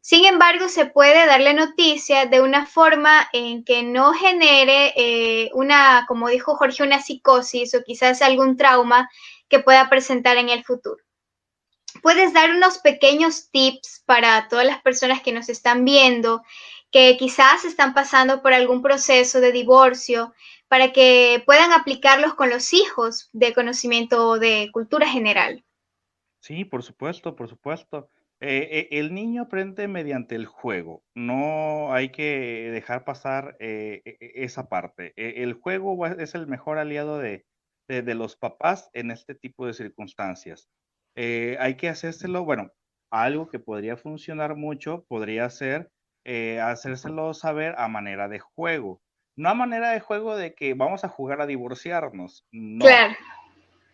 Sin 0.00 0.24
embargo, 0.24 0.68
se 0.68 0.86
puede 0.86 1.26
darle 1.26 1.54
noticia 1.54 2.26
de 2.26 2.40
una 2.40 2.66
forma 2.66 3.28
en 3.32 3.64
que 3.64 3.82
no 3.82 4.12
genere 4.12 4.92
eh, 4.96 5.50
una, 5.54 6.04
como 6.08 6.28
dijo 6.28 6.56
Jorge, 6.56 6.82
una 6.82 7.02
psicosis 7.02 7.74
o 7.74 7.82
quizás 7.84 8.22
algún 8.22 8.56
trauma 8.56 9.08
que 9.48 9.58
pueda 9.58 9.88
presentar 9.88 10.36
en 10.38 10.48
el 10.48 10.64
futuro. 10.64 11.02
Puedes 12.02 12.32
dar 12.32 12.50
unos 12.50 12.78
pequeños 12.78 13.50
tips 13.50 14.02
para 14.06 14.48
todas 14.48 14.66
las 14.66 14.82
personas 14.82 15.22
que 15.22 15.32
nos 15.32 15.48
están 15.48 15.84
viendo, 15.84 16.42
que 16.90 17.16
quizás 17.18 17.64
están 17.64 17.94
pasando 17.94 18.42
por 18.42 18.52
algún 18.52 18.82
proceso 18.82 19.40
de 19.40 19.52
divorcio, 19.52 20.32
para 20.68 20.92
que 20.92 21.42
puedan 21.46 21.72
aplicarlos 21.72 22.34
con 22.34 22.50
los 22.50 22.72
hijos 22.72 23.30
de 23.32 23.54
conocimiento 23.54 24.38
de 24.38 24.70
cultura 24.72 25.08
general. 25.08 25.64
Sí, 26.40 26.64
por 26.64 26.82
supuesto, 26.82 27.34
por 27.34 27.48
supuesto. 27.48 28.10
Eh, 28.40 28.68
eh, 28.70 28.88
el 28.92 29.14
niño 29.14 29.42
aprende 29.42 29.88
mediante 29.88 30.36
el 30.36 30.46
juego, 30.46 31.02
no 31.12 31.92
hay 31.92 32.10
que 32.10 32.70
dejar 32.72 33.04
pasar 33.04 33.56
eh, 33.58 34.00
e, 34.04 34.16
e, 34.20 34.44
esa 34.44 34.68
parte. 34.68 35.12
E, 35.16 35.42
el 35.42 35.54
juego 35.54 36.06
es 36.06 36.36
el 36.36 36.46
mejor 36.46 36.78
aliado 36.78 37.18
de, 37.18 37.44
los 37.88 38.36
papás 38.36 38.90
en 38.92 39.10
este 39.10 39.34
tipo 39.34 39.66
de 39.66 39.72
circunstancias. 39.72 40.68
Hay 41.58 41.76
que 41.76 41.88
hacérselo, 41.88 42.44
bueno, 42.44 42.70
algo 43.10 43.48
que 43.48 43.58
podría 43.58 43.96
funcionar 43.96 44.56
mucho 44.56 45.04
podría 45.08 45.50
ser 45.50 45.90
hacérselo 46.62 47.34
saber 47.34 47.74
a 47.78 47.88
manera 47.88 48.28
de 48.28 48.38
juego. 48.38 49.00
No 49.36 49.48
a 49.48 49.54
manera 49.54 49.90
de 49.90 50.00
juego 50.00 50.36
de 50.36 50.54
que 50.54 50.74
vamos 50.74 51.04
a 51.04 51.08
jugar 51.08 51.40
a 51.40 51.46
divorciarnos. 51.46 52.46
No. 52.52 52.84
Claro. 52.84 53.14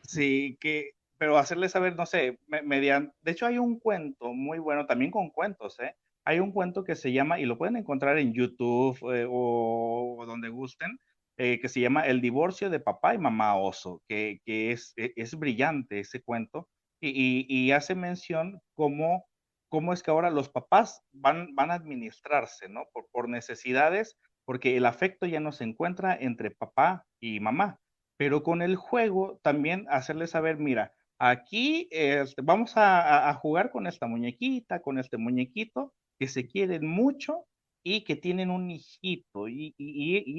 Sí, 0.03 0.59
que 0.61 0.95
pero 1.18 1.39
hacerle 1.39 1.68
saber, 1.68 1.97
no 1.97 2.07
sé, 2.07 2.39
mediante, 2.64 3.14
de 3.22 3.33
hecho 3.33 3.47
hay 3.47 3.59
un 3.59 3.79
cuento 3.79 4.33
muy 4.33 4.59
bueno, 4.59 4.87
también 4.87 5.11
con 5.11 5.31
cuentos, 5.31 5.79
¿eh? 5.81 5.95
Hay 6.25 6.41
un 6.41 6.53
cuento 6.53 6.85
que 6.85 6.97
se 6.97 7.12
llama, 7.12 7.39
y 7.39 7.45
lo 7.45 7.59
pueden 7.59 7.77
encontrar 7.77 8.18
en 8.18 8.33
YouTube 8.33 8.99
eh, 9.14 9.27
o, 9.29 10.25
donde 10.27 10.49
gusten, 10.49 10.99
eh, 11.37 11.61
que 11.61 11.68
se 11.68 11.81
llama 11.81 12.07
El 12.07 12.20
divorcio 12.20 12.70
de 12.70 12.81
papá 12.81 13.14
y 13.14 13.18
mamá 13.18 13.57
oso, 13.57 14.03
que, 14.09 14.41
que 14.45 14.72
es, 14.72 14.93
e, 14.97 15.12
es, 15.16 15.39
brillante 15.39 16.01
ese 16.01 16.22
cuento 16.22 16.68
y, 17.09 17.46
y, 17.48 17.72
hace 17.72 17.94
mención 17.94 18.61
cómo, 18.74 19.26
cómo 19.68 19.92
es 19.92 20.02
que 20.02 20.11
ahora 20.11 20.30
los 20.30 20.48
papás 20.48 21.02
van, 21.12 21.55
van 21.55 21.70
a 21.70 21.74
administrarse, 21.74 22.68
¿no? 22.68 22.84
Por, 22.92 23.07
por 23.11 23.28
necesidades, 23.28 24.16
porque 24.44 24.76
el 24.76 24.86
afecto 24.86 25.26
ya 25.26 25.40
no 25.40 25.52
se 25.52 25.64
encuentra 25.64 26.16
entre 26.18 26.50
papá 26.50 27.05
y 27.20 27.40
mamá, 27.40 27.78
pero 28.16 28.42
con 28.42 28.62
el 28.62 28.76
juego 28.76 29.38
también 29.42 29.86
hacerle 29.88 30.26
saber, 30.26 30.59
mira, 30.59 30.92
Aquí 31.18 31.88
este, 31.90 32.42
vamos 32.42 32.72
a, 32.76 33.32
jugar 33.34 33.70
con 33.70 33.86
esta 33.86 34.07
muñequita, 34.07 34.82
con 34.82 34.98
este 34.98 35.16
muñequito, 35.16 35.94
que 36.18 36.28
se 36.28 36.46
quieren 36.46 36.86
mucho 36.86 37.46
y 37.84 38.05
que 38.05 38.16
tienen 38.16 38.50
un 38.50 38.70
hijito. 38.70 39.48
Y, 39.48 39.74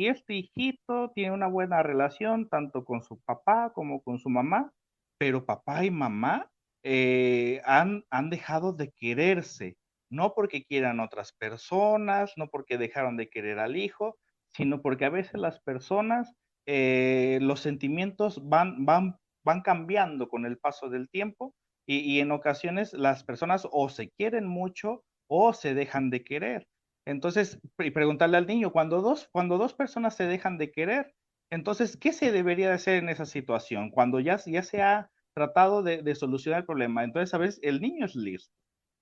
este 0.07 0.35
hijito 0.35 1.11
tiene 1.15 1.31
una 1.31 1.47
buena 1.47 1.81
relación 1.81 2.49
tanto 2.49 2.83
con 2.83 3.01
su 3.03 3.19
papá 3.21 3.71
como 3.73 4.01
con 4.03 4.19
su 4.19 4.29
mamá, 4.29 4.71
pero 5.17 5.45
papá 5.45 5.85
y 5.85 5.91
mamá 5.91 6.51
eh, 6.85 7.61
han, 7.65 8.05
han 8.09 8.29
dejado 8.29 8.71
de 8.71 8.91
quererse, 8.91 9.75
no 10.09 10.33
porque 10.33 10.63
quieran 10.63 11.01
otras 11.01 11.33
personas, 11.33 12.31
no 12.37 12.47
porque 12.47 12.77
dejaron 12.77 13.17
de 13.17 13.27
querer 13.27 13.59
al 13.59 13.75
hijo, 13.75 14.17
sino 14.53 14.81
porque 14.81 15.03
a 15.03 15.09
veces 15.09 15.33
las 15.41 15.59
personas, 15.59 16.31
eh, 16.65 17.39
los 17.41 17.59
sentimientos 17.59 18.47
van, 18.47 18.85
van 18.85 19.17
van 19.45 19.61
cambiando 19.61 20.27
con 20.27 20.45
el 20.45 20.57
paso 20.57 20.89
del 20.89 21.07
tiempo 21.07 21.55
y, 21.87 22.19
en 22.19 22.31
ocasiones 22.31 22.93
las 22.93 23.23
personas 23.23 23.67
o 23.71 23.89
se 23.89 24.09
quieren 24.09 24.47
mucho 24.47 25.03
o 25.29 25.53
se 25.53 25.75
dejan 25.75 26.09
de 26.09 26.23
querer. 26.23 26.67
Entonces, 27.05 27.59
y 27.77 27.91
preguntarle 27.91 28.37
al 28.37 28.47
niño, 28.47 28.71
cuando 28.71 29.01
dos, 29.01 29.29
cuando 29.31 29.59
dos 29.59 29.75
personas 29.75 30.15
se 30.15 30.25
dejan 30.25 30.57
de 30.57 30.71
querer, 30.71 31.13
entonces, 31.51 31.95
¿qué 31.95 32.11
se 32.11 32.31
debería 32.31 32.69
de 32.69 32.73
hacer 32.73 32.95
en 32.95 33.09
esa 33.09 33.27
situación? 33.27 33.91
Cuando 33.91 34.19
ya, 34.19 34.37
ya 34.47 34.63
se 34.63 34.81
ha 34.81 35.11
tratado 35.35 35.83
de, 35.83 36.15
solucionar 36.15 36.61
el 36.61 36.65
problema. 36.65 37.03
Entonces, 37.03 37.33
a 37.33 37.37
veces 37.37 37.59
el 37.63 37.81
niño 37.81 38.05
es 38.05 38.15
listo. 38.15 38.53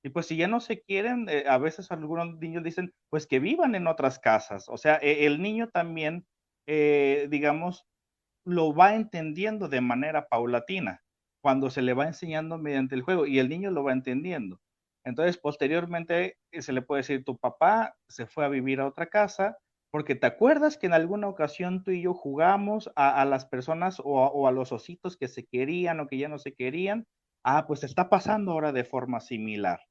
Y 0.04 0.10
pues 0.10 0.26
si 0.28 0.36
ya 0.38 0.48
no 0.48 0.60
se 0.60 0.82
quieren, 0.82 1.30
eh, 1.30 1.46
a 1.48 1.58
veces 1.58 1.92
algunos 1.92 2.38
niños 2.40 2.64
dicen, 2.64 2.94
pues 3.10 3.28
que 3.28 3.40
vivan 3.40 3.76
en 3.76 3.88
otras 3.88 4.20
casas. 4.20 4.68
O 4.70 4.78
sea, 4.78 4.98
e, 5.02 5.26
el 5.26 5.42
niño 5.42 5.70
también, 5.70 6.26
eh, 6.68 7.28
digamos, 7.30 7.86
lo 8.46 8.74
va 8.74 8.96
entendiendo 8.96 9.70
de 9.70 9.82
manera 9.82 10.28
paulatina, 10.28 11.02
cuando 11.42 11.70
se 11.70 11.82
le 11.82 11.94
va 11.94 12.08
enseñando 12.08 12.58
mediante 12.58 12.96
el 12.96 13.04
juego 13.04 13.26
y 13.26 13.40
el 13.40 13.50
niño 13.50 13.72
lo 13.72 13.84
va 13.84 13.94
entendiendo. 13.94 14.60
Entonces, 15.06 15.38
posteriormente 15.38 16.38
eh, 16.52 16.62
se 16.62 16.74
le 16.74 16.82
puede 16.82 17.02
decir, 17.02 17.24
tu 17.26 17.38
papá 17.38 17.96
se 18.10 18.26
fue 18.28 18.46
a 18.46 18.50
vivir 18.50 18.80
a 18.82 18.88
otra 18.88 19.08
casa, 19.08 19.58
porque 19.94 20.16
te 20.16 20.26
acuerdas 20.26 20.80
que 20.80 20.88
en 20.88 20.94
alguna 20.94 21.28
ocasión 21.28 21.84
tú 21.84 21.92
y 21.92 22.02
yo 22.02 22.16
jugamos 22.16 22.92
a, 22.96 23.24
las 23.26 23.46
personas 23.46 24.02
o 24.04 24.48
a, 24.48 24.52
los 24.52 24.72
ositos 24.72 25.18
que 25.18 25.28
se 25.28 25.46
querían 25.46 26.00
o 26.00 26.08
que 26.08 26.18
ya 26.18 26.30
no 26.30 26.40
se 26.40 26.56
querían. 26.56 27.06
Ah, 27.44 27.68
pues 27.68 27.84
está 27.84 28.10
pasando 28.10 28.54
ahora 28.54 28.72
de 28.72 28.86
forma 28.86 29.20
similar. 29.20 29.82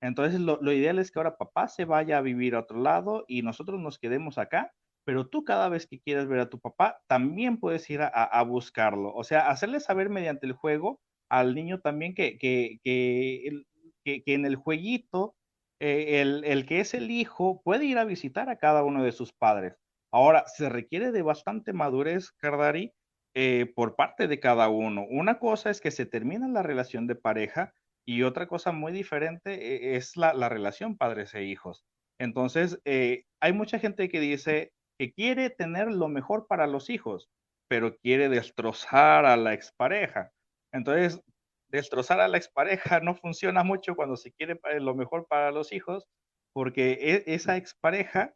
Entonces, 0.00 0.40
lo, 0.40 0.72
ideal 0.72 0.98
es 0.98 1.10
que 1.10 1.18
ahora 1.18 1.36
papá 1.36 1.68
se 1.68 1.84
vaya 1.84 2.16
a 2.16 2.22
vivir 2.22 2.54
a 2.54 2.60
otro 2.60 2.80
lado 2.80 3.26
y 3.28 3.42
nosotros 3.42 3.78
nos 3.78 3.98
quedemos 3.98 4.38
acá 4.38 4.72
pero 5.04 5.26
tú 5.28 5.44
cada 5.44 5.68
vez 5.68 5.86
que 5.86 6.00
quieres 6.00 6.28
ver 6.28 6.40
a 6.40 6.50
tu 6.50 6.60
papá, 6.60 7.00
también 7.08 7.58
puedes 7.58 7.88
ir 7.90 8.00
a, 8.02 8.42
buscarlo. 8.44 9.12
O 9.12 9.24
sea, 9.24 9.50
hacerle 9.50 9.80
saber 9.80 10.08
mediante 10.08 10.46
el 10.46 10.52
juego 10.52 11.00
al 11.28 11.54
niño 11.54 11.80
también 11.80 12.14
que, 12.14 12.38
que, 12.38 12.78
que, 12.84 14.22
en 14.26 14.46
el 14.46 14.56
jueguito, 14.56 15.34
eh, 15.80 16.20
el, 16.20 16.66
que 16.66 16.80
es 16.80 16.94
el 16.94 17.10
hijo 17.10 17.62
puede 17.62 17.86
ir 17.86 17.98
a 17.98 18.04
visitar 18.04 18.50
a 18.50 18.58
cada 18.58 18.84
uno 18.84 19.02
de 19.02 19.12
sus 19.12 19.32
padres. 19.32 19.76
Ahora, 20.12 20.44
se 20.46 20.68
requiere 20.68 21.10
de 21.12 21.22
bastante 21.22 21.72
madurez, 21.72 22.32
Cardari, 22.32 22.92
eh, 23.34 23.72
por 23.74 23.96
parte 23.96 24.28
de 24.28 24.40
cada 24.40 24.68
uno. 24.68 25.06
Una 25.08 25.38
cosa 25.38 25.70
es 25.70 25.80
que 25.80 25.90
se 25.90 26.04
termina 26.04 26.48
la 26.48 26.62
relación 26.62 27.06
de 27.06 27.14
pareja 27.14 27.72
y 28.06 28.22
otra 28.22 28.46
cosa 28.46 28.72
muy 28.72 28.92
diferente 28.92 29.54
eh, 29.54 29.96
es 29.96 30.16
la, 30.16 30.48
relación 30.48 30.96
padres 30.96 31.34
e 31.34 31.44
hijos. 31.44 31.84
Entonces, 32.18 32.78
hay 32.84 33.52
mucha 33.54 33.78
gente 33.78 34.10
que 34.10 34.20
dice, 34.20 34.72
que 34.98 35.14
quiere 35.14 35.48
tener 35.48 35.90
lo 35.90 36.08
mejor 36.08 36.46
para 36.46 36.66
los 36.66 36.90
hijos, 36.90 37.30
pero 37.68 37.96
quiere 37.96 38.28
destrozar 38.28 39.24
a 39.24 39.38
la 39.38 39.54
expareja. 39.54 40.30
Entonces, 40.72 41.22
destrozar 41.70 42.20
a 42.20 42.28
la 42.28 42.36
expareja 42.36 43.00
no 43.00 43.14
funciona 43.14 43.64
mucho 43.64 43.96
cuando 43.96 44.16
se 44.16 44.32
quiere 44.32 44.60
lo 44.80 44.94
mejor 44.94 45.26
para 45.28 45.52
los 45.52 45.72
hijos, 45.72 46.06
porque 46.52 46.92
e, 47.00 47.34
esa 47.34 47.56
expareja 47.56 48.34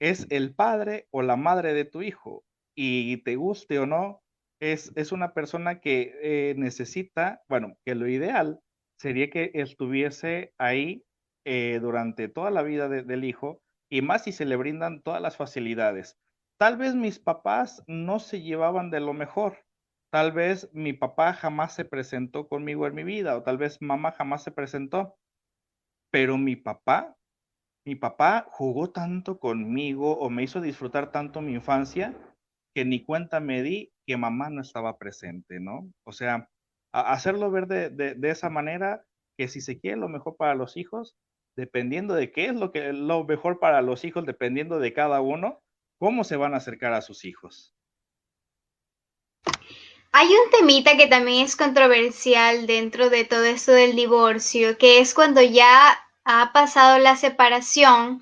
es 0.00 0.26
el 0.30 0.54
padre 0.54 1.06
o 1.10 1.22
la 1.22 1.36
madre 1.36 1.74
de 1.74 1.84
tu 1.84 2.02
hijo. 2.02 2.44
Y 2.76 3.18
te 3.24 3.36
guste 3.36 3.78
o 3.78 3.86
no, 3.86 4.22
es, 4.60 4.92
es 4.96 5.12
una 5.12 5.34
persona 5.34 5.80
que 5.80 6.14
eh, 6.22 6.54
necesita, 6.56 7.42
bueno, 7.48 7.76
que 7.84 7.94
lo 7.94 8.08
ideal 8.08 8.60
sería 8.98 9.30
que 9.30 9.50
estuviese 9.54 10.52
ahí 10.58 11.04
eh, 11.46 11.78
durante 11.80 12.28
toda 12.28 12.50
la 12.50 12.62
vida 12.62 12.88
del 12.88 13.24
hijo 13.24 13.62
y 13.90 14.02
más 14.02 14.24
si 14.24 14.32
se 14.32 14.44
le 14.44 14.56
brindan 14.56 15.02
todas 15.02 15.22
las 15.22 15.36
facilidades. 15.36 16.18
Tal 16.58 16.76
vez 16.76 16.94
mis 16.94 17.18
papás 17.18 17.82
no 17.86 18.18
se 18.18 18.42
llevaban 18.42 18.90
de 18.90 19.00
lo 19.00 19.14
mejor, 19.14 19.64
tal 20.10 20.32
vez 20.32 20.68
mi 20.72 20.92
papá 20.92 21.32
jamás 21.32 21.74
se 21.74 21.84
presentó 21.84 22.48
conmigo 22.48 22.86
en 22.86 22.94
mi 22.94 23.04
vida 23.04 23.36
o 23.36 23.42
tal 23.42 23.58
vez 23.58 23.80
mamá 23.80 24.12
jamás 24.12 24.42
se 24.42 24.50
presentó, 24.50 25.16
pero 26.10 26.36
mi 26.36 26.56
papá, 26.56 27.16
mi 27.86 27.94
papá 27.94 28.46
jugó 28.50 28.90
tanto 28.90 29.38
conmigo 29.38 30.18
o 30.18 30.28
me 30.30 30.42
hizo 30.42 30.60
disfrutar 30.60 31.12
tanto 31.12 31.40
mi 31.40 31.54
infancia 31.54 32.16
que 32.74 32.84
ni 32.84 33.04
cuenta 33.04 33.40
me 33.40 33.62
di 33.62 33.92
que 34.06 34.16
mamá 34.16 34.50
no 34.50 34.60
estaba 34.60 34.98
presente, 34.98 35.60
¿no? 35.60 35.90
O 36.04 36.12
sea, 36.12 36.48
hacerlo 36.92 37.50
ver 37.50 37.66
de, 37.66 37.90
de, 37.90 38.30
esa 38.30 38.50
manera 38.50 39.04
que 39.38 39.48
si 39.48 39.60
se 39.60 39.78
quiere 39.78 39.96
lo 39.96 40.08
mejor 40.08 40.36
para 40.36 40.54
los 40.54 40.76
hijos, 40.76 41.16
dependiendo 41.56 42.14
de 42.14 42.30
qué 42.32 42.46
es 42.46 42.54
lo 42.54 42.72
que 42.72 42.92
lo 42.92 43.24
mejor 43.24 43.60
para 43.60 43.82
los 43.82 44.04
hijos, 44.04 44.26
dependiendo 44.26 44.78
de 44.78 44.92
cada 44.92 45.20
uno, 45.20 45.60
cómo 45.98 46.24
se 46.24 46.36
van 46.36 46.54
a 46.54 46.58
acercar 46.58 46.92
a 46.92 47.02
sus 47.02 47.24
hijos. 47.24 47.74
Hay 50.12 50.26
un 50.26 50.50
temita 50.50 50.96
que 50.96 51.06
también 51.06 51.44
es 51.46 51.54
controversial 51.54 52.66
dentro 52.66 53.10
de 53.10 53.24
todo 53.24 53.44
esto 53.44 53.70
del 53.70 53.94
divorcio, 53.94 54.76
que 54.76 54.98
es 54.98 55.14
cuando 55.14 55.40
ya 55.40 56.00
ha 56.24 56.52
pasado 56.52 56.98
la 56.98 57.14
separación 57.16 58.20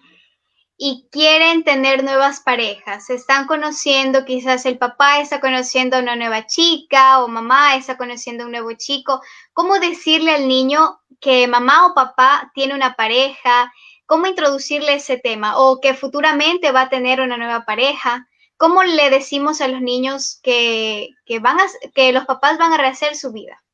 y 0.76 1.08
quieren 1.10 1.64
tener 1.64 2.04
nuevas 2.04 2.40
parejas. 2.40 3.08
Están 3.08 3.46
conociendo, 3.46 4.26
quizás 4.26 4.66
el 4.66 4.76
papá 4.76 5.20
está 5.20 5.40
conociendo 5.40 5.96
a 5.96 6.00
una 6.00 6.14
nueva 6.14 6.46
chica 6.46 7.24
o 7.24 7.28
mamá 7.28 7.74
está 7.74 7.96
conociendo 7.96 8.44
a 8.44 8.46
un 8.46 8.52
nuevo 8.52 8.72
chico. 8.74 9.22
¿Cómo 9.54 9.78
decirle 9.80 10.32
al 10.32 10.46
niño 10.46 11.00
que 11.20 11.48
mamá 11.48 11.86
o 11.86 11.94
papá 11.94 12.52
tiene 12.54 12.74
una 12.74 12.96
pareja? 12.96 13.72
¿Cómo 14.04 14.26
introducirle 14.26 14.94
ese 14.94 15.16
tema? 15.16 15.56
O 15.58 15.80
que 15.80 15.94
futuramente 15.94 16.70
va 16.70 16.82
a 16.82 16.90
tener 16.90 17.22
una 17.22 17.38
nueva 17.38 17.64
pareja. 17.64 18.27
¿Cómo 18.58 18.82
le 18.82 19.08
decimos 19.08 19.62
a 19.62 19.68
los 19.68 19.80
niños 19.80 20.40
que, 20.42 21.10
que 21.24 21.40
van 21.40 21.58
a, 21.58 21.64
que 21.94 22.12
los 22.12 22.26
papás 22.26 22.58
van 22.58 22.72
a 22.72 22.78
rehacer 22.78 23.16
su 23.16 23.32
vida? 23.32 23.64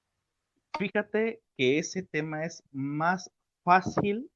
Fíjate 0.78 1.40
que 1.56 1.78
ese 1.78 2.02
tema 2.04 2.44
es 2.44 2.62
más 2.70 3.30
fácil 3.64 4.30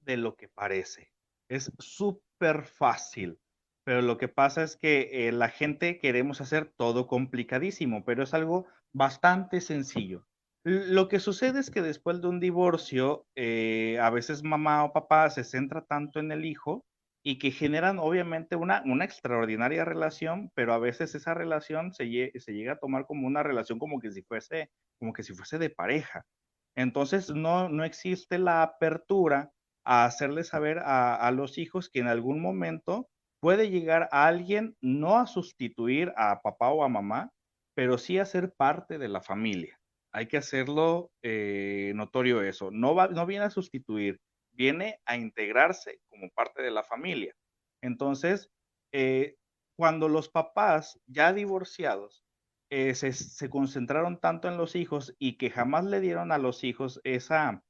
de 0.00 0.16
lo 0.16 0.34
que 0.34 0.48
parece 0.48 1.14
es 1.48 1.72
súper 1.78 2.64
fácil, 2.64 3.38
pero 3.84 4.02
lo 4.02 4.18
que 4.18 4.28
pasa 4.28 4.62
es 4.62 4.76
que 4.76 5.28
eh, 5.28 5.32
la 5.32 5.48
gente 5.48 5.98
queremos 5.98 6.40
hacer 6.40 6.72
todo 6.76 7.06
complicadísimo, 7.06 8.04
pero 8.04 8.22
es 8.22 8.34
algo 8.34 8.66
bastante 8.92 9.60
sencillo. 9.60 10.26
Lo 10.64 11.08
que 11.08 11.20
sucede 11.20 11.60
es 11.60 11.70
que 11.70 11.82
después 11.82 12.22
de 12.22 12.28
un 12.28 12.40
divorcio, 12.40 13.26
eh, 13.34 13.98
a 14.00 14.08
veces 14.08 14.42
mamá 14.42 14.84
o 14.84 14.92
papá 14.92 15.28
se 15.28 15.44
centra 15.44 15.84
tanto 15.84 16.20
en 16.20 16.32
el 16.32 16.46
hijo 16.46 16.84
y 17.26 17.38
que 17.38 17.50
generan 17.50 17.98
obviamente 17.98 18.54
una, 18.54 18.82
una 18.84 19.06
extraordinaria 19.06 19.84
relación, 19.84 20.50
pero 20.54 20.74
a 20.74 20.78
veces 20.78 21.14
esa 21.14 21.32
relación 21.32 21.92
se, 21.94 22.32
se 22.38 22.52
llega 22.52 22.74
a 22.74 22.78
tomar 22.78 23.06
como 23.06 23.26
una 23.26 23.42
relación 23.42 23.78
como 23.78 23.98
que 23.98 24.12
si 24.12 24.22
fuese, 24.22 24.70
como 24.98 25.14
que 25.14 25.22
si 25.22 25.32
fuese 25.32 25.58
de 25.58 25.70
pareja. 25.70 26.26
Entonces 26.76 27.30
no, 27.30 27.70
no 27.70 27.84
existe 27.84 28.38
la 28.38 28.62
apertura 28.62 29.50
a 29.86 30.04
hacerle 30.04 30.44
saber 30.44 30.80
a, 30.84 31.30
los 31.30 31.56
hijos 31.58 31.88
que 31.88 32.00
en 32.00 32.08
algún 32.08 32.40
momento 32.40 33.08
puede 33.40 33.70
llegar 33.70 34.08
a 34.12 34.26
alguien 34.26 34.76
no 34.82 35.18
a 35.18 35.26
sustituir 35.26 36.12
a 36.16 36.40
papá 36.42 36.70
o 36.70 36.84
a 36.84 36.88
mamá, 36.88 37.30
pero 37.74 37.98
sí 37.98 38.18
a 38.18 38.24
ser 38.26 38.52
parte 38.54 38.98
de 38.98 39.08
la 39.08 39.20
familia. 39.20 39.78
Hay 40.12 40.26
que 40.26 40.36
hacerlo 40.36 41.10
eh, 41.22 41.92
notorio 41.94 42.42
eso. 42.42 42.70
No, 42.70 42.94
va, 42.94 43.08
no 43.08 43.26
viene 43.26 43.46
a 43.46 43.50
sustituir, 43.50 44.20
viene 44.54 45.00
a 45.04 45.16
integrarse 45.16 46.00
como 46.08 46.30
parte 46.30 46.62
de 46.62 46.70
la 46.70 46.82
familia. 46.82 47.34
Entonces, 47.82 48.50
eh, 48.92 49.36
cuando 49.76 50.08
los 50.08 50.28
papás 50.28 51.00
ya 51.06 51.32
divorciados 51.32 52.24
eh, 52.70 52.94
se, 52.94 53.50
concentraron 53.50 54.18
tanto 54.18 54.48
en 54.48 54.56
los 54.56 54.74
hijos 54.74 55.14
y 55.18 55.36
que 55.36 55.50
jamás 55.50 55.84
le 55.84 56.00
dieron 56.00 56.32
a 56.32 56.38
los 56.38 56.64
hijos 56.64 57.00
esa 57.04 57.62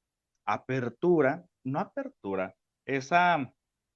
apertura 0.47 1.47
no 1.65 1.81
apertura, 1.81 2.55
esa, 2.87 3.53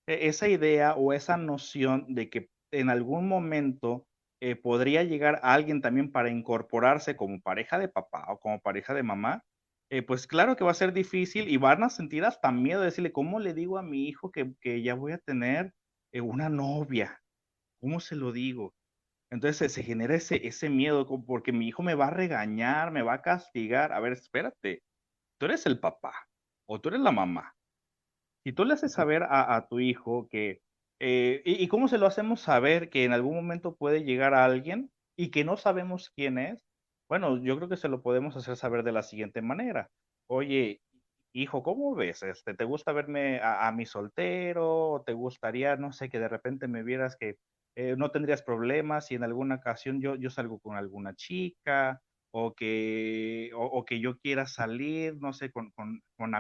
e, 0.07 0.29
esa 0.29 0.49
idea 0.49 0.95
o 0.95 1.13
esa 1.13 1.37
noción 1.37 2.15
de 2.15 2.31
que 2.31 2.51
en 2.73 2.91
algún 2.91 3.29
momento 3.29 4.07
eh, 4.41 4.57
podría 4.57 5.03
llegar 5.05 5.41
alguien 5.43 5.81
también 5.81 6.11
para 6.11 6.31
incorporarse 6.31 7.17
como 7.17 7.41
pareja 7.41 7.79
de 7.79 7.89
papá 7.89 8.27
o 8.29 8.39
como 8.39 8.61
pareja 8.61 8.95
de 8.95 9.03
mamá, 9.03 9.45
eh, 9.91 10.03
pues 10.03 10.27
claro 10.27 10.57
que 10.57 10.65
va 10.65 10.71
a 10.73 10.75
ser 10.75 10.93
difícil 10.93 11.49
y 11.49 11.57
van 11.57 11.83
a 11.83 11.91
sentir 11.91 12.25
hasta 12.25 12.53
miedo 12.53 12.81
de 12.81 12.87
decirle, 12.87 13.13
¿cómo 13.13 13.41
le 13.41 13.55
digo 13.55 13.79
a 13.79 13.83
mi 13.83 14.09
hijo 14.09 14.31
que, 14.31 14.83
ya 14.83 14.95
voy 14.95 15.13
a 15.13 15.19
tener 15.19 15.75
eh, 16.13 16.21
una 16.21 16.49
novia? 16.49 17.21
¿Cómo 17.81 18.01
se 18.01 18.17
lo 18.17 18.33
digo? 18.33 18.75
Entonces 19.31 19.73
se 19.73 19.83
genera 19.83 20.15
ese, 20.15 20.47
ese 20.47 20.71
miedo 20.71 21.07
porque 21.27 21.53
mi 21.53 21.69
hijo 21.69 21.83
me 21.83 21.95
va 21.95 22.07
a 22.09 22.11
regañar, 22.11 22.91
me 22.93 23.03
va 23.03 23.15
a 23.15 23.23
castigar. 23.23 23.93
A 23.93 24.01
ver, 24.01 24.13
espérate, 24.15 24.83
tú 25.39 25.47
eres 25.47 25.67
el 25.67 25.81
papá 25.81 26.15
o 26.67 26.81
tú 26.81 26.89
eres 26.91 27.01
la 27.01 27.13
mamá 27.13 27.55
si 28.49 28.53
tú 28.55 28.65
le 28.65 28.75
haces 28.75 28.93
saber 28.93 29.25
a, 29.29 29.67
tu 29.69 29.79
hijo 29.79 30.27
que, 30.31 30.63
eh, 31.01 31.43
y, 31.45 31.69
cómo 31.69 31.87
se 31.87 31.99
lo 31.99 32.07
hacemos 32.07 32.41
saber 32.41 32.89
que 32.89 33.05
en 33.05 33.13
algún 33.13 33.35
momento 33.35 33.77
puede 33.77 34.05
llegar 34.05 34.33
a 34.33 34.47
alguien 34.47 34.91
y 35.17 35.31
que 35.31 35.45
no 35.45 35.59
sabemos 35.59 36.11
quién 36.17 36.39
es, 36.39 36.65
bueno, 37.09 37.43
yo 37.43 37.57
creo 37.57 37.69
que 37.69 37.77
se 37.77 37.89
lo 37.89 38.03
podemos 38.03 38.37
hacer 38.37 38.57
saber 38.57 38.83
de 38.85 38.93
la 38.93 39.03
siguiente 39.03 39.43
manera. 39.43 39.91
Oye, 40.29 40.83
hijo, 41.33 41.63
¿cómo 41.63 41.95
ves? 41.95 42.23
Este, 42.23 42.55
¿Te 42.55 42.65
gusta 42.65 42.93
verme 42.93 43.41
a, 43.43 43.71
mi 43.73 43.87
soltero? 43.87 45.03
¿Te 45.07 45.15
gustaría, 45.15 45.77
no 45.77 45.93
sé, 45.93 46.09
que 46.11 46.19
de 46.21 46.29
repente 46.29 46.69
me 46.69 46.83
vieras 46.83 47.17
que 47.17 47.37
eh, 47.77 47.95
no 47.97 48.11
tendrías 48.11 48.43
problemas 48.43 49.07
si 49.07 49.15
en 49.15 49.25
alguna 49.25 49.57
ocasión 49.57 50.01
yo, 50.01 50.17
salgo 50.31 50.59
con 50.61 50.77
alguna 50.77 51.15
chica? 51.15 52.01
o 52.31 52.55
que, 52.55 53.51
o, 53.55 53.85
que 53.87 54.01
yo 54.01 54.19
quiera 54.19 54.47
salir, 54.47 55.17
no 55.17 55.33
sé, 55.33 55.51
con, 55.51 55.71
con, 55.71 56.03
con, 56.15 56.33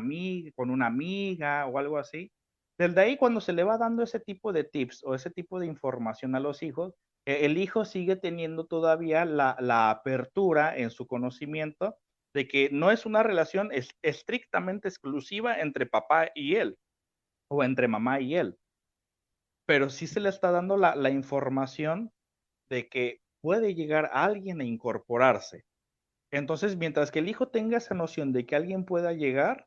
con 0.55 0.71
una 0.71 0.87
amiga 0.87 1.67
o 1.67 1.79
algo 1.79 1.97
así. 1.97 2.31
Desde 2.79 3.01
ahí, 3.01 3.17
cuando 3.17 3.41
se 3.41 3.55
le 3.55 3.65
va 3.65 3.79
dando 3.79 4.03
ese 4.03 4.21
tipo 4.21 4.53
de 4.53 4.65
tips 4.65 5.03
o 5.05 5.15
ese 5.15 5.31
tipo 5.31 5.59
de 5.59 5.67
información 5.67 6.35
a 6.35 6.41
los 6.41 6.63
hijos, 6.63 6.95
el 7.29 7.59
hijo 7.59 7.85
sigue 7.85 8.17
teniendo 8.17 8.65
todavía 8.65 9.27
la, 9.27 9.91
apertura 9.91 10.77
en 10.79 10.91
su 10.91 11.07
conocimiento 11.07 11.99
de 12.35 12.49
que 12.49 12.71
no 12.73 12.91
es 12.91 13.05
una 13.05 13.23
relación 13.23 13.71
estrictamente 14.03 14.89
exclusiva 14.89 15.61
entre 15.61 15.85
papá 15.85 16.31
y 16.35 16.55
él 16.55 16.79
o 17.51 17.63
entre 17.65 17.87
mamá 17.87 18.21
y 18.21 18.35
él, 18.35 18.57
pero 19.67 19.91
sí 19.91 20.07
se 20.07 20.21
le 20.21 20.31
está 20.31 20.51
dando 20.51 20.79
la, 20.79 21.11
información 21.11 22.11
de 22.71 22.89
que 22.89 23.21
puede 23.43 23.75
llegar 23.75 24.09
alguien 24.15 24.63
a 24.63 24.65
incorporarse. 24.65 25.65
Entonces, 26.33 26.77
mientras 26.77 27.11
que 27.11 27.19
el 27.19 27.29
hijo 27.29 27.49
tenga 27.49 27.77
esa 27.77 27.95
noción 27.95 28.33
de 28.33 28.47
que 28.47 28.57
alguien 28.57 28.87
pueda 28.87 29.13
llegar, 29.13 29.67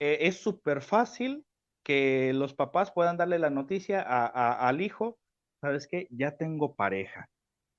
eh, 0.00 0.18
es 0.22 0.38
súper 0.38 0.80
fácil 0.80 1.44
que 1.84 2.32
los 2.32 2.54
papás 2.54 2.90
puedan 2.90 3.18
darle 3.18 3.38
la 3.38 3.50
noticia 3.50 4.00
al 4.00 4.80
hijo, 4.80 5.18
sabes 5.62 5.88
que 5.88 6.08
ya 6.10 6.36
tengo 6.36 6.74
pareja. 6.74 7.28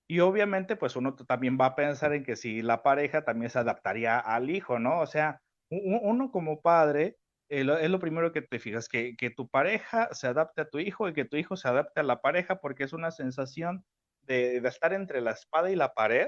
Y 0.10 0.20
obviamente, 0.22 0.76
pues 0.76 0.96
uno 0.96 1.16
también 1.16 1.58
va 1.60 1.68
a 1.68 1.76
pensar 1.76 2.14
en 2.14 2.24
que 2.24 2.36
si 2.36 2.62
la 2.62 2.84
pareja 2.84 3.24
también 3.26 3.50
se 3.52 3.60
adaptaría 3.60 4.20
al 4.20 4.50
hijo, 4.50 4.80
¿no? 4.80 5.00
O 5.02 5.08
sea, 5.08 5.42
uno 5.70 6.32
como 6.32 6.62
padre, 6.62 7.18
eh, 7.50 7.66
es 7.82 7.90
lo 7.90 8.00
primero 8.00 8.32
que 8.32 8.42
te 8.42 8.60
fijas, 8.60 8.90
que, 8.90 9.16
que 9.18 9.30
tu 9.30 9.50
pareja 9.50 10.10
se 10.14 10.28
adapte 10.28 10.62
a 10.62 10.70
tu 10.70 10.80
hijo 10.80 11.10
y 11.10 11.14
que 11.14 11.26
tu 11.26 11.38
hijo 11.38 11.56
se 11.58 11.68
adapte 11.68 12.02
a 12.02 12.04
la 12.04 12.22
pareja, 12.22 12.60
porque 12.62 12.84
es 12.84 12.94
una 12.94 13.12
sensación 13.12 13.86
de, 14.24 14.62
de 14.62 14.70
estar 14.70 14.94
entre 14.94 15.22
la 15.22 15.32
espada 15.32 15.72
y 15.72 15.76
la 15.76 15.94
pared 15.94 16.28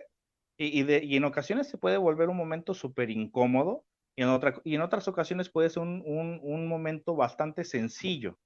y, 0.57 1.15
en 1.15 1.23
ocasiones 1.25 1.67
se 1.67 1.77
puede 1.77 1.97
volver 1.97 2.29
un 2.29 2.37
momento 2.37 2.73
súper 2.73 3.09
incómodo 3.09 3.85
y 4.15 4.23
en, 4.23 4.29
otra, 4.29 4.61
y 4.63 4.75
en 4.75 4.81
otras 4.81 5.07
ocasiones 5.07 5.49
puede 5.49 5.69
ser 5.69 5.83
un, 5.83 6.67
momento 6.67 7.15
bastante 7.15 7.65
sencillo. 7.65 8.37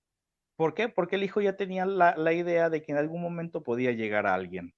¿Por 0.59 0.73
qué? 0.73 0.89
Porque 0.89 1.15
el 1.15 1.23
hijo 1.23 1.39
ya 1.39 1.55
tenía 1.55 1.85
la, 1.85 2.33
idea 2.33 2.69
de 2.69 2.83
que 2.83 2.91
en 2.91 2.97
algún 2.97 3.21
momento 3.21 3.63
podía 3.63 3.93
llegar 3.93 4.27
a 4.27 4.33
alguien. 4.33 4.75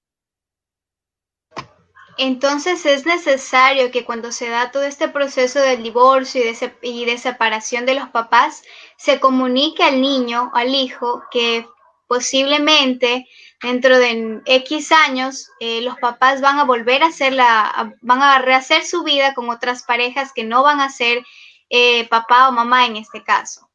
Entonces 2.18 2.86
es 2.86 3.04
necesario 3.04 3.90
que 3.90 4.04
cuando 4.04 4.30
se 4.30 4.48
da 4.48 4.70
todo 4.70 4.84
este 4.84 5.08
proceso 5.08 5.58
del 5.58 5.82
divorcio 5.82 6.40
y 6.40 6.44
de, 6.44 6.74
y 6.82 7.04
de 7.04 7.18
separación 7.18 7.84
de 7.84 7.96
los 7.96 8.08
papás, 8.10 8.62
se 8.96 9.18
comunique 9.18 9.82
al 9.82 10.00
niño, 10.00 10.52
al 10.54 10.72
hijo, 10.72 11.24
que 11.32 11.66
posiblemente 12.06 13.26
dentro 13.60 13.98
de 13.98 14.40
X 14.46 14.92
años 14.92 15.48
eh, 15.58 15.80
los 15.80 15.96
papás 15.96 16.40
van 16.40 16.60
a 16.60 16.64
volver 16.64 17.02
a 17.02 17.06
hacer 17.06 17.32
la, 17.32 17.92
van 18.02 18.22
a 18.22 18.38
rehacer 18.38 18.84
su 18.84 19.02
vida 19.02 19.34
con 19.34 19.50
otras 19.50 19.82
parejas 19.82 20.32
que 20.32 20.44
no 20.44 20.62
van 20.62 20.78
a 20.78 20.90
ser 20.90 21.24
eh, 21.70 22.08
papá 22.08 22.48
o 22.48 22.52
mamá 22.52 22.86
en 22.86 22.98
este 22.98 23.24
caso. 23.24 23.71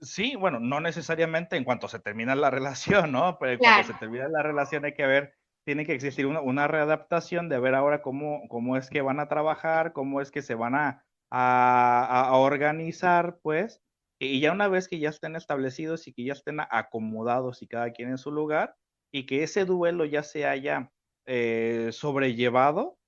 Sí, 0.00 0.36
bueno, 0.36 0.60
no 0.60 0.80
necesariamente 0.80 1.56
en 1.56 1.64
cuanto 1.64 1.88
se 1.88 1.98
termina 1.98 2.34
la 2.34 2.50
relación, 3.06 3.12
¿no? 3.12 3.38
Pero 3.38 3.58
cuando 3.58 3.86
se 3.86 3.98
termina 3.98 4.28
la 4.28 4.42
relación 4.42 4.84
hay 4.84 4.94
que 4.94 5.06
ver, 5.06 5.34
tiene 5.64 5.84
que 5.84 5.94
existir 5.94 6.26
una, 6.26 6.68
readaptación 6.68 7.48
de 7.48 7.58
ver 7.58 7.74
ahora 7.74 8.00
cómo, 8.00 8.46
cómo 8.48 8.76
es 8.76 8.88
que 8.88 9.02
van 9.02 9.18
a 9.18 9.28
trabajar, 9.28 9.92
cómo 9.92 10.20
es 10.20 10.30
que 10.30 10.40
se 10.40 10.54
van 10.54 10.76
a, 10.76 11.04
a, 11.30 12.36
organizar, 12.36 13.38
pues, 13.42 13.82
y 14.20 14.40
ya 14.40 14.52
una 14.52 14.68
vez 14.68 14.86
que 14.86 15.00
ya 15.00 15.08
estén 15.08 15.34
establecidos 15.34 16.06
y 16.06 16.12
que 16.12 16.24
ya 16.24 16.34
estén 16.34 16.60
acomodados 16.60 17.62
y 17.62 17.66
cada 17.66 17.90
quien 17.90 18.10
en 18.10 18.18
su 18.18 18.30
lugar, 18.30 18.76
y 19.12 19.26
que 19.26 19.42
ese 19.42 19.64
duelo 19.64 20.04
ya 20.04 20.22
se 20.22 20.46
haya 20.46 20.92
eh, 21.26 21.88
sobrellevado, 21.90 22.98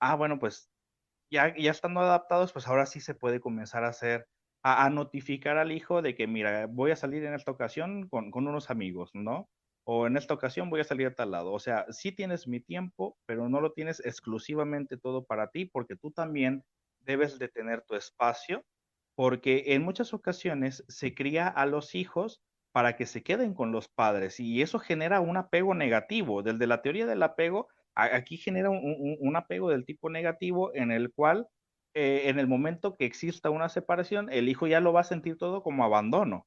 ah, 0.00 0.16
bueno, 0.16 0.40
pues 0.40 0.70
ya, 1.30 1.54
ya 1.56 1.70
estando 1.70 2.00
adaptados, 2.00 2.52
pues 2.52 2.66
ahora 2.66 2.86
sí 2.86 3.00
se 3.00 3.14
puede 3.14 3.38
comenzar 3.40 3.84
a 3.84 3.88
hacer, 3.88 4.26
a, 4.62 4.88
notificar 4.90 5.58
al 5.58 5.72
hijo 5.72 6.02
de 6.02 6.14
que, 6.14 6.26
mira, 6.26 6.66
voy 6.66 6.90
a 6.92 6.96
salir 6.96 7.24
en 7.24 7.34
esta 7.34 7.50
ocasión 7.50 8.08
con, 8.08 8.30
unos 8.34 8.70
amigos, 8.70 9.10
¿no? 9.14 9.48
O 9.84 10.06
en 10.06 10.16
esta 10.16 10.34
ocasión 10.34 10.70
voy 10.70 10.80
a 10.80 10.84
salir 10.84 11.08
a 11.08 11.14
tal 11.14 11.32
lado. 11.32 11.52
O 11.52 11.58
sea, 11.58 11.86
sí 11.90 12.12
tienes 12.12 12.46
mi 12.46 12.60
tiempo, 12.60 13.16
pero 13.26 13.48
no 13.48 13.60
lo 13.60 13.72
tienes 13.72 14.00
exclusivamente 14.04 14.96
todo 14.96 15.24
para 15.24 15.48
ti, 15.50 15.66
porque 15.66 15.96
tú 15.96 16.12
también 16.12 16.64
debes 17.00 17.38
de 17.38 17.48
tener 17.48 17.82
tu 17.82 17.96
espacio, 17.96 18.64
porque 19.16 19.64
en 19.74 19.82
muchas 19.82 20.14
ocasiones 20.14 20.84
se 20.88 21.14
cría 21.14 21.48
a 21.48 21.66
los 21.66 21.94
hijos 21.94 22.40
para 22.72 22.96
que 22.96 23.06
se 23.06 23.22
queden 23.22 23.54
con 23.54 23.70
los 23.70 23.88
padres 23.88 24.40
y 24.40 24.62
eso 24.62 24.78
genera 24.78 25.20
un 25.20 25.36
apego 25.36 25.74
negativo. 25.74 26.42
Desde 26.42 26.66
la 26.66 26.80
teoría 26.82 27.06
del 27.06 27.22
apego, 27.22 27.68
aquí 27.94 28.38
genera 28.38 28.70
un, 28.70 29.36
apego 29.36 29.68
del 29.68 29.84
tipo 29.84 30.08
negativo 30.08 30.74
en 30.74 30.90
el 30.90 31.12
cual 31.12 31.46
eh, 31.94 32.22
en 32.26 32.38
el 32.38 32.46
momento 32.48 32.96
que 32.96 33.04
exista 33.06 33.50
una 33.50 33.68
separación, 33.68 34.28
el 34.30 34.48
hijo 34.48 34.66
ya 34.66 34.80
lo 34.80 34.92
va 34.92 35.00
a 35.00 35.04
sentir 35.04 35.36
todo 35.38 35.62
como 35.62 35.84
abandono. 35.84 36.46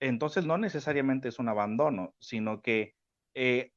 Entonces 0.00 0.46
no 0.46 0.58
necesariamente 0.58 1.28
es 1.28 1.38
un 1.38 1.48
abandono, 1.48 2.14
sino 2.20 2.62
que 2.62 2.94
eh, 3.34 3.72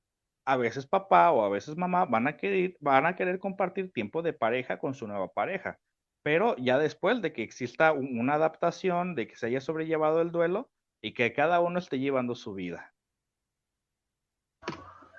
a 0.45 0.57
veces 0.57 0.87
papá 0.87 1.31
o 1.31 1.43
a 1.45 1.49
veces 1.49 1.77
mamá 1.77 2.05
van 2.05 2.27
a 2.27 2.37
querer, 2.37 2.77
van 2.79 3.05
a 3.05 3.15
querer 3.15 3.39
compartir 3.39 3.91
tiempo 3.91 4.21
de 4.21 4.33
pareja 4.33 4.79
con 4.79 4.93
su 4.95 5.07
nueva 5.07 5.29
pareja 5.29 5.79
pero 6.25 6.55
ya 6.57 6.79
después 6.79 7.21
de 7.21 7.33
que 7.33 7.43
exista 7.43 7.93
una 7.93 8.33
adaptación, 8.33 9.13
de 9.13 9.27
que 9.27 9.35
se 9.35 9.45
haya 9.45 9.61
sobrellevado 9.61 10.21
el 10.21 10.31
duelo 10.31 10.71
y 10.99 11.13
que 11.13 11.33
cada 11.33 11.59
uno 11.59 11.77
esté 11.77 11.99
llevando 11.99 12.33
su 12.33 12.55
vida. 12.55 12.94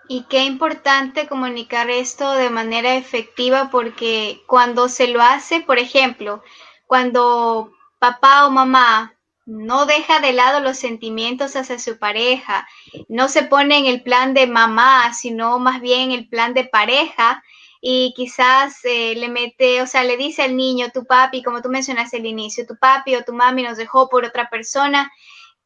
Y 0.08 0.24
qué 0.24 0.44
importante 0.44 1.26
comunicar 1.26 1.90
esto 1.90 2.32
de 2.32 2.50
manera 2.50 2.94
efectiva 2.94 3.70
porque 3.70 4.42
cuando 4.46 4.88
se 4.88 5.08
lo 5.08 5.20
hace, 5.20 5.60
por 5.60 5.78
ejemplo, 5.78 6.42
cuando 6.86 7.72
papá 7.98 8.46
o 8.46 8.50
mamá 8.50 9.14
no 9.46 9.86
deja 9.86 10.20
de 10.20 10.32
lado 10.32 10.60
los 10.60 10.76
sentimientos 10.76 11.56
hacia 11.56 11.78
su 11.78 11.98
pareja, 11.98 12.68
no 13.08 13.28
se 13.28 13.44
pone 13.44 13.78
en 13.78 13.86
el 13.86 14.02
plan 14.02 14.34
de 14.34 14.46
mamá, 14.46 15.12
sino 15.12 15.58
más 15.58 15.80
bien 15.80 16.10
el 16.10 16.28
plan 16.28 16.54
de 16.54 16.64
pareja, 16.64 17.42
y 17.80 18.12
quizás 18.16 18.84
eh, 18.84 19.14
le 19.16 19.28
mete, 19.28 19.82
o 19.82 19.86
sea, 19.86 20.02
le 20.02 20.16
dice 20.16 20.42
al 20.42 20.56
niño, 20.56 20.90
tu 20.92 21.04
papi, 21.04 21.42
como 21.42 21.62
tú 21.62 21.68
mencionaste 21.68 22.16
al 22.16 22.26
inicio, 22.26 22.66
tu 22.66 22.76
papi 22.76 23.14
o 23.14 23.22
tu 23.22 23.32
mami 23.32 23.62
nos 23.62 23.76
dejó 23.76 24.08
por 24.08 24.24
otra 24.24 24.50
persona, 24.50 25.12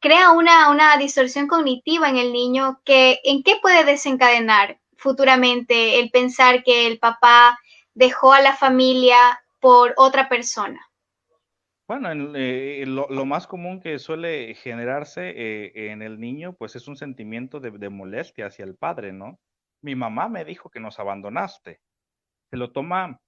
crea 0.01 0.33
una, 0.33 0.71
una 0.71 0.97
distorsión 0.97 1.47
cognitiva 1.47 2.09
en 2.09 2.17
el 2.17 2.33
niño 2.33 2.81
que, 2.85 3.21
¿en 3.25 3.43
qué 3.43 3.57
puede 3.61 3.85
desencadenar 3.85 4.81
futuramente 4.97 6.01
el 6.01 6.11
pensar 6.11 6.63
que 6.63 6.87
el 6.87 6.99
papá 6.99 7.59
dejó 7.95 8.33
a 8.33 8.41
la 8.41 8.55
familia 8.55 9.17
por 9.61 9.95
otra 9.97 10.29
persona? 10.29 10.81
Bueno, 11.87 12.11
eh, 12.37 12.85
lo, 12.87 13.25
más 13.25 13.47
común 13.47 13.81
que 13.81 13.99
suele 13.99 14.55
generarse 14.55 15.31
eh, 15.31 15.91
en 15.91 16.03
el 16.03 16.21
niño, 16.21 16.55
pues 16.57 16.77
es 16.77 16.87
un 16.87 16.97
sentimiento 16.97 17.59
de, 17.59 17.73
de 17.73 17.89
molestia 17.91 18.47
hacia 18.47 18.65
el 18.65 18.77
padre, 18.77 19.13
¿no? 19.13 19.41
Mi 19.83 19.97
mamá 19.97 20.29
me 20.29 20.45
dijo 20.45 20.71
que 20.71 20.79
nos 20.79 21.01
abandonaste 21.01 21.81
se 22.51 22.57
lo 22.57 22.73
toma, 22.73 23.21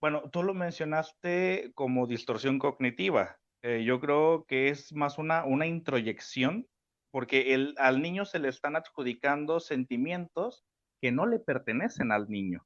bueno, 0.00 0.30
tú 0.30 0.44
lo 0.44 0.54
mencionaste 0.54 1.72
como 1.74 2.06
distorsión 2.06 2.58
cognitiva. 2.58 3.36
Eh, 3.62 3.84
yo 3.84 4.00
creo 4.00 4.44
que 4.46 4.68
es 4.68 4.92
más 4.92 5.18
una, 5.18 5.44
una 5.44 5.66
introyección, 5.66 6.66
porque 7.10 7.54
el, 7.54 7.74
al 7.78 8.02
niño 8.02 8.24
se 8.24 8.38
le 8.38 8.48
están 8.48 8.76
adjudicando 8.76 9.60
sentimientos 9.60 10.64
que 11.00 11.12
no 11.12 11.26
le 11.26 11.38
pertenecen 11.38 12.12
al 12.12 12.28
niño. 12.28 12.64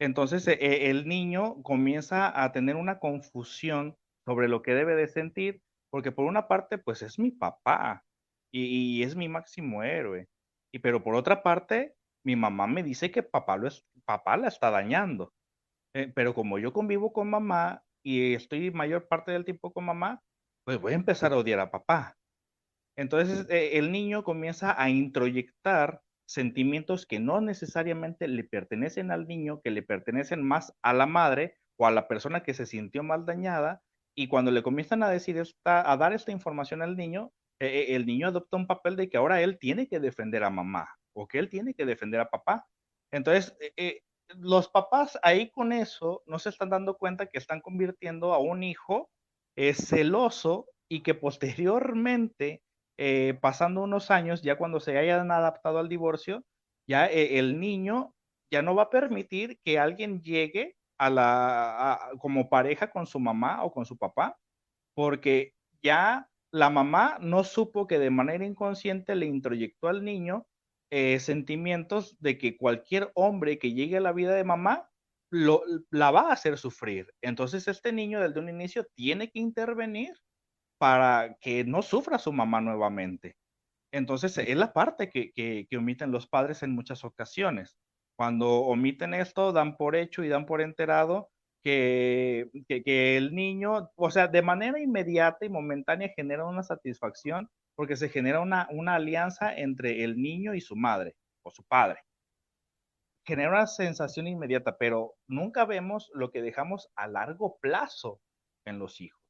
Entonces 0.00 0.46
e, 0.48 0.90
el 0.90 1.06
niño 1.08 1.62
comienza 1.62 2.42
a 2.42 2.52
tener 2.52 2.76
una 2.76 2.98
confusión 2.98 3.96
sobre 4.26 4.48
lo 4.48 4.62
que 4.62 4.74
debe 4.74 4.96
de 4.96 5.08
sentir, 5.08 5.62
porque 5.90 6.12
por 6.12 6.26
una 6.26 6.48
parte, 6.48 6.78
pues 6.78 7.02
es 7.02 7.18
mi 7.18 7.30
papá 7.30 8.02
y, 8.52 8.98
y 8.98 9.02
es 9.02 9.14
mi 9.16 9.28
máximo 9.28 9.82
héroe. 9.82 10.26
Y 10.72 10.80
pero 10.80 11.02
por 11.02 11.14
otra 11.14 11.42
parte, 11.42 11.94
mi 12.24 12.36
mamá 12.36 12.66
me 12.66 12.82
dice 12.82 13.10
que 13.10 13.22
papá, 13.22 13.56
lo 13.56 13.68
es, 13.68 13.84
papá 14.04 14.36
la 14.36 14.48
está 14.48 14.70
dañando. 14.70 15.32
Eh, 15.94 16.12
pero 16.14 16.34
como 16.34 16.58
yo 16.58 16.72
convivo 16.72 17.12
con 17.12 17.30
mamá 17.30 17.82
y 18.04 18.34
estoy 18.34 18.70
mayor 18.70 19.08
parte 19.08 19.32
del 19.32 19.44
tiempo 19.44 19.72
con 19.72 19.86
mamá, 19.86 20.22
pues 20.64 20.80
voy 20.80 20.92
a 20.92 20.96
empezar 20.96 21.32
a 21.32 21.38
odiar 21.38 21.58
a 21.60 21.70
papá. 21.70 22.16
Entonces 22.96 23.46
eh, 23.50 23.78
el 23.78 23.90
niño 23.90 24.22
comienza 24.22 24.80
a 24.80 24.90
introyectar 24.90 26.00
sentimientos 26.26 27.06
que 27.06 27.18
no 27.18 27.40
necesariamente 27.40 28.28
le 28.28 28.44
pertenecen 28.44 29.10
al 29.10 29.26
niño, 29.26 29.60
que 29.62 29.70
le 29.70 29.82
pertenecen 29.82 30.42
más 30.46 30.72
a 30.82 30.92
la 30.92 31.06
madre 31.06 31.56
o 31.76 31.86
a 31.86 31.90
la 31.90 32.06
persona 32.06 32.42
que 32.42 32.54
se 32.54 32.66
sintió 32.66 33.02
mal 33.02 33.26
dañada. 33.26 33.82
Y 34.16 34.28
cuando 34.28 34.50
le 34.50 34.62
comienzan 34.62 35.02
a 35.02 35.10
decir 35.10 35.38
esta, 35.38 35.90
a 35.90 35.96
dar 35.96 36.12
esta 36.12 36.30
información 36.30 36.82
al 36.82 36.96
niño, 36.96 37.32
eh, 37.60 37.96
el 37.96 38.06
niño 38.06 38.28
adopta 38.28 38.56
un 38.56 38.66
papel 38.66 38.96
de 38.96 39.08
que 39.08 39.16
ahora 39.16 39.42
él 39.42 39.58
tiene 39.58 39.88
que 39.88 40.00
defender 40.00 40.44
a 40.44 40.50
mamá 40.50 40.88
o 41.14 41.26
que 41.26 41.38
él 41.38 41.48
tiene 41.48 41.74
que 41.74 41.86
defender 41.86 42.20
a 42.20 42.30
papá. 42.30 42.66
Entonces, 43.12 43.56
eh, 43.60 43.72
eh, 43.76 44.00
los 44.40 44.68
papás 44.68 45.18
ahí 45.22 45.50
con 45.50 45.72
eso 45.72 46.22
no 46.26 46.38
se 46.38 46.48
están 46.50 46.70
dando 46.70 46.96
cuenta 46.96 47.26
que 47.26 47.38
están 47.38 47.60
convirtiendo 47.60 48.34
a 48.34 48.38
un 48.38 48.62
hijo 48.62 49.10
eh, 49.56 49.74
celoso 49.74 50.66
y 50.88 51.02
que 51.02 51.14
posteriormente, 51.14 52.62
pasando 53.40 53.82
unos 53.82 54.10
años, 54.10 54.42
ya 54.42 54.56
cuando 54.56 54.78
se 54.78 54.96
hayan 54.98 55.30
adaptado 55.32 55.78
al 55.78 55.88
divorcio, 55.88 56.44
ya 56.86 57.06
el 57.06 57.58
niño 57.58 58.14
ya 58.50 58.62
no 58.62 58.74
va 58.74 58.84
a 58.84 58.90
permitir 58.90 59.58
que 59.64 59.78
alguien 59.78 60.22
llegue 60.22 60.76
a 60.98 61.10
la 61.10 62.10
como 62.20 62.48
pareja 62.48 62.90
con 62.90 63.06
su 63.06 63.18
mamá 63.18 63.64
o 63.64 63.72
con 63.72 63.84
su 63.84 63.98
papá, 63.98 64.38
porque 64.94 65.54
ya 65.82 66.28
la 66.52 66.70
mamá 66.70 67.18
no 67.20 67.42
supo 67.42 67.86
que 67.86 67.98
de 67.98 68.10
manera 68.10 68.46
inconsciente 68.46 69.16
le 69.16 69.26
introyectó 69.26 69.88
al 69.88 70.04
niño 70.04 70.46
eh, 70.90 71.18
sentimientos 71.20 72.16
de 72.20 72.38
que 72.38 72.56
cualquier 72.56 73.10
hombre 73.14 73.58
que 73.58 73.72
llegue 73.72 73.96
a 73.96 74.00
la 74.00 74.12
vida 74.12 74.34
de 74.34 74.44
mamá 74.44 74.90
lo, 75.30 75.62
la 75.90 76.10
va 76.10 76.28
a 76.28 76.32
hacer 76.32 76.58
sufrir. 76.58 77.12
Entonces 77.22 77.66
este 77.68 77.92
niño 77.92 78.20
desde 78.20 78.40
un 78.40 78.48
inicio 78.48 78.86
tiene 78.94 79.30
que 79.30 79.40
intervenir 79.40 80.14
para 80.78 81.36
que 81.40 81.64
no 81.64 81.82
sufra 81.82 82.18
su 82.18 82.32
mamá 82.32 82.60
nuevamente. 82.60 83.36
Entonces 83.92 84.36
es 84.38 84.56
la 84.56 84.72
parte 84.72 85.08
que, 85.08 85.32
que, 85.32 85.76
omiten 85.76 86.10
los 86.12 86.26
padres 86.26 86.62
en 86.62 86.72
muchas 86.74 87.04
ocasiones. 87.04 87.76
Cuando 88.16 88.48
omiten 88.62 89.14
esto, 89.14 89.52
dan 89.52 89.76
por 89.76 89.96
hecho 89.96 90.24
y 90.24 90.28
dan 90.28 90.46
por 90.46 90.60
enterado 90.60 91.30
que, 91.62 92.50
que, 92.68 92.82
que, 92.82 93.16
el 93.16 93.34
niño, 93.34 93.90
o 93.96 94.10
sea, 94.10 94.28
de 94.28 94.42
manera 94.42 94.80
inmediata 94.80 95.46
y 95.46 95.48
momentánea 95.48 96.12
genera 96.14 96.44
una 96.44 96.62
satisfacción 96.62 97.48
porque 97.74 97.96
se 97.96 98.08
genera 98.08 98.40
una, 98.40 98.68
una 98.70 98.94
alianza 98.94 99.54
entre 99.54 100.04
el 100.04 100.16
niño 100.16 100.54
y 100.54 100.60
su 100.60 100.76
madre 100.76 101.16
o 101.42 101.50
su 101.50 101.64
padre. 101.64 102.00
Genera 103.26 103.50
una 103.50 103.66
sensación 103.66 104.26
inmediata, 104.26 104.76
pero 104.78 105.14
nunca 105.26 105.64
vemos 105.64 106.10
lo 106.14 106.30
que 106.30 106.42
dejamos 106.42 106.90
a 106.94 107.06
largo 107.06 107.58
plazo 107.60 108.20
en 108.64 108.78
los 108.78 109.00
hijos. 109.00 109.24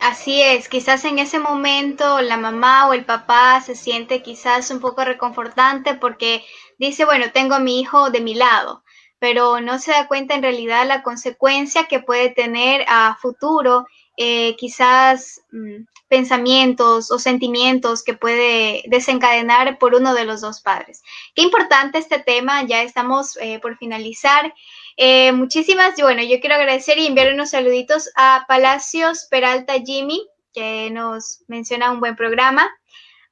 Así 0.00 0.42
es, 0.42 0.68
quizás 0.68 1.04
en 1.04 1.18
ese 1.18 1.38
momento 1.38 2.20
la 2.20 2.36
mamá 2.36 2.88
o 2.88 2.92
el 2.92 3.04
papá 3.04 3.60
se 3.60 3.74
siente 3.74 4.22
quizás 4.22 4.70
un 4.70 4.80
poco 4.80 5.04
reconfortante 5.04 5.94
porque 5.94 6.44
dice, 6.78 7.04
bueno, 7.04 7.32
tengo 7.32 7.54
a 7.54 7.60
mi 7.60 7.80
hijo 7.80 8.10
de 8.10 8.20
mi 8.20 8.34
lado, 8.34 8.84
pero 9.18 9.60
no 9.60 9.78
se 9.78 9.92
da 9.92 10.06
cuenta 10.06 10.34
en 10.34 10.42
realidad 10.42 10.86
la 10.86 11.02
consecuencia 11.02 11.86
que 11.88 12.00
puede 12.00 12.30
tener 12.30 12.84
a 12.88 13.16
futuro 13.20 13.86
eh, 14.16 14.54
quizás 14.56 15.40
mm, 15.50 15.84
pensamientos 16.08 17.10
o 17.10 17.18
sentimientos 17.18 18.04
que 18.04 18.14
puede 18.14 18.82
desencadenar 18.86 19.78
por 19.78 19.94
uno 19.94 20.14
de 20.14 20.24
los 20.24 20.40
dos 20.40 20.60
padres. 20.60 21.02
Qué 21.34 21.42
importante 21.42 21.98
este 21.98 22.18
tema, 22.18 22.62
ya 22.64 22.82
estamos 22.82 23.36
eh, 23.40 23.58
por 23.60 23.76
finalizar. 23.78 24.54
Eh, 24.96 25.32
muchísimas, 25.32 26.00
bueno, 26.00 26.22
yo 26.22 26.40
quiero 26.40 26.54
agradecer 26.54 26.98
y 26.98 27.06
enviar 27.06 27.32
unos 27.32 27.50
saluditos 27.50 28.10
a 28.14 28.44
Palacios 28.46 29.26
Peralta 29.30 29.74
Jimmy, 29.84 30.24
que 30.52 30.90
nos 30.90 31.42
menciona 31.48 31.90
un 31.90 32.00
buen 32.00 32.16
programa. 32.16 32.70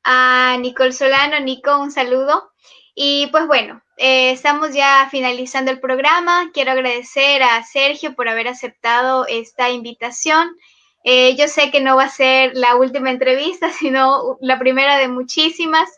A 0.05 0.57
Nicole 0.59 0.93
Solano, 0.93 1.39
Nico, 1.41 1.79
un 1.79 1.93
saludo. 1.93 2.51
Y 2.95 3.29
pues 3.29 3.47
bueno, 3.47 3.82
estamos 3.97 4.75
ya 4.75 5.09
finalizando 5.11 5.71
el 5.71 5.81
programa. 5.81 6.51
Quiero 6.53 6.73
agradecer 6.73 7.43
a 7.43 7.63
Sergio 7.63 8.15
por 8.15 8.29
haber 8.29 8.49
aceptado 8.49 9.27
esta 9.27 9.71
invitación. 9.71 10.57
Eh, 11.05 11.35
yo 11.37 11.49
sé 11.49 11.71
que 11.71 11.81
no 11.81 11.97
va 11.97 12.05
a 12.05 12.09
ser 12.09 12.53
la 12.55 12.77
última 12.77 13.11
entrevista, 13.11 13.71
sino 13.73 14.39
la 14.41 14.59
primera 14.59 14.99
de 14.99 15.09
muchísimas. 15.09 15.89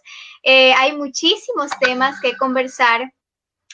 Eh, 0.42 0.72
hay 0.74 0.96
muchísimos 0.96 1.70
temas 1.80 2.20
que 2.20 2.36
conversar 2.36 3.12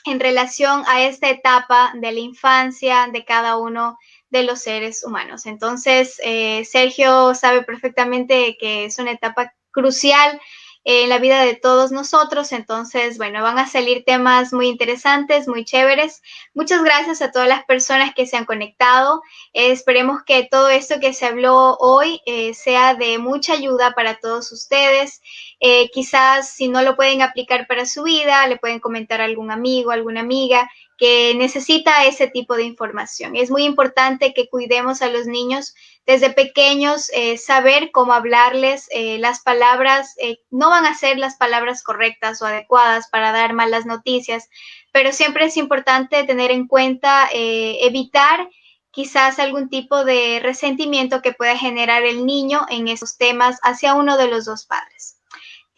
en 0.07 0.21
relación 0.21 0.83
a 0.87 1.03
esta 1.03 1.29
etapa 1.29 1.93
de 1.95 2.13
la 2.13 2.21
infancia 2.21 3.09
de 3.13 3.25
cada 3.25 3.57
uno 3.59 3.99
de 4.31 4.45
los 4.45 4.61
seres 4.61 5.05
humanos. 5.05 5.47
Entonces, 5.47 6.21
eh, 6.25 6.65
Sergio 6.65 7.35
sabe 7.35 7.63
perfectamente 7.63 8.57
que 8.59 8.87
es 8.87 8.99
una 8.99 9.11
etapa 9.11 9.53
crucial 9.73 10.41
en 10.85 11.09
la 11.09 11.19
vida 11.19 11.43
de 11.45 11.55
todos 11.55 11.93
nosotros. 11.93 12.53
Entonces, 12.53 13.19
bueno, 13.19 13.43
van 13.43 13.59
a 13.59 13.67
salir 13.67 14.05
temas 14.05 14.53
muy 14.53 14.69
interesantes, 14.69 15.49
muy 15.49 15.65
chéveres. 15.65 16.23
Muchas 16.55 16.83
gracias 16.83 17.23
a 17.23 17.31
todas 17.31 17.49
las 17.49 17.65
personas 17.65 18.15
que 18.15 18.27
se 18.27 18.37
han 18.37 18.45
conectado. 18.45 19.23
esperemos 19.53 20.23
que 20.25 20.49
todo 20.51 20.69
esto 20.69 21.01
que 21.01 21.13
se 21.13 21.27
habló 21.27 21.77
hoy 21.79 22.21
eh, 22.27 22.55
sea 22.55 22.95
de 22.95 23.19
mucha 23.19 23.55
ayuda 23.55 23.93
para 23.93 24.19
todos 24.19 24.53
ustedes. 24.53 25.21
Eh, 25.61 25.91
quizás 25.91 26.51
si 26.51 26.69
no 26.69 26.83
lo 26.83 26.97
pueden 26.97 27.23
aplicar 27.23 27.67
para 27.67 27.87
su 27.87 28.03
vida, 28.05 28.47
le 28.47 28.57
pueden 28.57 28.81
comentar 28.81 29.21
a 29.21 29.25
algún 29.25 29.51
amigo, 29.51 29.91
alguna 29.91 30.21
amiga 30.21 30.71
que 31.01 31.35
necesita 31.35 32.05
ese 32.05 32.27
tipo 32.29 32.57
de 32.57 32.65
información. 32.65 33.35
Es 33.35 33.51
muy 33.51 33.65
importante 33.65 34.35
que 34.35 34.51
cuidemos 34.51 35.01
a 35.01 35.09
los 35.09 35.27
niños 35.27 35.75
desde 36.05 36.29
pequeños, 36.29 37.11
eh, 37.15 37.39
saber 37.39 37.91
cómo 37.91 38.13
hablarles, 38.13 38.87
eh, 38.91 39.17
las 39.19 39.41
palabras, 39.41 40.15
eh, 40.19 40.41
no 40.51 40.69
van 40.69 40.85
a 40.85 40.95
ser 40.95 41.17
las 41.17 41.37
palabras 41.37 41.83
correctas 41.83 42.43
o 42.43 42.47
adecuadas 42.47 43.09
para 43.09 43.33
dar 43.33 43.55
malas 43.55 43.87
noticias, 43.87 44.51
pero 44.93 45.11
siempre 45.13 45.47
es 45.47 45.57
importante 45.57 46.23
tener 46.25 46.51
en 46.51 46.67
cuenta, 46.67 47.31
evitar 47.33 48.51
quizás 48.91 49.39
algún 49.39 49.71
tipo 49.71 50.05
de 50.05 50.41
resentimiento 50.43 51.23
que 51.23 51.33
pueda 51.33 51.57
generar 51.57 52.03
el 52.03 52.27
niño 52.27 52.67
en 52.69 52.89
esos 52.89 53.17
temas 53.17 53.59
hacia 53.63 53.95
uno 53.95 54.19
de 54.19 54.29
los 54.29 54.45
dos 54.45 54.67
padres. 54.67 55.20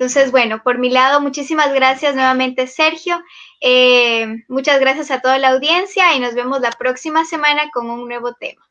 Entonces, 0.02 0.32
bueno, 0.32 0.64
por 0.64 0.78
mi 0.78 0.90
lado, 0.90 1.20
muchísimas 1.20 1.72
gracias 1.72 2.16
nuevamente, 2.16 2.66
Sergio. 2.66 3.22
Eh, 3.60 4.26
muchas 4.48 4.80
gracias 4.80 5.12
a 5.12 5.20
toda 5.20 5.38
la 5.38 5.50
audiencia 5.50 6.12
y 6.16 6.18
nos 6.18 6.34
vemos 6.34 6.60
la 6.60 6.72
próxima 6.72 7.24
semana 7.24 7.70
con 7.72 7.88
un 7.88 8.08
nuevo 8.08 8.34
tema. 8.34 8.68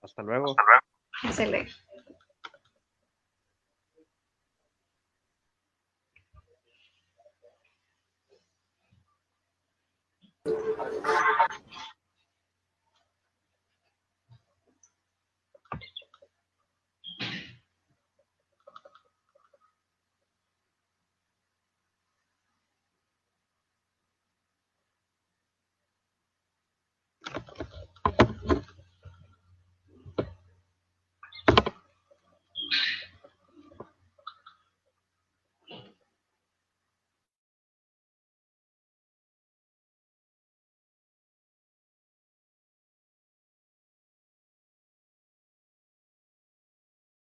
Hasta 0.00 0.22
luego. 0.22 0.56
Hasta 1.22 1.44
luego. 1.44 1.66
Hasta 10.42 10.54
luego. 11.44 11.66